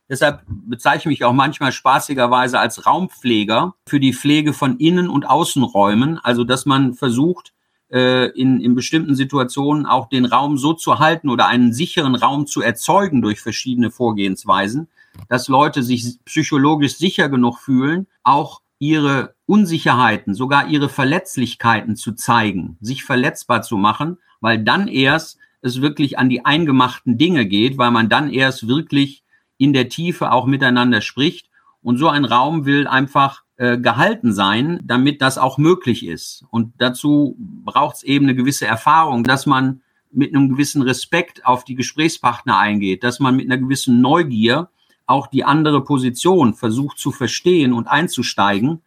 Deshalb 0.09 0.43
bezeichne 0.47 1.11
ich 1.11 1.19
mich 1.19 1.25
auch 1.25 1.33
manchmal 1.33 1.71
spaßigerweise 1.71 2.59
als 2.59 2.85
Raumpfleger 2.85 3.75
für 3.87 3.99
die 3.99 4.13
Pflege 4.13 4.53
von 4.53 4.77
Innen- 4.77 5.09
und 5.09 5.27
Außenräumen. 5.29 6.19
Also, 6.19 6.43
dass 6.43 6.65
man 6.65 6.93
versucht, 6.93 7.53
äh, 7.93 8.29
in, 8.31 8.59
in 8.59 8.75
bestimmten 8.75 9.15
Situationen 9.15 9.85
auch 9.85 10.09
den 10.09 10.25
Raum 10.25 10.57
so 10.57 10.73
zu 10.73 10.99
halten 10.99 11.29
oder 11.29 11.47
einen 11.47 11.73
sicheren 11.73 12.15
Raum 12.15 12.47
zu 12.47 12.61
erzeugen 12.61 13.21
durch 13.21 13.39
verschiedene 13.39 13.91
Vorgehensweisen, 13.91 14.87
dass 15.29 15.47
Leute 15.47 15.83
sich 15.83 16.17
psychologisch 16.25 16.97
sicher 16.97 17.29
genug 17.29 17.59
fühlen, 17.59 18.07
auch 18.23 18.61
ihre 18.79 19.35
Unsicherheiten, 19.45 20.33
sogar 20.33 20.67
ihre 20.67 20.89
Verletzlichkeiten 20.89 21.95
zu 21.95 22.13
zeigen, 22.13 22.77
sich 22.81 23.03
verletzbar 23.03 23.61
zu 23.61 23.77
machen, 23.77 24.17
weil 24.41 24.63
dann 24.63 24.87
erst 24.87 25.37
es 25.61 25.81
wirklich 25.81 26.19
an 26.19 26.29
die 26.29 26.45
eingemachten 26.45 27.17
Dinge 27.17 27.45
geht, 27.45 27.77
weil 27.77 27.91
man 27.91 28.09
dann 28.09 28.29
erst 28.29 28.67
wirklich 28.67 29.22
in 29.57 29.73
der 29.73 29.89
Tiefe 29.89 30.31
auch 30.31 30.45
miteinander 30.45 31.01
spricht. 31.01 31.49
Und 31.81 31.97
so 31.97 32.07
ein 32.07 32.25
Raum 32.25 32.65
will 32.65 32.87
einfach 32.87 33.43
äh, 33.57 33.77
gehalten 33.77 34.33
sein, 34.33 34.79
damit 34.83 35.21
das 35.21 35.37
auch 35.37 35.57
möglich 35.57 36.05
ist. 36.05 36.45
Und 36.49 36.73
dazu 36.77 37.35
braucht 37.37 37.97
es 37.97 38.03
eben 38.03 38.25
eine 38.25 38.35
gewisse 38.35 38.65
Erfahrung, 38.65 39.23
dass 39.23 39.45
man 39.45 39.81
mit 40.11 40.33
einem 40.33 40.49
gewissen 40.49 40.81
Respekt 40.81 41.45
auf 41.45 41.63
die 41.63 41.75
Gesprächspartner 41.75 42.57
eingeht, 42.57 43.03
dass 43.03 43.19
man 43.19 43.35
mit 43.35 43.45
einer 43.45 43.57
gewissen 43.57 44.01
Neugier 44.01 44.69
auch 45.05 45.27
die 45.27 45.43
andere 45.43 45.83
Position 45.83 46.53
versucht 46.53 46.97
zu 46.97 47.11
verstehen 47.11 47.73
und 47.73 47.87
einzusteigen 47.87 48.81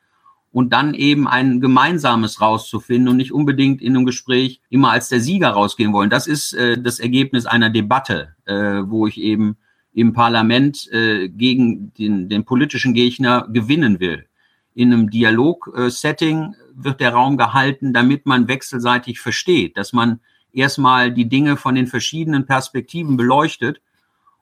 und 0.52 0.72
dann 0.72 0.94
eben 0.94 1.28
ein 1.28 1.60
gemeinsames 1.60 2.40
rauszufinden 2.40 3.08
und 3.08 3.18
nicht 3.18 3.32
unbedingt 3.32 3.82
in 3.82 3.94
einem 3.94 4.06
Gespräch 4.06 4.62
immer 4.70 4.90
als 4.90 5.08
der 5.10 5.20
Sieger 5.20 5.50
rausgehen 5.50 5.92
wollen. 5.92 6.08
Das 6.08 6.26
ist 6.26 6.54
äh, 6.54 6.80
das 6.80 6.98
Ergebnis 6.98 7.44
einer 7.44 7.68
Debatte, 7.68 8.34
äh, 8.46 8.82
wo 8.86 9.06
ich 9.06 9.20
eben 9.20 9.58
im 9.96 10.12
Parlament 10.12 10.92
äh, 10.92 11.26
gegen 11.30 11.94
den, 11.94 12.28
den 12.28 12.44
politischen 12.44 12.92
Gegner 12.92 13.48
gewinnen 13.50 13.98
will. 13.98 14.26
In 14.74 14.92
einem 14.92 15.08
Dialog-Setting 15.08 16.54
wird 16.74 17.00
der 17.00 17.14
Raum 17.14 17.38
gehalten, 17.38 17.94
damit 17.94 18.26
man 18.26 18.46
wechselseitig 18.46 19.20
versteht, 19.20 19.78
dass 19.78 19.94
man 19.94 20.20
erstmal 20.52 21.12
die 21.12 21.30
Dinge 21.30 21.56
von 21.56 21.74
den 21.74 21.86
verschiedenen 21.86 22.44
Perspektiven 22.44 23.16
beleuchtet 23.16 23.80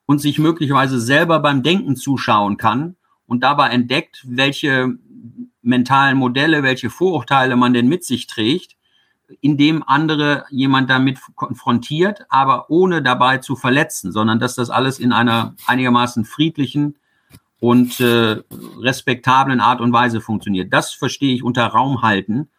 und 0.05 0.19
sich 0.19 0.39
möglicherweise 0.39 0.99
selber 0.99 1.39
beim 1.39 1.63
Denken 1.63 1.95
zuschauen 1.95 2.57
kann 2.57 2.97
und 3.25 3.41
dabei 3.41 3.69
entdeckt, 3.69 4.25
welche 4.27 4.97
mentalen 5.61 6.17
Modelle, 6.17 6.63
welche 6.63 6.89
Vorurteile 6.89 7.55
man 7.55 7.73
denn 7.73 7.87
mit 7.87 8.03
sich 8.03 8.27
trägt 8.27 8.75
indem 9.41 9.83
andere 9.85 10.45
jemand 10.49 10.89
damit 10.89 11.19
konfrontiert, 11.35 12.25
aber 12.29 12.69
ohne 12.69 13.01
dabei 13.01 13.39
zu 13.39 13.55
verletzen, 13.55 14.11
sondern 14.11 14.39
dass 14.39 14.55
das 14.55 14.69
alles 14.69 14.99
in 14.99 15.11
einer 15.11 15.55
einigermaßen 15.65 16.25
friedlichen 16.25 16.95
und 17.59 17.99
äh, 17.99 18.43
respektablen 18.79 19.59
Art 19.59 19.81
und 19.81 19.93
Weise 19.93 20.21
funktioniert. 20.21 20.73
Das 20.73 20.93
verstehe 20.93 21.33
ich 21.33 21.43
unter 21.43 21.65
Raum 21.65 22.01
halten, 22.01 22.49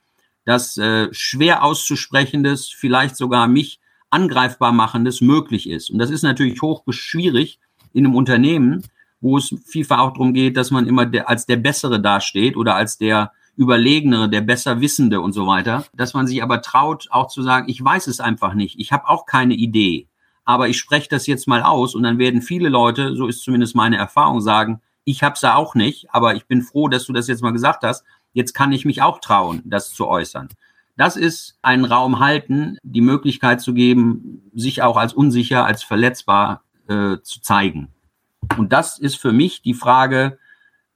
dass 0.44 0.76
äh, 0.78 1.08
schwer 1.12 1.62
auszusprechendes, 1.62 2.68
vielleicht 2.68 3.16
sogar 3.16 3.46
mich 3.46 3.80
angreifbar 4.10 4.72
machendes 4.72 5.20
möglich 5.20 5.68
ist. 5.68 5.90
Und 5.90 5.98
das 5.98 6.10
ist 6.10 6.22
natürlich 6.22 6.62
hoch 6.62 6.82
schwierig 6.90 7.58
in 7.92 8.06
einem 8.06 8.14
Unternehmen, 8.14 8.82
wo 9.20 9.38
es 9.38 9.54
vielfach 9.66 9.98
auch 9.98 10.12
darum 10.12 10.32
geht, 10.32 10.56
dass 10.56 10.70
man 10.70 10.86
immer 10.86 11.06
der, 11.06 11.28
als 11.28 11.46
der 11.46 11.56
Bessere 11.56 12.00
dasteht 12.00 12.56
oder 12.56 12.74
als 12.76 12.98
der 12.98 13.32
Überlegenere, 13.56 14.28
der 14.28 14.42
Besserwissende 14.42 15.20
und 15.20 15.32
so 15.32 15.46
weiter, 15.46 15.84
dass 15.94 16.14
man 16.14 16.26
sich 16.26 16.42
aber 16.42 16.62
traut, 16.62 17.08
auch 17.10 17.28
zu 17.28 17.42
sagen, 17.42 17.68
ich 17.68 17.82
weiß 17.82 18.06
es 18.06 18.20
einfach 18.20 18.54
nicht, 18.54 18.78
ich 18.78 18.92
habe 18.92 19.08
auch 19.08 19.26
keine 19.26 19.54
Idee, 19.54 20.08
aber 20.44 20.68
ich 20.68 20.78
spreche 20.78 21.08
das 21.08 21.26
jetzt 21.26 21.48
mal 21.48 21.62
aus 21.62 21.94
und 21.94 22.02
dann 22.02 22.18
werden 22.18 22.42
viele 22.42 22.68
Leute, 22.68 23.16
so 23.16 23.26
ist 23.26 23.42
zumindest 23.42 23.74
meine 23.74 23.96
Erfahrung, 23.96 24.40
sagen, 24.40 24.80
ich 25.04 25.22
habe 25.22 25.34
es 25.34 25.42
ja 25.42 25.54
auch 25.54 25.74
nicht, 25.74 26.08
aber 26.10 26.34
ich 26.34 26.46
bin 26.46 26.62
froh, 26.62 26.88
dass 26.88 27.06
du 27.06 27.12
das 27.12 27.28
jetzt 27.28 27.42
mal 27.42 27.52
gesagt 27.52 27.82
hast, 27.84 28.04
jetzt 28.32 28.52
kann 28.52 28.72
ich 28.72 28.84
mich 28.84 29.02
auch 29.02 29.20
trauen, 29.20 29.62
das 29.64 29.92
zu 29.92 30.06
äußern. 30.06 30.48
Das 30.96 31.16
ist 31.16 31.58
einen 31.62 31.84
Raum 31.84 32.20
halten, 32.20 32.78
die 32.82 33.00
Möglichkeit 33.00 33.60
zu 33.60 33.74
geben, 33.74 34.50
sich 34.54 34.82
auch 34.82 34.96
als 34.96 35.12
unsicher, 35.12 35.64
als 35.64 35.82
verletzbar 35.82 36.62
äh, 36.88 37.18
zu 37.22 37.40
zeigen. 37.40 37.88
Und 38.56 38.72
das 38.72 38.98
ist 38.98 39.16
für 39.16 39.32
mich 39.32 39.62
die 39.62 39.74
Frage, 39.74 40.38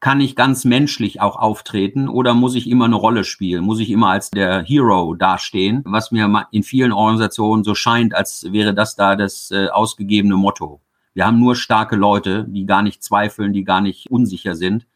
kann 0.01 0.21
ich 0.21 0.35
ganz 0.35 0.65
menschlich 0.65 1.21
auch 1.21 1.37
auftreten 1.37 2.09
oder 2.09 2.33
muss 2.33 2.55
ich 2.55 2.69
immer 2.69 2.87
eine 2.87 2.97
Rolle 2.97 3.23
spielen? 3.23 3.65
Muss 3.65 3.81
ich 3.81 3.91
immer 3.91 4.09
als 4.09 4.31
der 4.31 4.63
Hero 4.63 5.15
dastehen? 5.15 5.83
Was 5.85 6.11
mir 6.11 6.47
in 6.51 6.63
vielen 6.63 6.93
Organisationen 6.93 7.65
so 7.65 7.75
scheint, 7.75 8.15
als 8.15 8.51
wäre 8.51 8.73
das 8.75 8.97
da 8.97 9.15
das 9.15 9.51
äh, 9.51 9.69
ausgegebene 9.69 10.37
Motto. 10.37 10.81
Wir 11.13 11.27
haben 11.27 11.39
nur 11.39 11.55
starke 11.55 11.97
Leute, 11.97 12.47
die 12.49 12.65
gar 12.65 12.83
nicht 12.83 13.03
zweifeln, 13.03 13.53
die 13.53 13.65
gar 13.65 13.83
nicht 13.83 14.11
unsicher 14.11 14.55
sind. 14.55 14.87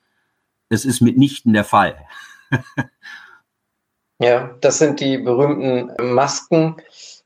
Es 0.70 0.86
ist 0.86 1.02
mitnichten 1.02 1.52
der 1.52 1.64
Fall. 1.64 1.96
ja, 4.20 4.54
das 4.60 4.78
sind 4.78 5.00
die 5.00 5.18
berühmten 5.18 6.14
Masken, 6.14 6.76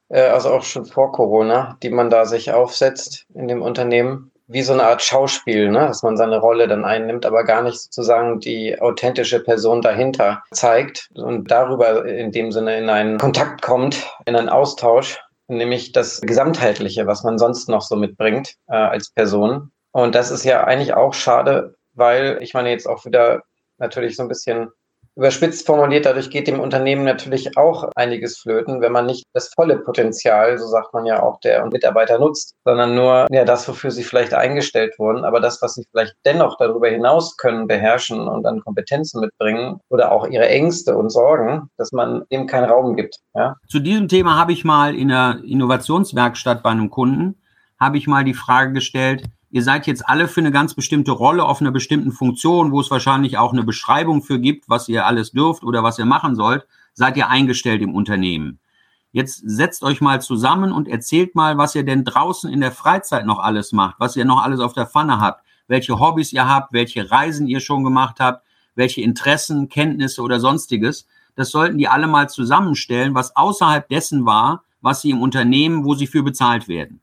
äh, 0.08 0.22
also 0.22 0.50
auch 0.50 0.64
schon 0.64 0.84
vor 0.84 1.12
Corona, 1.12 1.76
die 1.82 1.90
man 1.90 2.10
da 2.10 2.24
sich 2.24 2.50
aufsetzt 2.52 3.26
in 3.34 3.46
dem 3.46 3.62
Unternehmen 3.62 4.32
wie 4.48 4.62
so 4.62 4.72
eine 4.72 4.84
Art 4.84 5.02
Schauspiel, 5.02 5.70
ne? 5.70 5.80
dass 5.80 6.02
man 6.02 6.16
seine 6.16 6.38
Rolle 6.38 6.66
dann 6.66 6.84
einnimmt, 6.84 7.26
aber 7.26 7.44
gar 7.44 7.62
nicht 7.62 7.78
sozusagen 7.78 8.40
die 8.40 8.80
authentische 8.80 9.40
Person 9.40 9.82
dahinter 9.82 10.42
zeigt 10.50 11.10
und 11.14 11.50
darüber 11.50 12.06
in 12.06 12.32
dem 12.32 12.50
Sinne 12.50 12.78
in 12.78 12.88
einen 12.88 13.18
Kontakt 13.18 13.62
kommt, 13.62 14.10
in 14.24 14.34
einen 14.34 14.48
Austausch, 14.48 15.20
nämlich 15.48 15.92
das 15.92 16.20
Gesamtheitliche, 16.22 17.06
was 17.06 17.22
man 17.24 17.38
sonst 17.38 17.68
noch 17.68 17.82
so 17.82 17.94
mitbringt 17.94 18.54
äh, 18.68 18.76
als 18.76 19.10
Person. 19.10 19.70
Und 19.92 20.14
das 20.14 20.30
ist 20.30 20.44
ja 20.44 20.64
eigentlich 20.64 20.94
auch 20.94 21.12
schade, 21.12 21.76
weil 21.92 22.38
ich 22.40 22.54
meine 22.54 22.70
jetzt 22.70 22.88
auch 22.88 23.04
wieder 23.04 23.42
natürlich 23.76 24.16
so 24.16 24.22
ein 24.22 24.28
bisschen 24.28 24.70
Überspitzt 25.18 25.66
formuliert, 25.66 26.06
dadurch 26.06 26.30
geht 26.30 26.46
dem 26.46 26.60
Unternehmen 26.60 27.02
natürlich 27.02 27.56
auch 27.56 27.90
einiges 27.96 28.38
flöten, 28.38 28.80
wenn 28.80 28.92
man 28.92 29.06
nicht 29.06 29.24
das 29.32 29.50
volle 29.52 29.78
Potenzial, 29.78 30.56
so 30.58 30.68
sagt 30.68 30.94
man 30.94 31.06
ja 31.06 31.20
auch, 31.20 31.40
der 31.40 31.66
Mitarbeiter 31.66 32.20
nutzt, 32.20 32.54
sondern 32.64 32.94
nur 32.94 33.26
ja, 33.30 33.44
das, 33.44 33.68
wofür 33.68 33.90
sie 33.90 34.04
vielleicht 34.04 34.32
eingestellt 34.32 34.94
wurden, 34.96 35.24
aber 35.24 35.40
das, 35.40 35.60
was 35.60 35.74
sie 35.74 35.84
vielleicht 35.90 36.14
dennoch 36.24 36.56
darüber 36.58 36.88
hinaus 36.88 37.36
können, 37.36 37.66
beherrschen 37.66 38.28
und 38.28 38.46
an 38.46 38.60
Kompetenzen 38.60 39.20
mitbringen 39.20 39.80
oder 39.88 40.12
auch 40.12 40.24
ihre 40.28 40.48
Ängste 40.48 40.96
und 40.96 41.10
Sorgen, 41.10 41.68
dass 41.76 41.90
man 41.90 42.22
dem 42.30 42.46
keinen 42.46 42.70
Raum 42.70 42.94
gibt. 42.94 43.16
Ja? 43.34 43.56
Zu 43.66 43.80
diesem 43.80 44.06
Thema 44.06 44.38
habe 44.38 44.52
ich 44.52 44.64
mal 44.64 44.94
in 44.94 45.08
der 45.08 45.40
Innovationswerkstatt 45.44 46.62
bei 46.62 46.70
einem 46.70 46.90
Kunden, 46.90 47.42
habe 47.80 47.98
ich 47.98 48.06
mal 48.06 48.22
die 48.22 48.34
Frage 48.34 48.72
gestellt, 48.72 49.24
ihr 49.50 49.62
seid 49.62 49.86
jetzt 49.86 50.08
alle 50.08 50.28
für 50.28 50.40
eine 50.40 50.50
ganz 50.50 50.74
bestimmte 50.74 51.12
Rolle 51.12 51.44
auf 51.44 51.60
einer 51.60 51.70
bestimmten 51.70 52.12
Funktion, 52.12 52.72
wo 52.72 52.80
es 52.80 52.90
wahrscheinlich 52.90 53.38
auch 53.38 53.52
eine 53.52 53.64
Beschreibung 53.64 54.22
für 54.22 54.38
gibt, 54.38 54.68
was 54.68 54.88
ihr 54.88 55.06
alles 55.06 55.32
dürft 55.32 55.64
oder 55.64 55.82
was 55.82 55.98
ihr 55.98 56.04
machen 56.04 56.34
sollt, 56.34 56.66
seid 56.92 57.16
ihr 57.16 57.28
eingestellt 57.28 57.82
im 57.82 57.94
Unternehmen. 57.94 58.58
Jetzt 59.10 59.42
setzt 59.44 59.82
euch 59.82 60.00
mal 60.00 60.20
zusammen 60.20 60.70
und 60.70 60.86
erzählt 60.86 61.34
mal, 61.34 61.56
was 61.56 61.74
ihr 61.74 61.82
denn 61.82 62.04
draußen 62.04 62.52
in 62.52 62.60
der 62.60 62.72
Freizeit 62.72 63.24
noch 63.24 63.38
alles 63.38 63.72
macht, 63.72 63.96
was 63.98 64.16
ihr 64.16 64.26
noch 64.26 64.42
alles 64.42 64.60
auf 64.60 64.74
der 64.74 64.86
Pfanne 64.86 65.18
habt, 65.18 65.44
welche 65.66 65.98
Hobbys 65.98 66.32
ihr 66.32 66.46
habt, 66.46 66.72
welche 66.72 67.10
Reisen 67.10 67.46
ihr 67.46 67.60
schon 67.60 67.84
gemacht 67.84 68.20
habt, 68.20 68.46
welche 68.74 69.00
Interessen, 69.00 69.68
Kenntnisse 69.68 70.20
oder 70.22 70.40
sonstiges. 70.40 71.06
Das 71.36 71.50
sollten 71.50 71.78
die 71.78 71.88
alle 71.88 72.06
mal 72.06 72.28
zusammenstellen, 72.28 73.14
was 73.14 73.34
außerhalb 73.34 73.88
dessen 73.88 74.26
war, 74.26 74.62
was 74.82 75.00
sie 75.00 75.10
im 75.10 75.22
Unternehmen, 75.22 75.84
wo 75.84 75.94
sie 75.94 76.06
für 76.06 76.22
bezahlt 76.22 76.68
werden. 76.68 77.00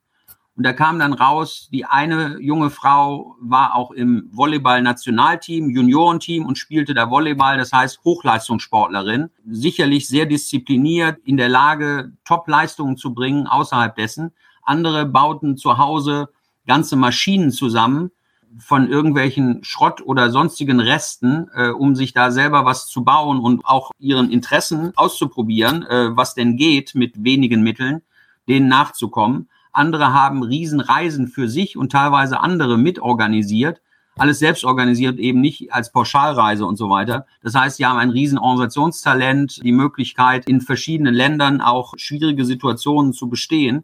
Und 0.57 0.63
da 0.63 0.71
kam 0.71 0.99
dann 0.99 1.11
raus, 1.11 1.67
die 1.73 1.83
eine 1.83 2.37
junge 2.39 2.69
Frau 2.69 3.35
war 3.41 3.75
auch 3.75 3.91
im 3.91 4.29
Volleyball-Nationalteam, 4.31 5.69
Juniorenteam 5.69 6.45
und 6.45 6.57
spielte 6.57 6.93
da 6.93 7.09
Volleyball, 7.09 7.57
das 7.57 7.73
heißt 7.73 7.99
Hochleistungssportlerin, 8.05 9.29
sicherlich 9.45 10.07
sehr 10.07 10.25
diszipliniert, 10.25 11.19
in 11.25 11.35
der 11.35 11.49
Lage, 11.49 12.13
Top-Leistungen 12.23 12.95
zu 12.95 13.13
bringen 13.13 13.47
außerhalb 13.47 13.95
dessen. 13.95 14.31
Andere 14.63 15.05
bauten 15.05 15.57
zu 15.57 15.77
Hause 15.77 16.29
ganze 16.65 16.95
Maschinen 16.95 17.51
zusammen 17.51 18.11
von 18.57 18.89
irgendwelchen 18.89 19.61
Schrott 19.65 20.01
oder 20.01 20.29
sonstigen 20.29 20.79
Resten, 20.79 21.49
äh, 21.53 21.69
um 21.69 21.95
sich 21.95 22.13
da 22.13 22.31
selber 22.31 22.63
was 22.63 22.87
zu 22.87 23.03
bauen 23.03 23.39
und 23.39 23.65
auch 23.65 23.91
ihren 23.99 24.31
Interessen 24.31 24.93
auszuprobieren, 24.95 25.83
äh, 25.83 26.15
was 26.15 26.35
denn 26.35 26.55
geht 26.55 26.95
mit 26.95 27.21
wenigen 27.23 27.61
Mitteln, 27.61 28.01
denen 28.47 28.69
nachzukommen. 28.69 29.49
Andere 29.75 30.13
haben 30.13 30.41
Riesenreisen 30.43 31.27
für 31.27 31.49
sich 31.49 31.77
und 31.77 31.91
teilweise 31.91 32.39
andere 32.39 32.77
mitorganisiert. 32.77 33.81
Alles 34.17 34.39
selbst 34.39 34.63
organisiert, 34.63 35.19
eben 35.19 35.41
nicht 35.41 35.73
als 35.73 35.91
Pauschalreise 35.91 36.65
und 36.65 36.77
so 36.77 36.89
weiter. 36.89 37.25
Das 37.43 37.53
heißt, 37.53 37.77
sie 37.77 37.85
haben 37.85 37.99
ein 37.99 38.09
riesen 38.09 38.37
Organisationstalent, 38.37 39.61
die 39.61 39.73
Möglichkeit, 39.73 40.47
in 40.47 40.61
verschiedenen 40.61 41.13
Ländern 41.13 41.59
auch 41.59 41.93
schwierige 41.97 42.45
Situationen 42.45 43.11
zu 43.11 43.27
bestehen. 43.27 43.83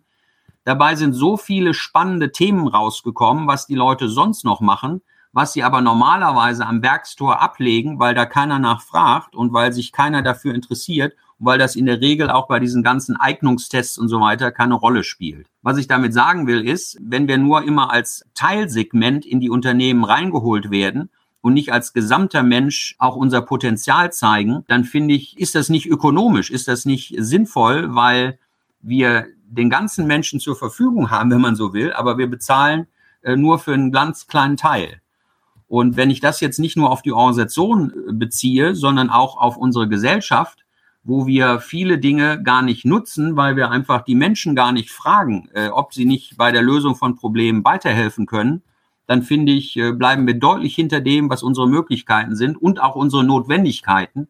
Dabei 0.64 0.96
sind 0.96 1.14
so 1.14 1.36
viele 1.36 1.74
spannende 1.74 2.32
Themen 2.32 2.68
rausgekommen, 2.68 3.48
was 3.48 3.68
die 3.68 3.76
Leute 3.76 4.08
sonst 4.08 4.46
noch 4.46 4.62
machen, 4.62 5.02
was 5.34 5.52
sie 5.52 5.64
aber 5.64 5.82
normalerweise 5.82 6.66
am 6.66 6.82
Werkstor 6.82 7.42
ablegen, 7.42 8.00
weil 8.00 8.16
da 8.16 8.26
keiner 8.26 8.60
nachfragt 8.60 9.36
und 9.36 9.52
weil 9.52 9.74
sich 9.74 9.92
keiner 9.92 10.22
dafür 10.22 10.54
interessiert 10.54 11.14
weil 11.44 11.58
das 11.58 11.76
in 11.76 11.88
der 11.88 12.02
Regel 12.02 12.30
auch 12.30 12.48
bei 12.48 12.60
diesen 12.60 12.84
ganzen 12.84 13.18
Eignungstests 13.18 13.98
und 13.98 14.10
so 14.10 14.22
weiter 14.22 14.52
keine 14.52 14.76
Rolle 14.76 15.04
spielt. 15.04 15.48
Was 15.64 15.80
ich 15.80 15.88
damit 15.88 16.14
sagen 16.14 16.46
will, 16.46 16.68
ist, 16.68 16.98
wenn 17.02 17.28
wir 17.28 17.40
nur 17.40 17.64
immer 17.64 17.92
als 17.92 18.24
Teilsegment 18.36 19.26
in 19.26 19.40
die 19.40 19.50
Unternehmen 19.50 20.04
reingeholt 20.04 20.70
werden 20.70 21.10
und 21.42 21.54
nicht 21.54 21.74
als 21.74 21.94
gesamter 21.94 22.44
Mensch 22.44 22.96
auch 23.00 23.16
unser 23.16 23.42
Potenzial 23.42 24.14
zeigen, 24.14 24.64
dann 24.68 24.84
finde 24.84 25.16
ich, 25.16 25.40
ist 25.40 25.56
das 25.56 25.70
nicht 25.70 25.88
ökonomisch, 25.88 26.52
ist 26.52 26.68
das 26.68 26.86
nicht 26.86 27.16
sinnvoll, 27.18 27.96
weil 27.96 28.38
wir 28.80 29.26
den 29.44 29.72
ganzen 29.72 30.06
Menschen 30.06 30.40
zur 30.40 30.56
Verfügung 30.56 31.10
haben, 31.10 31.32
wenn 31.32 31.42
man 31.42 31.56
so 31.56 31.74
will, 31.74 31.92
aber 31.92 32.20
wir 32.20 32.30
bezahlen 32.30 32.86
äh, 33.24 33.36
nur 33.36 33.58
für 33.58 33.74
einen 33.74 33.92
ganz 33.92 34.28
kleinen 34.28 34.58
Teil. 34.58 35.02
Und 35.68 35.98
wenn 35.98 36.12
ich 36.12 36.20
das 36.20 36.40
jetzt 36.40 36.60
nicht 36.60 36.78
nur 36.78 36.92
auf 36.92 37.02
die 37.02 37.14
Organisation 37.14 37.92
äh, 37.92 38.14
beziehe, 38.14 38.76
sondern 38.76 39.10
auch 39.10 39.38
auf 39.38 39.58
unsere 39.58 39.88
Gesellschaft, 39.88 40.62
wo 41.04 41.26
wir 41.26 41.60
viele 41.60 41.98
Dinge 41.98 42.42
gar 42.44 42.62
nicht 42.62 42.86
nutzen, 42.86 43.36
weil 43.36 43.56
wir 43.56 43.72
einfach 43.72 44.04
die 44.04 44.16
Menschen 44.16 44.56
gar 44.56 44.72
nicht 44.72 44.92
fragen, 44.92 45.50
äh, 45.54 45.70
ob 45.70 45.94
sie 45.94 46.06
nicht 46.06 46.38
bei 46.38 46.52
der 46.52 46.62
Lösung 46.62 46.96
von 46.96 47.16
Problemen 47.16 47.64
weiterhelfen 47.64 48.26
können, 48.26 48.62
dann 49.08 49.24
finde 49.24 49.52
ich, 49.52 49.76
äh, 49.78 49.92
bleiben 49.92 50.28
wir 50.28 50.36
deutlich 50.36 50.76
hinter 50.76 51.02
dem, 51.02 51.30
was 51.30 51.44
unsere 51.44 51.68
Möglichkeiten 51.68 52.36
sind 52.36 52.62
und 52.62 52.82
auch 52.82 52.96
unsere 52.96 53.24
Notwendigkeiten. 53.24 54.28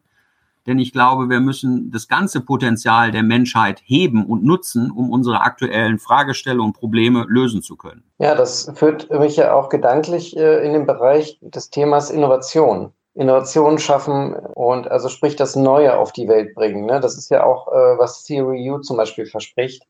Denn 0.66 0.78
ich 0.78 0.92
glaube, 0.92 1.28
wir 1.28 1.40
müssen 1.40 1.90
das 1.90 2.06
ganze 2.06 2.40
Potenzial 2.40 3.10
der 3.10 3.24
Menschheit 3.24 3.82
heben 3.84 4.24
und 4.24 4.44
nutzen, 4.44 4.90
um 4.92 5.10
unsere 5.10 5.40
aktuellen 5.40 5.98
Fragestellungen 5.98 6.68
und 6.68 6.78
Probleme 6.78 7.26
lösen 7.28 7.62
zu 7.62 7.76
können. 7.76 8.04
Ja, 8.18 8.34
das 8.34 8.70
führt 8.74 9.10
mich 9.10 9.36
ja 9.36 9.54
auch 9.54 9.68
gedanklich 9.68 10.36
äh, 10.36 10.64
in 10.64 10.72
den 10.72 10.86
Bereich 10.86 11.38
des 11.42 11.70
Themas 11.70 12.10
Innovation. 12.10 12.92
Innovation 13.14 13.78
schaffen 13.78 14.34
und 14.34 14.90
also 14.90 15.08
sprich 15.08 15.36
das 15.36 15.56
Neue 15.56 15.98
auf 15.98 16.12
die 16.12 16.28
Welt 16.28 16.54
bringen. 16.54 16.86
Ne? 16.86 17.00
Das 17.00 17.16
ist 17.16 17.30
ja 17.30 17.44
auch, 17.44 17.68
äh, 17.68 17.98
was 17.98 18.24
Theory 18.24 18.70
U 18.70 18.78
zum 18.78 18.96
Beispiel 18.96 19.26
verspricht, 19.26 19.82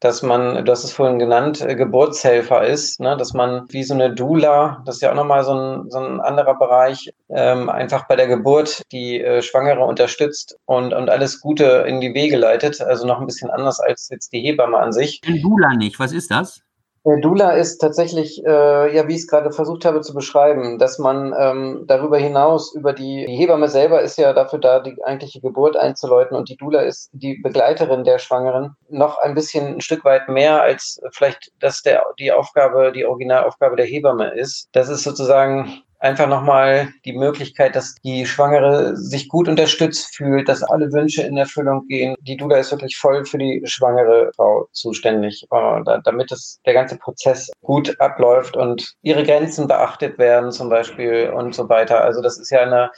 dass 0.00 0.22
man, 0.22 0.64
du 0.64 0.70
hast 0.70 0.84
es 0.84 0.92
vorhin 0.92 1.18
genannt, 1.18 1.60
äh, 1.62 1.74
Geburtshelfer 1.74 2.64
ist, 2.64 3.00
ne? 3.00 3.16
dass 3.16 3.32
man 3.32 3.64
wie 3.70 3.82
so 3.82 3.94
eine 3.94 4.14
Doula, 4.14 4.82
das 4.84 4.96
ist 4.96 5.00
ja 5.00 5.10
auch 5.10 5.16
nochmal 5.16 5.44
so 5.44 5.54
ein, 5.54 5.90
so 5.90 5.98
ein 5.98 6.20
anderer 6.20 6.56
Bereich, 6.58 7.10
ähm, 7.30 7.68
einfach 7.68 8.06
bei 8.06 8.14
der 8.14 8.28
Geburt 8.28 8.82
die 8.92 9.20
äh, 9.20 9.42
Schwangere 9.42 9.84
unterstützt 9.84 10.56
und, 10.66 10.92
und 10.92 11.10
alles 11.10 11.40
Gute 11.40 11.84
in 11.88 12.00
die 12.00 12.14
Wege 12.14 12.36
leitet. 12.36 12.80
Also 12.80 13.06
noch 13.06 13.18
ein 13.18 13.26
bisschen 13.26 13.50
anders 13.50 13.80
als 13.80 14.08
jetzt 14.10 14.32
die 14.32 14.40
Hebamme 14.40 14.78
an 14.78 14.92
sich. 14.92 15.20
Doula 15.22 15.74
nicht, 15.74 15.98
was 15.98 16.12
ist 16.12 16.30
das? 16.30 16.63
Dula 17.04 17.50
ist 17.50 17.78
tatsächlich, 17.78 18.42
äh, 18.46 18.96
ja, 18.96 19.06
wie 19.06 19.12
ich 19.12 19.20
es 19.20 19.26
gerade 19.26 19.52
versucht 19.52 19.84
habe 19.84 20.00
zu 20.00 20.14
beschreiben, 20.14 20.78
dass 20.78 20.98
man 20.98 21.34
ähm, 21.38 21.84
darüber 21.86 22.16
hinaus 22.16 22.74
über 22.74 22.94
die, 22.94 23.26
die 23.26 23.36
Hebamme 23.36 23.68
selber 23.68 24.00
ist 24.00 24.16
ja 24.16 24.32
dafür 24.32 24.58
da, 24.58 24.80
die 24.80 24.96
eigentliche 25.04 25.42
Geburt 25.42 25.76
einzuläuten 25.76 26.34
und 26.34 26.48
die 26.48 26.56
Dula 26.56 26.80
ist 26.80 27.10
die 27.12 27.34
Begleiterin 27.42 28.04
der 28.04 28.18
Schwangeren 28.18 28.76
noch 28.88 29.18
ein 29.18 29.34
bisschen 29.34 29.74
ein 29.74 29.80
Stück 29.82 30.02
weit 30.06 30.30
mehr 30.30 30.62
als 30.62 30.98
vielleicht, 31.12 31.52
dass 31.60 31.82
der 31.82 32.06
die 32.18 32.32
Aufgabe, 32.32 32.90
die 32.90 33.04
Originalaufgabe 33.04 33.76
der 33.76 33.86
Hebamme 33.86 34.32
ist. 34.34 34.70
Das 34.72 34.88
ist 34.88 35.02
sozusagen 35.02 35.83
einfach 36.04 36.28
nochmal 36.28 36.88
die 37.04 37.14
Möglichkeit, 37.14 37.74
dass 37.74 37.94
die 38.04 38.26
Schwangere 38.26 38.94
sich 38.96 39.28
gut 39.28 39.48
unterstützt 39.48 40.14
fühlt, 40.14 40.48
dass 40.48 40.62
alle 40.62 40.92
Wünsche 40.92 41.22
in 41.22 41.36
Erfüllung 41.36 41.86
gehen. 41.88 42.14
Die 42.20 42.36
Dula 42.36 42.58
ist 42.58 42.70
wirklich 42.70 42.96
voll 42.96 43.24
für 43.24 43.38
die 43.38 43.62
schwangere 43.64 44.30
Frau 44.36 44.68
zuständig, 44.72 45.46
äh, 45.50 45.98
damit 46.04 46.30
es, 46.30 46.60
der 46.66 46.74
ganze 46.74 46.98
Prozess 46.98 47.50
gut 47.62 47.98
abläuft 48.00 48.56
und 48.56 48.94
ihre 49.02 49.24
Grenzen 49.24 49.66
beachtet 49.66 50.18
werden 50.18 50.52
zum 50.52 50.68
Beispiel 50.68 51.30
und 51.34 51.54
so 51.54 51.68
weiter. 51.68 52.02
Also 52.02 52.20
das 52.20 52.38
ist 52.38 52.50
ja 52.50 52.60
eine 52.60 52.90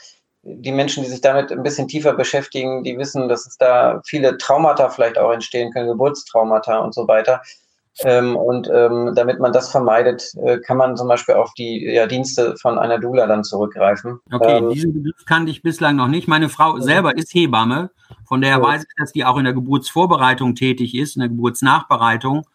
die 0.49 0.71
Menschen, 0.71 1.03
die 1.03 1.09
sich 1.09 1.19
damit 1.19 1.51
ein 1.51 1.63
bisschen 1.63 1.89
tiefer 1.89 2.13
beschäftigen, 2.13 2.83
die 2.83 2.97
wissen, 2.97 3.27
dass 3.27 3.45
es 3.45 3.57
da 3.57 4.01
viele 4.05 4.37
Traumata 4.37 4.89
vielleicht 4.89 5.17
auch 5.17 5.31
entstehen 5.31 5.71
können, 5.73 5.89
Geburtstraumata 5.89 6.77
und 6.77 6.93
so 6.93 7.05
weiter. 7.07 7.41
Ähm, 8.03 8.35
und 8.35 8.69
ähm, 8.71 9.13
damit 9.15 9.39
man 9.39 9.53
das 9.53 9.71
vermeidet, 9.71 10.31
äh, 10.43 10.59
kann 10.59 10.77
man 10.77 10.95
zum 10.95 11.07
Beispiel 11.07 11.35
auf 11.35 11.53
die 11.53 11.83
ja, 11.85 12.05
Dienste 12.05 12.55
von 12.61 12.77
einer 12.77 12.99
Dula 12.99 13.25
dann 13.25 13.43
zurückgreifen. 13.43 14.19
Okay, 14.31 14.57
ähm, 14.57 14.69
diesen 14.69 14.93
Begriff 14.93 15.25
kannte 15.25 15.51
ich 15.51 15.63
bislang 15.63 15.95
noch 15.95 16.07
nicht. 16.07 16.27
Meine 16.27 16.49
Frau 16.49 16.79
selber 16.79 17.17
ist 17.17 17.33
Hebamme, 17.33 17.89
von 18.25 18.41
daher 18.41 18.61
weiß 18.61 18.83
ich, 18.83 18.95
dass 18.97 19.11
die 19.13 19.25
auch 19.25 19.37
in 19.37 19.45
der 19.45 19.53
Geburtsvorbereitung 19.53 20.55
tätig 20.55 20.95
ist, 20.95 21.15
in 21.15 21.21
der 21.21 21.29
Geburtsnachbereitung, 21.29 22.45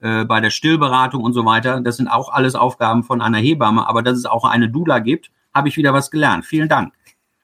äh, 0.00 0.24
bei 0.24 0.40
der 0.40 0.50
Stillberatung 0.50 1.22
und 1.22 1.32
so 1.32 1.44
weiter. 1.44 1.80
Das 1.80 1.96
sind 1.96 2.08
auch 2.08 2.32
alles 2.32 2.54
Aufgaben 2.54 3.02
von 3.02 3.22
einer 3.22 3.38
Hebamme, 3.38 3.88
aber 3.88 4.02
dass 4.02 4.18
es 4.18 4.26
auch 4.26 4.44
eine 4.44 4.68
Dula 4.68 4.98
gibt, 4.98 5.30
habe 5.54 5.68
ich 5.68 5.76
wieder 5.76 5.92
was 5.92 6.10
gelernt. 6.10 6.44
Vielen 6.44 6.68
Dank. 6.68 6.92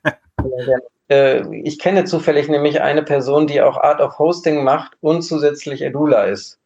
Äh, 1.08 1.46
ich 1.62 1.78
kenne 1.78 2.04
zufällig 2.04 2.48
nämlich 2.48 2.82
eine 2.82 3.00
Person, 3.04 3.46
die 3.46 3.62
auch 3.62 3.76
Art 3.76 4.00
of 4.00 4.18
Hosting 4.18 4.64
macht 4.64 4.96
und 5.00 5.22
zusätzlich 5.22 5.82
Edula 5.82 6.24
ist. 6.24 6.58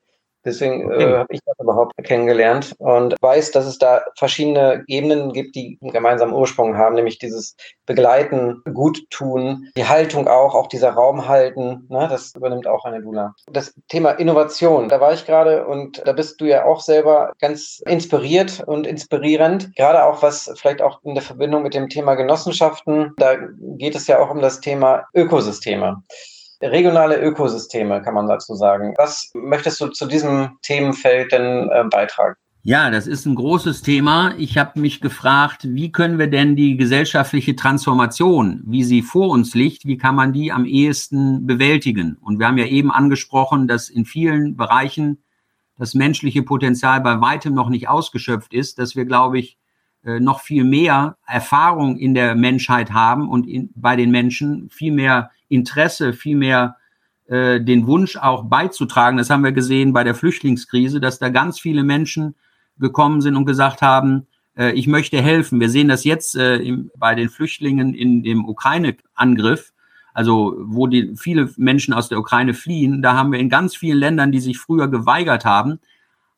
Deswegen 0.45 0.91
äh, 0.91 1.18
habe 1.18 1.32
ich 1.32 1.41
das 1.45 1.59
überhaupt 1.59 1.93
kennengelernt 2.03 2.74
und 2.78 3.14
weiß, 3.20 3.51
dass 3.51 3.66
es 3.66 3.78
da 3.78 4.03
verschiedene 4.16 4.84
Ebenen 4.86 5.32
gibt, 5.32 5.55
die 5.55 5.78
einen 5.82 5.93
gemeinsamen 5.93 6.32
Ursprung 6.32 6.76
haben, 6.76 6.95
nämlich 6.95 7.18
dieses 7.18 7.57
Begleiten, 7.86 8.62
Guttun, 8.72 9.68
die 9.76 9.84
Haltung 9.84 10.28
auch, 10.28 10.55
auch 10.55 10.68
dieser 10.68 10.91
Raum 10.91 11.28
halten. 11.28 11.86
Ne, 11.88 12.09
das 12.09 12.34
übernimmt 12.34 12.66
auch 12.66 12.84
eine 12.84 13.03
Dula. 13.03 13.34
Das 13.51 13.74
Thema 13.88 14.12
Innovation, 14.12 14.88
da 14.88 15.01
war 15.01 15.12
ich 15.12 15.26
gerade 15.26 15.66
und 15.66 16.03
da 16.07 16.12
bist 16.12 16.41
du 16.41 16.47
ja 16.47 16.64
auch 16.64 16.80
selber 16.80 17.32
ganz 17.41 17.82
inspiriert 17.86 18.62
und 18.66 18.86
inspirierend. 18.86 19.74
Gerade 19.76 20.05
auch 20.05 20.22
was 20.22 20.51
vielleicht 20.57 20.80
auch 20.80 21.01
in 21.05 21.14
der 21.14 21.22
Verbindung 21.22 21.62
mit 21.62 21.74
dem 21.74 21.88
Thema 21.88 22.14
Genossenschaften, 22.14 23.12
da 23.18 23.36
geht 23.76 23.95
es 23.95 24.07
ja 24.07 24.18
auch 24.20 24.30
um 24.30 24.41
das 24.41 24.61
Thema 24.61 25.05
Ökosysteme 25.14 26.03
regionale 26.63 27.21
Ökosysteme, 27.21 28.03
kann 28.03 28.15
man 28.15 28.29
dazu 28.29 28.55
sagen. 28.55 28.95
Was 28.97 29.31
möchtest 29.35 29.81
du 29.81 29.89
zu 29.89 30.07
diesem 30.07 30.59
Themenfeld 30.63 31.33
denn 31.33 31.71
äh, 31.71 31.85
beitragen? 31.91 32.37
Ja, 32.63 32.91
das 32.91 33.07
ist 33.07 33.25
ein 33.25 33.37
großes 33.37 33.81
Thema. 33.81 34.35
Ich 34.37 34.59
habe 34.59 34.79
mich 34.81 35.01
gefragt, 35.01 35.63
wie 35.65 35.91
können 35.93 36.19
wir 36.19 36.27
denn 36.27 36.57
die 36.57 36.77
gesellschaftliche 36.77 37.57
Transformation, 37.57 38.63
wie 38.67 38.85
sie 38.85 39.01
vor 39.01 39.31
uns 39.31 39.55
liegt, 39.55 39.87
wie 39.87 39.97
kann 39.97 40.15
man 40.15 40.35
die 40.35 40.53
am 40.53 40.67
ehesten 40.67 41.47
bewältigen? 41.47 42.19
Und 42.21 42.39
wir 42.39 42.47
haben 42.47 42.59
ja 42.59 42.67
eben 42.67 42.91
angesprochen, 42.91 43.67
dass 43.67 43.89
in 43.89 44.05
vielen 44.05 44.57
Bereichen 44.59 45.23
das 45.79 45.95
menschliche 45.95 46.43
Potenzial 46.43 47.01
bei 47.01 47.19
weitem 47.23 47.55
noch 47.55 47.71
nicht 47.71 47.89
ausgeschöpft 47.89 48.53
ist, 48.53 48.79
dass 48.79 48.95
wir, 48.95 49.07
glaube 49.07 49.39
ich, 49.39 49.57
äh, 50.05 50.21
noch 50.21 50.41
viel 50.41 50.65
mehr 50.65 51.17
Erfahrung 51.27 51.97
in 51.97 52.13
der 52.13 52.35
Menschheit 52.35 52.93
haben 52.93 53.31
und 53.31 53.47
in, 53.47 53.71
bei 53.75 53.97
den 53.97 54.11
Menschen 54.11 54.69
viel 54.69 54.93
mehr 54.93 55.31
Interesse, 55.51 56.15
viel 56.15 56.37
mehr 56.37 56.77
äh, 57.27 57.61
den 57.61 57.87
Wunsch 57.87 58.17
auch 58.17 58.45
beizutragen. 58.45 59.19
Das 59.19 59.31
haben 59.31 59.45
wir 59.45 59.53
gesehen 59.53 59.93
bei 59.93 60.05
der 60.05 60.15
Flüchtlingskrise, 60.15 61.01
dass 61.01 61.19
da 61.19 61.29
ganz 61.29 61.61
viele 61.61 61.85
Menschen 61.85 62.35
gekommen 62.79 63.21
sind 63.21 63.37
und 63.37 63.45
gesagt 63.45 63.83
haben, 63.83 64.27
äh, 64.57 64.73
ich 64.73 64.87
möchte 64.87 65.21
helfen. 65.21 65.61
Wir 65.61 65.71
sehen 65.71 65.89
das 65.89 66.05
jetzt 66.05 66.37
äh, 66.37 66.57
im, 66.57 66.91
bei 66.97 67.15
den 67.15 67.29
Flüchtlingen 67.29 67.95
in 67.95 68.23
dem 68.23 68.49
Ukraine-Angriff, 68.49 69.73
also 70.13 70.57
wo 70.59 70.87
die, 70.87 71.15
viele 71.17 71.51
Menschen 71.57 71.95
aus 71.95 72.09
der 72.09 72.19
Ukraine 72.19 72.55
fliehen. 72.55 73.03
Da 73.03 73.15
haben 73.15 73.33
wir 73.33 73.39
in 73.39 73.49
ganz 73.49 73.77
vielen 73.77 73.99
Ländern, 73.99 74.33
die 74.33 74.41
sich 74.41 74.59
früher 74.59 74.89
geweigert 74.89 75.45
haben, 75.45 75.79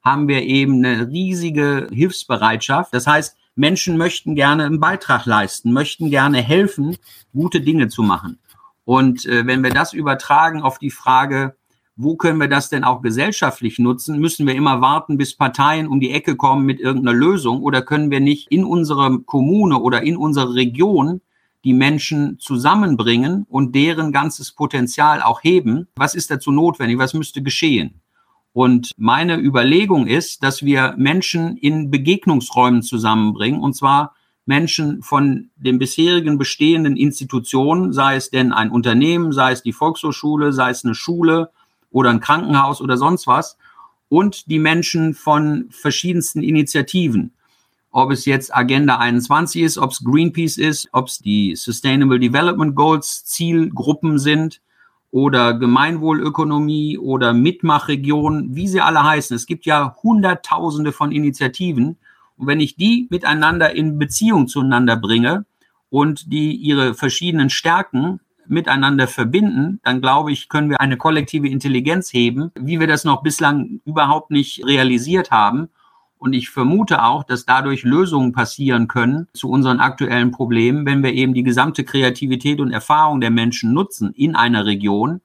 haben 0.02 0.28
wir 0.28 0.42
eben 0.42 0.84
eine 0.84 1.08
riesige 1.08 1.86
Hilfsbereitschaft. 1.90 2.92
Das 2.92 3.06
heißt, 3.06 3.36
Menschen 3.54 3.96
möchten 3.96 4.34
gerne 4.34 4.64
einen 4.64 4.80
Beitrag 4.80 5.26
leisten, 5.26 5.72
möchten 5.72 6.10
gerne 6.10 6.42
helfen, 6.42 6.96
gute 7.32 7.60
Dinge 7.60 7.88
zu 7.88 8.02
machen. 8.02 8.38
Und 8.84 9.26
äh, 9.26 9.46
wenn 9.46 9.62
wir 9.62 9.70
das 9.70 9.92
übertragen 9.92 10.62
auf 10.62 10.78
die 10.78 10.90
Frage, 10.90 11.56
wo 11.96 12.16
können 12.16 12.40
wir 12.40 12.48
das 12.48 12.70
denn 12.70 12.84
auch 12.84 13.02
gesellschaftlich 13.02 13.78
nutzen? 13.78 14.18
Müssen 14.18 14.46
wir 14.46 14.54
immer 14.54 14.80
warten, 14.80 15.18
bis 15.18 15.36
Parteien 15.36 15.86
um 15.86 16.00
die 16.00 16.10
Ecke 16.10 16.36
kommen 16.36 16.64
mit 16.64 16.80
irgendeiner 16.80 17.16
Lösung? 17.16 17.62
Oder 17.62 17.82
können 17.82 18.10
wir 18.10 18.20
nicht 18.20 18.50
in 18.50 18.64
unserer 18.64 19.18
Kommune 19.18 19.78
oder 19.78 20.02
in 20.02 20.16
unserer 20.16 20.54
Region 20.54 21.20
die 21.64 21.74
Menschen 21.74 22.38
zusammenbringen 22.40 23.46
und 23.48 23.74
deren 23.74 24.10
ganzes 24.10 24.52
Potenzial 24.52 25.22
auch 25.22 25.44
heben? 25.44 25.86
Was 25.96 26.14
ist 26.14 26.30
dazu 26.30 26.50
notwendig? 26.50 26.98
Was 26.98 27.14
müsste 27.14 27.42
geschehen? 27.42 28.00
Und 28.54 28.92
meine 28.96 29.38
Überlegung 29.38 30.06
ist, 30.06 30.42
dass 30.42 30.62
wir 30.62 30.94
Menschen 30.98 31.56
in 31.56 31.90
Begegnungsräumen 31.90 32.82
zusammenbringen, 32.82 33.60
und 33.60 33.74
zwar 33.74 34.14
Menschen 34.44 35.02
von 35.02 35.50
den 35.56 35.78
bisherigen 35.78 36.38
bestehenden 36.38 36.96
Institutionen, 36.96 37.92
sei 37.92 38.16
es 38.16 38.30
denn 38.30 38.52
ein 38.52 38.70
Unternehmen, 38.70 39.32
sei 39.32 39.52
es 39.52 39.62
die 39.62 39.72
Volkshochschule, 39.72 40.52
sei 40.52 40.70
es 40.70 40.84
eine 40.84 40.94
Schule 40.94 41.50
oder 41.90 42.10
ein 42.10 42.20
Krankenhaus 42.20 42.80
oder 42.80 42.96
sonst 42.96 43.26
was 43.26 43.56
und 44.08 44.50
die 44.50 44.58
Menschen 44.58 45.14
von 45.14 45.68
verschiedensten 45.70 46.42
Initiativen. 46.42 47.32
Ob 47.90 48.10
es 48.10 48.24
jetzt 48.24 48.54
Agenda 48.54 48.98
21 48.98 49.62
ist, 49.62 49.78
ob 49.78 49.90
es 49.90 50.02
Greenpeace 50.02 50.58
ist, 50.58 50.88
ob 50.92 51.08
es 51.08 51.18
die 51.18 51.54
Sustainable 51.56 52.18
Development 52.18 52.74
Goals 52.74 53.24
Zielgruppen 53.24 54.18
sind 54.18 54.60
oder 55.10 55.54
Gemeinwohlökonomie 55.54 56.98
oder 56.98 57.34
Mitmachregion, 57.34 58.56
wie 58.56 58.66
sie 58.66 58.80
alle 58.80 59.04
heißen. 59.04 59.36
Es 59.36 59.46
gibt 59.46 59.66
ja 59.66 59.94
Hunderttausende 60.02 60.90
von 60.90 61.12
Initiativen. 61.12 61.98
Und 62.42 62.48
wenn 62.48 62.58
ich 62.58 62.74
die 62.74 63.06
miteinander 63.08 63.72
in 63.72 64.00
Beziehung 64.00 64.48
zueinander 64.48 64.96
bringe 64.96 65.44
und 65.90 66.32
die 66.32 66.56
ihre 66.56 66.92
verschiedenen 66.92 67.50
Stärken 67.50 68.18
miteinander 68.48 69.06
verbinden, 69.06 69.78
dann 69.84 70.00
glaube 70.00 70.32
ich, 70.32 70.48
können 70.48 70.68
wir 70.68 70.80
eine 70.80 70.96
kollektive 70.96 71.48
Intelligenz 71.48 72.12
heben, 72.12 72.50
wie 72.58 72.80
wir 72.80 72.88
das 72.88 73.04
noch 73.04 73.22
bislang 73.22 73.80
überhaupt 73.84 74.32
nicht 74.32 74.66
realisiert 74.66 75.30
haben. 75.30 75.68
Und 76.18 76.32
ich 76.32 76.50
vermute 76.50 77.04
auch, 77.04 77.22
dass 77.22 77.46
dadurch 77.46 77.84
Lösungen 77.84 78.32
passieren 78.32 78.88
können 78.88 79.28
zu 79.34 79.48
unseren 79.48 79.78
aktuellen 79.78 80.32
Problemen, 80.32 80.84
wenn 80.84 81.04
wir 81.04 81.12
eben 81.12 81.34
die 81.34 81.44
gesamte 81.44 81.84
Kreativität 81.84 82.58
und 82.58 82.72
Erfahrung 82.72 83.20
der 83.20 83.30
Menschen 83.30 83.72
nutzen 83.72 84.12
in 84.14 84.34
einer 84.34 84.66
Region, 84.66 85.20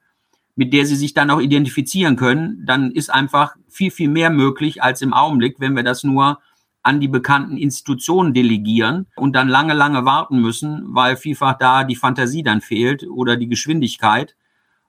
mit 0.56 0.72
der 0.72 0.86
sie 0.86 0.96
sich 0.96 1.16
dann 1.16 1.32
auch 1.32 1.42
identifizieren 1.42 2.16
können, 2.16 2.64
dann 2.68 2.92
ist 2.92 3.12
einfach 3.12 3.56
viel, 3.68 3.90
viel 3.90 4.08
mehr 4.08 4.30
möglich 4.30 4.84
als 4.84 5.02
im 5.02 5.14
Augenblick, 5.14 5.56
wenn 5.60 5.76
wir 5.76 5.84
das 5.84 6.04
nur 6.04 6.38
an 6.88 7.02
die 7.02 7.10
bekannten 7.10 7.58
Institutionen 7.58 8.34
delegieren 8.34 9.08
und 9.18 9.34
dann 9.36 9.50
lange, 9.50 9.74
lange 9.74 10.06
warten 10.06 10.40
müssen, 10.40 10.86
weil 10.88 11.18
vielfach 11.18 11.58
da 11.58 11.84
die 11.84 11.98
Fantasie 11.98 12.44
dann 12.44 12.62
fehlt 12.62 13.06
oder 13.10 13.36
die 13.36 13.50
Geschwindigkeit 13.50 14.38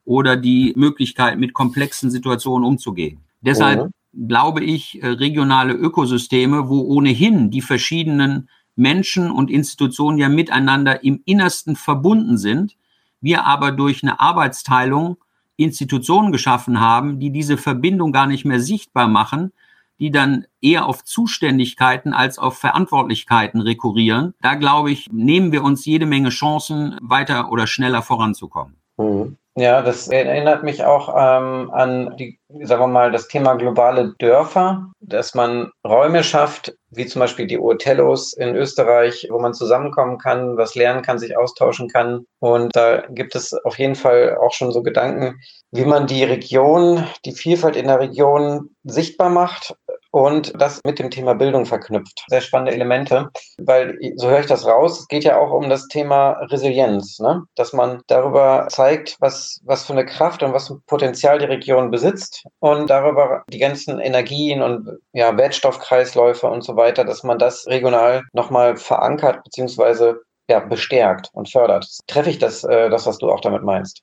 oder 0.05 0.37
die 0.37 0.73
Möglichkeit, 0.77 1.39
mit 1.39 1.55
komplexen 1.55 2.13
Situationen 2.13 2.65
umzugehen. 2.67 3.19
Deshalb 3.41 3.91
mhm. 4.13 4.29
glaube 4.29 4.63
ich, 4.63 5.03
äh, 5.03 5.09
regionale 5.09 5.75
Ökosysteme, 5.75 6.69
wo 6.69 6.83
ohnehin 6.83 7.51
die 7.51 7.63
verschiedenen 7.63 8.49
Menschen 8.77 9.33
und 9.33 9.51
Institutionen 9.51 10.19
ja 10.19 10.29
miteinander 10.29 11.03
im 11.03 11.21
Innersten 11.25 11.75
verbunden 11.75 12.39
sind, 12.39 12.77
wir 13.21 13.45
aber 13.45 13.73
durch 13.73 14.05
eine 14.05 14.21
Arbeitsteilung 14.21 15.17
Institutionen 15.57 16.31
geschaffen 16.31 16.79
haben, 16.79 17.19
die 17.19 17.31
diese 17.31 17.57
Verbindung 17.57 18.13
gar 18.13 18.29
nicht 18.29 18.45
mehr 18.45 18.61
sichtbar 18.61 19.09
machen, 19.09 19.51
die 19.99 20.11
dann 20.11 20.47
eher 20.61 20.87
auf 20.87 21.05
Zuständigkeiten 21.05 22.13
als 22.13 22.39
auf 22.39 22.59
Verantwortlichkeiten 22.59 23.61
rekurrieren. 23.61 24.35
Da 24.41 24.55
glaube 24.55 24.91
ich, 24.91 25.07
nehmen 25.11 25.53
wir 25.53 25.63
uns 25.65 25.85
jede 25.85 26.07
Menge 26.07 26.31
Chancen, 26.31 26.99
weiter 27.03 27.51
oder 27.51 27.67
schneller 27.67 28.03
voranzukommen. 28.03 28.77
Mhm. 28.97 29.37
Ja, 29.61 29.83
das 29.83 30.07
erinnert 30.07 30.63
mich 30.63 30.85
auch 30.85 31.09
ähm, 31.09 31.73
an 31.73 32.17
die, 32.17 32.39
sagen 32.63 32.81
wir 32.81 32.87
mal, 32.87 33.11
das 33.11 33.27
Thema 33.27 33.55
globale 33.55 34.15
Dörfer, 34.21 34.87
dass 35.01 35.35
man 35.35 35.73
Räume 35.85 36.23
schafft, 36.23 36.77
wie 36.91 37.07
zum 37.07 37.19
Beispiel 37.19 37.49
die 37.49 37.59
Othellos 37.59 38.35
in 38.35 38.55
Österreich, 38.55 39.27
wo 39.31 39.41
man 39.41 39.55
zusammenkommen 39.55 40.19
kann, 40.19 40.57
was 40.57 40.77
lernen 40.77 41.03
kann, 41.03 41.19
sich 41.19 41.37
austauschen 41.37 41.89
kann. 41.89 42.25
Und 42.39 42.77
da 42.77 43.03
gibt 43.09 43.35
es 43.35 43.53
auf 43.53 43.77
jeden 43.81 43.97
Fall 43.97 44.37
auch 44.37 44.53
schon 44.53 44.71
so 44.71 44.81
Gedanken, 44.81 45.41
wie 45.73 45.85
man 45.85 46.07
die 46.07 46.23
Region, 46.23 47.05
die 47.25 47.33
Vielfalt 47.33 47.75
in 47.75 47.89
der 47.89 47.99
Region 47.99 48.71
sichtbar 48.85 49.29
macht 49.29 49.75
und 50.11 50.53
das 50.61 50.81
mit 50.85 50.99
dem 50.99 51.11
Thema 51.11 51.35
Bildung 51.35 51.67
verknüpft. 51.67 52.25
Sehr 52.29 52.41
spannende 52.41 52.73
Elemente, 52.73 53.29
weil 53.59 53.99
so 54.17 54.29
höre 54.29 54.41
ich 54.41 54.47
das 54.47 54.67
raus. 54.67 55.01
Es 55.01 55.09
geht 55.09 55.25
ja 55.25 55.39
auch 55.39 55.51
um 55.53 55.69
das 55.69 55.89
Thema 55.89 56.33
Resilienz, 56.51 57.19
ne? 57.19 57.43
dass 57.55 57.73
man 57.73 58.03
darüber 58.07 58.67
zeigt, 58.71 59.17
was, 59.21 59.61
was 59.65 59.85
für 59.85 59.93
eine 59.93 60.07
Kraft 60.07 60.43
und 60.43 60.53
was 60.53 60.69
für 60.69 60.75
ein 60.75 60.83
Potenzial 60.87 61.39
die 61.39 61.47
Region 61.47 61.91
besitzt 61.91 62.45
und 62.61 62.91
darüber 62.91 63.45
die 63.53 63.59
ganzen 63.59 63.99
Energien 63.99 64.63
und 64.63 64.99
ja, 65.13 65.37
Wertstoffkreisläufe 65.37 66.47
und 66.49 66.63
so 66.63 66.77
weiter, 66.77 67.05
dass 67.05 67.23
man 67.23 67.39
das 67.39 67.67
regional 67.67 68.23
nochmal 68.33 68.77
verankert 68.77 69.43
beziehungsweise 69.45 70.21
ja, 70.51 70.61
bestärkt 70.61 71.29
und 71.33 71.51
fördert. 71.51 71.87
Treffe 72.07 72.31
ich 72.31 72.39
das, 72.39 72.65
äh, 72.65 72.89
das, 72.89 73.07
was 73.07 73.19
du 73.19 73.31
auch 73.31 73.41
damit 73.41 73.63
meinst? 73.63 74.03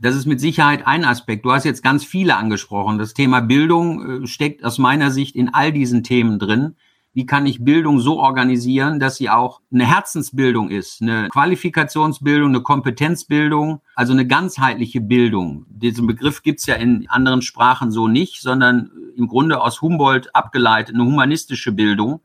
Das 0.00 0.14
ist 0.14 0.26
mit 0.26 0.40
Sicherheit 0.40 0.86
ein 0.86 1.04
Aspekt. 1.04 1.44
Du 1.44 1.50
hast 1.50 1.64
jetzt 1.64 1.82
ganz 1.82 2.04
viele 2.04 2.36
angesprochen. 2.36 2.98
Das 2.98 3.14
Thema 3.14 3.40
Bildung 3.40 4.22
äh, 4.22 4.26
steckt 4.28 4.64
aus 4.64 4.78
meiner 4.78 5.10
Sicht 5.10 5.34
in 5.34 5.52
all 5.52 5.72
diesen 5.72 6.04
Themen 6.04 6.38
drin. 6.38 6.76
Wie 7.14 7.26
kann 7.26 7.46
ich 7.46 7.64
Bildung 7.64 7.98
so 7.98 8.20
organisieren, 8.20 9.00
dass 9.00 9.16
sie 9.16 9.28
auch 9.28 9.60
eine 9.72 9.86
Herzensbildung 9.86 10.70
ist, 10.70 11.02
eine 11.02 11.28
Qualifikationsbildung, 11.30 12.50
eine 12.50 12.62
Kompetenzbildung, 12.62 13.80
also 13.96 14.12
eine 14.12 14.24
ganzheitliche 14.24 15.00
Bildung. 15.00 15.66
Diesen 15.68 16.06
Begriff 16.06 16.42
gibt's 16.42 16.66
ja 16.66 16.76
in 16.76 17.08
anderen 17.08 17.42
Sprachen 17.42 17.90
so 17.90 18.06
nicht, 18.06 18.40
sondern 18.40 18.92
im 19.16 19.26
Grunde 19.26 19.60
aus 19.60 19.82
Humboldt 19.82 20.32
abgeleitet, 20.32 20.94
eine 20.94 21.06
humanistische 21.06 21.72
Bildung, 21.72 22.20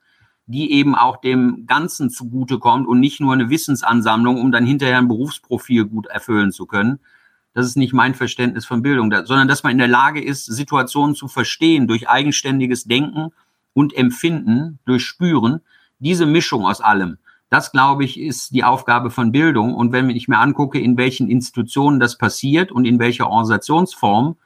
die 0.46 0.74
eben 0.74 0.94
auch 0.94 1.18
dem 1.18 1.66
Ganzen 1.66 2.12
zugutekommt 2.12 2.88
und 2.88 3.00
nicht 3.00 3.20
nur 3.20 3.34
eine 3.34 3.50
Wissensansammlung, 3.50 4.40
um 4.40 4.52
dann 4.52 4.66
hinterher 4.66 5.00
ein 5.00 5.08
Berufsprofil 5.08 5.86
gut 5.86 6.06
erfüllen 6.06 6.52
zu 6.52 6.68
können. 6.68 7.00
Das 7.54 7.66
ist 7.66 7.78
nicht 7.78 7.94
mein 7.94 8.16
Verständnis 8.16 8.66
von 8.66 8.82
Bildung, 8.82 9.12
sondern 9.26 9.48
dass 9.48 9.64
man 9.64 9.72
in 9.74 9.78
der 9.78 9.88
Lage 9.88 10.24
ist, 10.24 10.46
Situationen 10.46 11.16
zu 11.16 11.28
verstehen 11.28 11.88
durch 11.88 12.10
eigenständiges 12.10 12.86
Denken 12.86 13.32
und 13.74 13.96
Empfinden, 13.96 14.80
durch 14.86 15.04
Spüren. 15.04 15.62
Diese 16.00 16.26
Mischung 16.26 16.66
aus 16.66 16.82
allem, 16.82 17.18
das 17.50 17.72
glaube 17.72 18.04
ich, 18.04 18.20
ist 18.20 18.56
die 18.56 18.64
Aufgabe 18.64 19.12
von 19.12 19.32
Bildung. 19.32 19.76
Und 19.76 19.92
wenn 19.92 20.10
ich 20.10 20.28
mir 20.28 20.40
angucke, 20.40 20.80
in 20.80 20.98
welchen 20.98 21.30
Institutionen 21.30 22.00
das 22.00 22.18
passiert 22.18 22.72
und 22.72 22.86
in 22.86 22.98
welcher 22.98 23.28
Organisationsform, 23.28 24.38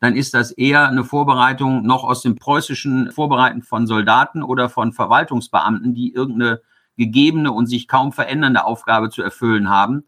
dann 0.00 0.16
ist 0.16 0.32
das 0.32 0.52
eher 0.52 0.88
eine 0.88 1.04
Vorbereitung 1.04 1.84
noch 1.84 2.04
aus 2.04 2.22
dem 2.22 2.36
preußischen 2.36 3.12
Vorbereiten 3.12 3.62
von 3.62 3.86
Soldaten 3.86 4.42
oder 4.42 4.70
von 4.70 4.94
Verwaltungsbeamten, 4.94 5.92
die 5.92 6.14
irgendeine 6.14 6.62
gegebene 6.96 7.52
und 7.52 7.66
sich 7.66 7.88
kaum 7.88 8.12
verändernde 8.12 8.64
Aufgabe 8.64 9.10
zu 9.10 9.22
erfüllen 9.22 9.68
haben. 9.68 10.04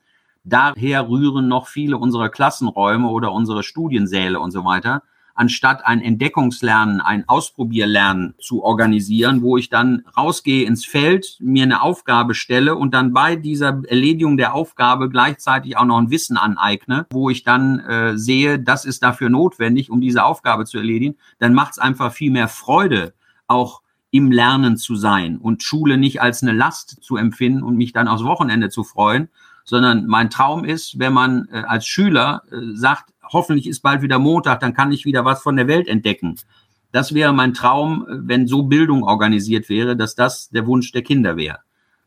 Daher 0.48 1.08
rühren 1.08 1.48
noch 1.48 1.68
viele 1.68 1.98
unserer 1.98 2.28
Klassenräume 2.28 3.08
oder 3.08 3.32
unsere 3.32 3.62
Studiensäle 3.62 4.40
und 4.40 4.50
so 4.50 4.64
weiter 4.64 5.02
anstatt 5.38 5.86
ein 5.86 6.02
Entdeckungslernen, 6.02 7.00
ein 7.00 7.28
Ausprobierlernen 7.28 8.34
zu 8.40 8.64
organisieren, 8.64 9.40
wo 9.40 9.56
ich 9.56 9.70
dann 9.70 10.02
rausgehe 10.16 10.66
ins 10.66 10.84
Feld, 10.84 11.36
mir 11.38 11.62
eine 11.62 11.80
Aufgabe 11.80 12.34
stelle 12.34 12.74
und 12.74 12.92
dann 12.92 13.12
bei 13.12 13.36
dieser 13.36 13.82
Erledigung 13.86 14.36
der 14.36 14.54
Aufgabe 14.54 15.08
gleichzeitig 15.08 15.76
auch 15.76 15.84
noch 15.84 15.98
ein 15.98 16.10
Wissen 16.10 16.36
aneigne, 16.36 17.06
wo 17.10 17.30
ich 17.30 17.44
dann 17.44 17.78
äh, 17.78 18.18
sehe, 18.18 18.58
das 18.58 18.84
ist 18.84 19.02
dafür 19.04 19.30
notwendig, 19.30 19.90
um 19.90 20.00
diese 20.00 20.24
Aufgabe 20.24 20.64
zu 20.64 20.78
erledigen, 20.78 21.16
dann 21.38 21.54
macht 21.54 21.72
es 21.72 21.78
einfach 21.78 22.12
viel 22.12 22.32
mehr 22.32 22.48
Freude, 22.48 23.14
auch 23.46 23.82
im 24.10 24.32
Lernen 24.32 24.76
zu 24.76 24.96
sein 24.96 25.36
und 25.36 25.62
Schule 25.62 25.98
nicht 25.98 26.20
als 26.20 26.42
eine 26.42 26.52
Last 26.52 27.02
zu 27.02 27.16
empfinden 27.16 27.62
und 27.62 27.76
mich 27.76 27.92
dann 27.92 28.08
aufs 28.08 28.24
Wochenende 28.24 28.70
zu 28.70 28.82
freuen, 28.82 29.28
sondern 29.68 30.06
mein 30.06 30.30
Traum 30.30 30.64
ist, 30.64 30.98
wenn 30.98 31.12
man 31.12 31.46
äh, 31.52 31.58
als 31.58 31.86
Schüler 31.86 32.42
äh, 32.50 32.56
sagt, 32.72 33.12
hoffentlich 33.22 33.66
ist 33.66 33.80
bald 33.80 34.00
wieder 34.00 34.18
Montag, 34.18 34.60
dann 34.60 34.72
kann 34.72 34.92
ich 34.92 35.04
wieder 35.04 35.26
was 35.26 35.42
von 35.42 35.56
der 35.56 35.68
Welt 35.68 35.88
entdecken. 35.88 36.36
Das 36.90 37.12
wäre 37.12 37.34
mein 37.34 37.52
Traum, 37.52 38.06
wenn 38.08 38.46
so 38.46 38.62
Bildung 38.62 39.02
organisiert 39.02 39.68
wäre, 39.68 39.94
dass 39.94 40.14
das 40.14 40.48
der 40.48 40.66
Wunsch 40.66 40.90
der 40.92 41.02
Kinder 41.02 41.36
wäre. 41.36 41.58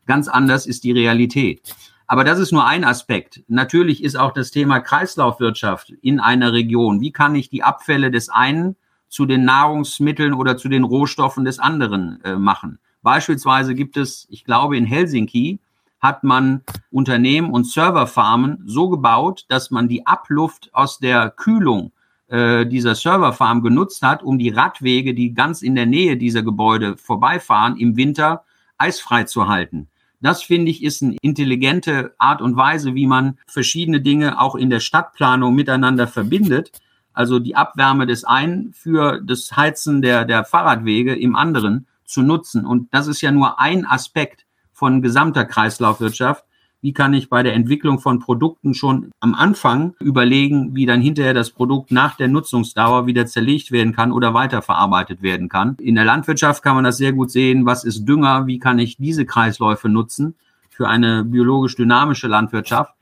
Ganz 0.06 0.26
anders 0.26 0.66
ist 0.66 0.82
die 0.82 0.90
Realität. 0.90 1.72
Aber 2.08 2.24
das 2.24 2.40
ist 2.40 2.50
nur 2.50 2.66
ein 2.66 2.82
Aspekt. 2.82 3.44
Natürlich 3.46 4.02
ist 4.02 4.16
auch 4.16 4.32
das 4.32 4.50
Thema 4.50 4.80
Kreislaufwirtschaft 4.80 5.90
in 6.02 6.18
einer 6.18 6.52
Region. 6.52 7.00
Wie 7.00 7.12
kann 7.12 7.36
ich 7.36 7.48
die 7.48 7.62
Abfälle 7.62 8.10
des 8.10 8.28
einen 8.28 8.74
zu 9.08 9.24
den 9.24 9.44
Nahrungsmitteln 9.44 10.34
oder 10.34 10.56
zu 10.56 10.68
den 10.68 10.82
Rohstoffen 10.82 11.44
des 11.44 11.60
anderen 11.60 12.20
äh, 12.24 12.34
machen? 12.34 12.80
Beispielsweise 13.02 13.76
gibt 13.76 13.96
es, 13.96 14.26
ich 14.30 14.44
glaube, 14.44 14.76
in 14.76 14.84
Helsinki 14.84 15.60
hat 16.02 16.24
man 16.24 16.62
Unternehmen 16.90 17.50
und 17.52 17.66
Serverfarmen 17.66 18.64
so 18.66 18.88
gebaut, 18.88 19.46
dass 19.48 19.70
man 19.70 19.88
die 19.88 20.04
Abluft 20.04 20.68
aus 20.72 20.98
der 20.98 21.30
Kühlung 21.30 21.92
äh, 22.26 22.66
dieser 22.66 22.96
Serverfarm 22.96 23.62
genutzt 23.62 24.02
hat, 24.02 24.22
um 24.24 24.36
die 24.38 24.50
Radwege, 24.50 25.14
die 25.14 25.32
ganz 25.32 25.62
in 25.62 25.76
der 25.76 25.86
Nähe 25.86 26.16
dieser 26.16 26.42
Gebäude 26.42 26.96
vorbeifahren, 26.96 27.76
im 27.76 27.96
Winter 27.96 28.44
eisfrei 28.78 29.24
zu 29.24 29.46
halten. 29.46 29.88
Das 30.20 30.42
finde 30.42 30.70
ich 30.70 30.82
ist 30.82 31.02
eine 31.02 31.16
intelligente 31.20 32.14
Art 32.18 32.42
und 32.42 32.56
Weise, 32.56 32.94
wie 32.94 33.06
man 33.06 33.38
verschiedene 33.46 34.00
Dinge 34.00 34.40
auch 34.40 34.54
in 34.54 34.70
der 34.70 34.80
Stadtplanung 34.80 35.54
miteinander 35.54 36.06
verbindet. 36.06 36.72
Also 37.12 37.38
die 37.38 37.56
Abwärme 37.56 38.06
des 38.06 38.24
einen 38.24 38.72
für 38.72 39.20
das 39.20 39.56
Heizen 39.56 40.00
der, 40.00 40.24
der 40.24 40.44
Fahrradwege 40.44 41.14
im 41.14 41.36
anderen 41.36 41.86
zu 42.04 42.22
nutzen. 42.22 42.64
Und 42.64 42.94
das 42.94 43.08
ist 43.08 43.20
ja 43.20 43.30
nur 43.30 43.60
ein 43.60 43.84
Aspekt 43.84 44.46
von 44.82 45.00
gesamter 45.00 45.44
Kreislaufwirtschaft. 45.44 46.44
Wie 46.80 46.92
kann 46.92 47.14
ich 47.14 47.28
bei 47.28 47.44
der 47.44 47.54
Entwicklung 47.54 48.00
von 48.00 48.18
Produkten 48.18 48.74
schon 48.74 49.12
am 49.20 49.32
Anfang 49.32 49.94
überlegen, 50.00 50.74
wie 50.74 50.86
dann 50.86 51.00
hinterher 51.00 51.34
das 51.34 51.50
Produkt 51.50 51.92
nach 51.92 52.16
der 52.16 52.26
Nutzungsdauer 52.26 53.06
wieder 53.06 53.26
zerlegt 53.26 53.70
werden 53.70 53.92
kann 53.92 54.10
oder 54.10 54.34
weiterverarbeitet 54.34 55.22
werden 55.22 55.48
kann? 55.48 55.76
In 55.76 55.94
der 55.94 56.04
Landwirtschaft 56.04 56.64
kann 56.64 56.74
man 56.74 56.82
das 56.82 56.96
sehr 56.96 57.12
gut 57.12 57.30
sehen. 57.30 57.64
Was 57.64 57.84
ist 57.84 58.06
Dünger? 58.06 58.48
Wie 58.48 58.58
kann 58.58 58.80
ich 58.80 58.96
diese 58.96 59.24
Kreisläufe 59.24 59.88
nutzen 59.88 60.34
für 60.68 60.88
eine 60.88 61.22
biologisch 61.22 61.76
dynamische 61.76 62.26
Landwirtschaft? 62.26 62.92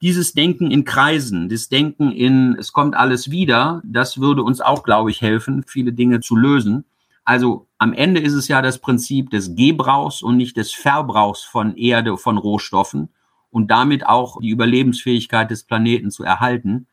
Dieses 0.00 0.32
Denken 0.34 0.70
in 0.70 0.84
Kreisen, 0.84 1.48
das 1.48 1.68
Denken 1.68 2.12
in, 2.12 2.54
es 2.56 2.72
kommt 2.72 2.94
alles 2.94 3.32
wieder, 3.32 3.82
das 3.84 4.20
würde 4.20 4.44
uns 4.44 4.60
auch, 4.60 4.84
glaube 4.84 5.10
ich, 5.10 5.20
helfen, 5.22 5.64
viele 5.66 5.92
Dinge 5.92 6.20
zu 6.20 6.36
lösen. 6.36 6.84
Also 7.24 7.68
am 7.78 7.92
Ende 7.92 8.20
ist 8.20 8.34
es 8.34 8.48
ja 8.48 8.60
das 8.60 8.78
Prinzip 8.78 9.30
des 9.30 9.54
Gebrauchs 9.54 10.22
und 10.22 10.36
nicht 10.36 10.56
des 10.56 10.72
Verbrauchs 10.72 11.42
von 11.42 11.76
Erde, 11.76 12.18
von 12.18 12.36
Rohstoffen 12.36 13.08
und 13.50 13.70
damit 13.70 14.06
auch 14.06 14.40
die 14.40 14.50
Überlebensfähigkeit 14.50 15.50
des 15.50 15.64
Planeten 15.64 16.10
zu 16.10 16.22
erhalten. 16.22 16.86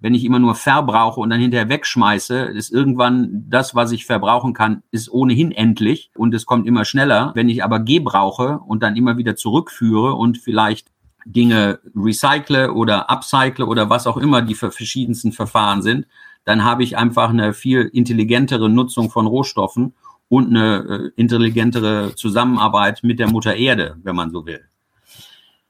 Wenn 0.00 0.14
ich 0.14 0.24
immer 0.24 0.38
nur 0.38 0.54
verbrauche 0.54 1.20
und 1.20 1.30
dann 1.30 1.40
hinterher 1.40 1.68
wegschmeiße, 1.68 2.38
ist 2.38 2.70
irgendwann 2.70 3.46
das, 3.48 3.74
was 3.74 3.90
ich 3.90 4.06
verbrauchen 4.06 4.54
kann, 4.54 4.84
ist 4.92 5.10
ohnehin 5.10 5.50
endlich 5.50 6.12
und 6.16 6.34
es 6.34 6.46
kommt 6.46 6.68
immer 6.68 6.84
schneller. 6.84 7.32
Wenn 7.34 7.48
ich 7.48 7.64
aber 7.64 7.80
gebrauche 7.80 8.60
und 8.60 8.82
dann 8.82 8.94
immer 8.94 9.18
wieder 9.18 9.34
zurückführe 9.34 10.14
und 10.14 10.38
vielleicht 10.38 10.86
Dinge 11.26 11.80
recycle 11.96 12.70
oder 12.70 13.10
upcycle 13.10 13.64
oder 13.64 13.90
was 13.90 14.06
auch 14.06 14.16
immer 14.16 14.40
die 14.40 14.54
verschiedensten 14.54 15.32
Verfahren 15.32 15.82
sind, 15.82 16.06
dann 16.48 16.64
habe 16.64 16.82
ich 16.82 16.96
einfach 16.96 17.28
eine 17.28 17.52
viel 17.52 17.82
intelligentere 17.92 18.70
Nutzung 18.70 19.10
von 19.10 19.26
Rohstoffen 19.26 19.92
und 20.30 20.48
eine 20.48 21.12
äh, 21.14 21.20
intelligentere 21.20 22.14
Zusammenarbeit 22.14 23.00
mit 23.02 23.18
der 23.18 23.28
Mutter 23.28 23.54
Erde, 23.54 23.98
wenn 24.02 24.16
man 24.16 24.30
so 24.30 24.46
will. 24.46 24.64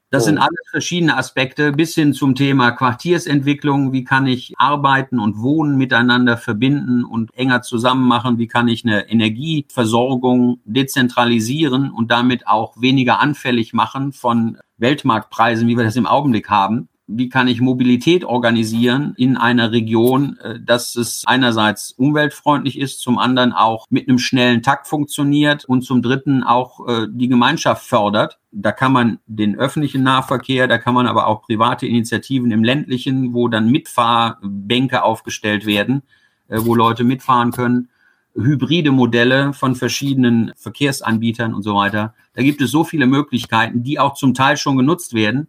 Das 0.09 0.23
oh. 0.23 0.25
sind 0.27 0.37
alles 0.37 0.69
verschiedene 0.71 1.17
Aspekte 1.17 1.73
bis 1.73 1.95
hin 1.95 2.13
zum 2.13 2.33
Thema 2.33 2.71
Quartiersentwicklung. 2.71 3.91
Wie 3.91 4.05
kann 4.05 4.25
ich 4.25 4.53
Arbeiten 4.57 5.19
und 5.19 5.41
Wohnen 5.41 5.77
miteinander 5.77 6.37
verbinden 6.37 7.03
und 7.03 7.35
enger 7.35 7.61
zusammen 7.61 8.07
machen? 8.07 8.37
Wie 8.37 8.47
kann 8.47 8.69
ich 8.69 8.85
eine 8.85 9.09
Energieversorgung 9.09 10.61
dezentralisieren 10.63 11.91
und 11.91 12.09
damit 12.09 12.47
auch 12.47 12.79
weniger 12.79 13.19
anfällig 13.19 13.73
machen 13.73 14.13
von 14.13 14.57
Weltmarktpreisen, 14.77 15.67
wie 15.67 15.75
wir 15.75 15.83
das 15.83 15.97
im 15.97 16.07
Augenblick 16.07 16.49
haben? 16.49 16.87
Wie 17.11 17.27
kann 17.27 17.47
ich 17.47 17.59
Mobilität 17.59 18.23
organisieren 18.23 19.13
in 19.17 19.35
einer 19.35 19.71
Region, 19.71 20.37
äh, 20.43 20.59
dass 20.59 20.95
es 20.95 21.23
einerseits 21.25 21.91
umweltfreundlich 21.91 22.77
ist, 22.77 22.99
zum 22.99 23.17
anderen 23.17 23.51
auch 23.51 23.87
mit 23.89 24.07
einem 24.07 24.19
schnellen 24.19 24.61
Takt 24.61 24.87
funktioniert 24.87 25.65
und 25.65 25.81
zum 25.81 26.01
dritten 26.01 26.43
auch 26.43 26.87
äh, 26.87 27.07
die 27.09 27.27
Gemeinschaft 27.27 27.85
fördert. 27.85 28.37
Da 28.51 28.71
kann 28.71 28.93
man 28.93 29.19
den 29.25 29.57
öffentlichen 29.57 30.03
Nahverkehr, 30.03 30.67
da 30.67 30.77
kann 30.77 30.93
man 30.93 31.07
aber 31.07 31.27
auch 31.27 31.41
private 31.41 31.87
Initiativen 31.87 32.51
im 32.51 32.63
ländlichen, 32.63 33.33
wo 33.33 33.47
dann 33.47 33.69
Mitfahrbänke 33.69 35.03
aufgestellt 35.03 35.65
werden, 35.65 36.03
äh, 36.47 36.59
wo 36.59 36.75
Leute 36.75 37.03
mitfahren 37.03 37.51
können 37.51 37.89
hybride 38.35 38.91
Modelle 38.91 39.53
von 39.53 39.75
verschiedenen 39.75 40.53
Verkehrsanbietern 40.55 41.53
und 41.53 41.63
so 41.63 41.75
weiter. 41.75 42.13
Da 42.35 42.43
gibt 42.43 42.61
es 42.61 42.71
so 42.71 42.83
viele 42.83 43.07
Möglichkeiten, 43.07 43.83
die 43.83 43.99
auch 43.99 44.13
zum 44.13 44.33
Teil 44.33 44.55
schon 44.55 44.77
genutzt 44.77 45.13
werden 45.13 45.47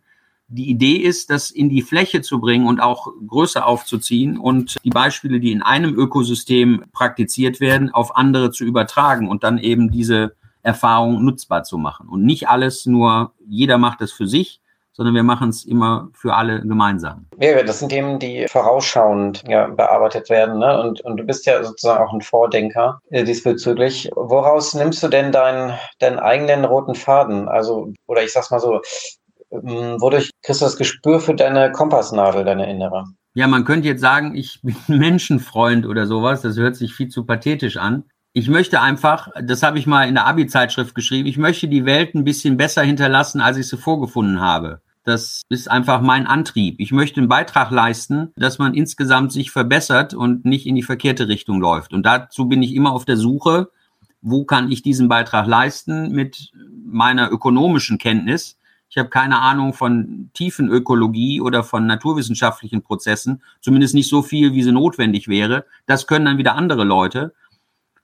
die 0.51 0.69
Idee 0.69 0.97
ist, 0.97 1.31
das 1.31 1.51
in 1.51 1.69
die 1.69 1.81
Fläche 1.81 2.23
zu 2.23 2.41
bringen 2.41 2.67
und 2.67 2.81
auch 2.81 3.09
größer 3.27 3.65
aufzuziehen 3.65 4.37
und 4.37 4.77
die 4.85 4.91
Beispiele, 4.91 5.39
die 5.39 5.53
in 5.53 5.63
einem 5.63 5.95
Ökosystem 5.95 6.85
praktiziert 6.93 7.61
werden, 7.61 7.91
auf 7.91 8.17
andere 8.17 8.51
zu 8.51 8.65
übertragen 8.65 9.29
und 9.29 9.45
dann 9.45 9.59
eben 9.59 9.91
diese 9.91 10.35
Erfahrung 10.63 11.25
nutzbar 11.25 11.63
zu 11.63 11.79
machen. 11.79 12.09
Und 12.09 12.25
nicht 12.25 12.49
alles 12.49 12.85
nur, 12.85 13.33
jeder 13.47 13.79
macht 13.79 14.01
es 14.03 14.13
für 14.13 14.27
sich, 14.27 14.61
sondern 14.93 15.15
wir 15.15 15.23
machen 15.23 15.49
es 15.51 15.65
immer 15.65 16.11
für 16.13 16.35
alle 16.35 16.61
gemeinsam. 16.61 17.27
Ja, 17.39 17.63
das 17.63 17.79
sind 17.79 17.91
Themen, 17.91 18.19
die 18.19 18.47
vorausschauend 18.49 19.45
ja, 19.49 19.69
bearbeitet 19.69 20.29
werden. 20.29 20.59
Ne? 20.59 20.79
Und, 20.81 21.01
und 21.03 21.17
du 21.17 21.25
bist 21.25 21.47
ja 21.47 21.63
sozusagen 21.63 22.05
auch 22.05 22.13
ein 22.13 22.21
Vordenker 22.21 23.01
äh, 23.11 23.25
diesbezüglich. 23.25 24.11
Woraus 24.15 24.75
nimmst 24.75 25.03
du 25.03 25.09
denn 25.09 25.33
deinen, 25.33 25.79
deinen 26.01 26.19
eigenen 26.19 26.65
roten 26.65 26.95
Faden? 26.95 27.49
Also, 27.49 27.93
oder 28.09 28.23
ich 28.23 28.33
sag's 28.33 28.51
mal 28.51 28.61
so, 28.61 28.83
wodurch 29.51 30.31
kriegst 30.43 30.61
du 30.61 30.65
das 30.65 30.77
Gespür 30.77 31.21
für 31.21 31.35
deine 31.35 31.73
Kompassnadel, 31.73 32.45
deine 32.45 32.71
innere? 32.71 33.05
Ja, 33.35 33.47
man 33.47 33.65
könnte 33.65 33.89
jetzt 33.89 34.01
sagen, 34.01 34.35
ich 34.35 34.61
bin 34.63 34.77
Menschenfreund 34.89 35.87
oder 35.87 36.07
sowas. 36.07 36.43
Das 36.43 36.57
hört 36.57 36.77
sich 36.77 36.95
viel 36.95 37.09
zu 37.09 37.25
pathetisch 37.25 37.77
an. 37.77 38.05
Ich 38.33 38.49
möchte 38.49 38.81
einfach, 38.81 39.29
das 39.43 39.63
habe 39.63 39.79
ich 39.79 39.87
mal 39.87 40.09
in 40.09 40.15
der 40.15 40.27
Abi-Zeitschrift 40.27 40.95
geschrieben, 40.95 41.27
ich 41.27 41.37
möchte 41.37 41.67
die 41.67 41.85
Welt 41.85 42.15
ein 42.15 42.23
bisschen 42.23 42.57
besser 42.57 42.83
hinterlassen, 42.83 43.41
als 43.41 43.57
ich 43.57 43.67
sie 43.69 43.77
vorgefunden 43.77 44.41
habe. 44.41 44.83
Das 45.05 45.43
ist 45.49 45.69
einfach 45.69 46.01
mein 46.01 46.27
Antrieb. 46.27 46.77
Ich 46.79 46.93
möchte 46.93 47.19
einen 47.19 47.29
Beitrag 47.29 47.71
leisten, 47.71 48.33
dass 48.37 48.59
man 48.59 48.75
insgesamt 48.75 49.33
sich 49.33 49.51
verbessert 49.51 50.15
und 50.15 50.45
nicht 50.45 50.67
in 50.67 50.77
die 50.77 50.83
verkehrte 50.83 51.27
Richtung 51.27 51.61
läuft. 51.61 51.93
Und 51.93 52.05
dazu 52.05 52.47
bin 52.47 52.63
ich 52.63 52.75
immer 52.75 52.93
auf 52.93 53.05
der 53.05 53.17
Suche, 53.17 53.71
wo 54.21 54.45
kann 54.45 54.71
ich 54.71 54.83
diesen 54.83 55.09
Beitrag 55.09 55.47
leisten 55.47 56.13
mit 56.13 56.53
meiner 56.85 57.33
ökonomischen 57.33 57.99
Kenntnis 57.99 58.60
ich 58.91 58.99
habe 58.99 59.09
keine 59.09 59.39
Ahnung 59.39 59.73
von 59.73 60.31
Tiefenökologie 60.35 61.41
oder 61.41 61.63
von 61.63 61.87
naturwissenschaftlichen 61.87 62.83
Prozessen, 62.83 63.41
zumindest 63.61 63.95
nicht 63.95 64.09
so 64.09 64.21
viel, 64.21 64.53
wie 64.53 64.65
sie 64.65 64.73
notwendig 64.73 65.29
wäre. 65.29 65.65
Das 65.87 66.09
können 66.09 66.25
dann 66.25 66.39
wieder 66.39 66.57
andere 66.57 66.83
Leute. 66.83 67.33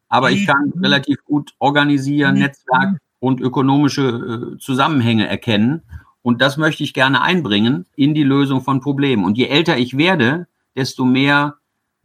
Aber 0.08 0.30
ich 0.30 0.46
kann 0.46 0.72
relativ 0.80 1.24
gut 1.24 1.54
organisieren. 1.58 2.38
Netzwerk 2.38 2.98
und 3.18 3.40
ökonomische 3.40 4.54
äh, 4.54 4.58
Zusammenhänge 4.58 5.26
erkennen. 5.26 5.82
Und 6.22 6.40
das 6.40 6.56
möchte 6.56 6.84
ich 6.84 6.94
gerne 6.94 7.20
einbringen 7.20 7.86
in 7.96 8.14
die 8.14 8.22
Lösung 8.22 8.60
von 8.60 8.80
Problemen. 8.80 9.24
Und 9.24 9.36
je 9.36 9.46
älter 9.46 9.76
ich 9.78 9.96
werde, 9.96 10.46
desto 10.76 11.04
mehr 11.04 11.56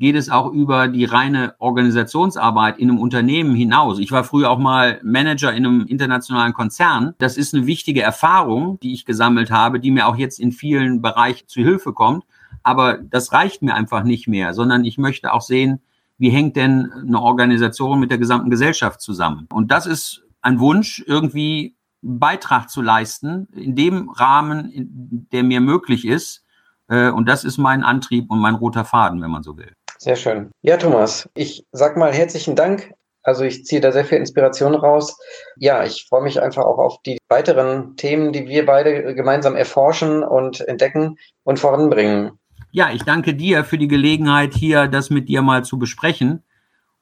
geht 0.02 0.16
es 0.16 0.32
auch 0.32 0.52
über 0.52 0.88
die 0.88 1.06
reine 1.06 1.54
Organisationsarbeit 1.60 2.80
in 2.80 2.89
einem 2.89 2.97
Unternehmen 2.97 3.54
hinaus. 3.54 3.99
Ich 3.99 4.12
war 4.12 4.24
früher 4.24 4.49
auch 4.49 4.58
mal 4.58 4.99
Manager 5.04 5.54
in 5.54 5.64
einem 5.64 5.86
internationalen 5.86 6.54
Konzern. 6.54 7.14
Das 7.20 7.38
ist 7.38 7.54
eine 7.54 7.68
wichtige 7.68 8.02
Erfahrung, 8.02 8.80
die 8.80 8.93
ich 8.93 9.06
gesammelt 9.06 9.52
habe, 9.52 9.80
die 9.80 9.91
mir 9.91 10.08
auch 10.08 10.16
jetzt 10.16 10.39
in 10.39 10.54
vielen 10.54 11.04
Bereichen 11.04 11.47
zu 11.47 11.62
Hilfe 11.62 11.93
kommt. 11.93 12.24
Aber 12.64 12.97
das 12.97 13.32
reicht 13.32 13.62
mir 13.62 13.76
einfach 13.76 14.02
nicht 14.02 14.28
mehr, 14.28 14.56
sondern 14.56 14.86
ich 14.86 14.97
möchte 14.97 15.34
auch 15.34 15.41
sehen, 15.41 15.82
wie 16.18 16.32
hängt 16.32 16.56
denn 16.56 16.91
eine 16.91 17.22
Organisation 17.22 17.99
mit 17.99 18.10
der 18.10 18.18
gesamten 18.18 18.49
Gesellschaft 18.49 19.02
zusammen? 19.02 19.47
Und 19.54 19.70
das 19.70 19.86
ist 19.86 20.24
ein 20.41 20.60
Wunsch, 20.60 21.04
irgendwie 21.06 21.76
Beitrag 22.02 22.72
zu 22.72 22.82
leisten, 22.82 23.49
in 23.54 23.76
dem 23.76 24.10
Rahmen, 24.10 25.28
der 25.32 25.43
mir 25.43 25.62
möglich 25.62 26.08
ist. 26.08 26.43
Äh, 26.88 27.12
und 27.12 27.30
das 27.30 27.43
ist 27.43 27.60
mein 27.60 27.84
Antrieb 27.84 28.32
und 28.32 28.39
mein 28.39 28.56
roter 28.56 28.84
Faden, 28.84 29.22
wenn 29.22 29.30
man 29.30 29.43
so 29.43 29.58
will. 29.58 29.74
Sehr 30.04 30.16
schön. 30.16 30.49
Ja, 30.64 30.78
Thomas, 30.78 31.30
ich 31.36 31.64
sag 31.72 31.95
mal 31.95 32.12
herzlichen 32.12 32.56
Dank. 32.56 32.91
Also 33.22 33.43
ich 33.43 33.66
ziehe 33.66 33.82
da 33.82 33.91
sehr 33.91 34.04
viel 34.04 34.18
Inspiration 34.18 34.74
raus. 34.74 35.16
Ja, 35.58 35.84
ich 35.84 36.08
freue 36.10 36.24
mich 36.24 36.41
einfach 36.41 36.64
auch 36.64 36.80
auf 36.80 37.04
die 37.04 37.20
weiteren 37.30 37.95
Themen, 37.97 38.34
die 38.34 38.47
wir 38.47 38.66
beide 38.66 39.14
gemeinsam 39.14 39.56
erforschen 39.56 40.24
und 40.24 40.62
entdecken 40.62 41.20
und 41.43 41.60
voranbringen. 41.60 42.32
Ja, 42.72 42.89
ich 42.91 43.04
danke 43.04 43.36
dir 43.36 43.64
für 43.64 43.78
die 43.78 43.88
Gelegenheit, 43.88 44.56
hier 44.56 44.88
das 44.88 45.12
mit 45.12 45.30
dir 45.30 45.43
mal 45.43 45.64
zu 45.64 45.78
besprechen. 45.78 46.41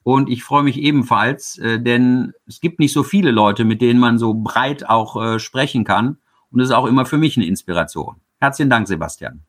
Und 0.02 0.28
ich 0.28 0.44
freue 0.44 0.62
mich 0.62 0.76
ebenfalls, 0.76 1.56
äh, 1.56 1.80
denn 1.80 2.34
es 2.46 2.60
gibt 2.60 2.80
nicht 2.80 2.92
so 2.92 3.02
viele 3.02 3.30
Leute, 3.30 3.64
mit 3.64 3.80
denen 3.80 3.98
man 3.98 4.18
so 4.18 4.34
breit 4.34 4.86
auch 4.86 5.16
äh, 5.16 5.38
sprechen 5.38 5.84
kann. 5.84 6.18
Und 6.50 6.60
es 6.60 6.68
ist 6.68 6.74
auch 6.74 6.86
immer 6.86 7.06
für 7.06 7.16
mich 7.16 7.38
eine 7.38 7.46
Inspiration. 7.46 8.16
Herzlichen 8.40 8.68
Dank, 8.68 8.88
Sebastian. 8.88 9.40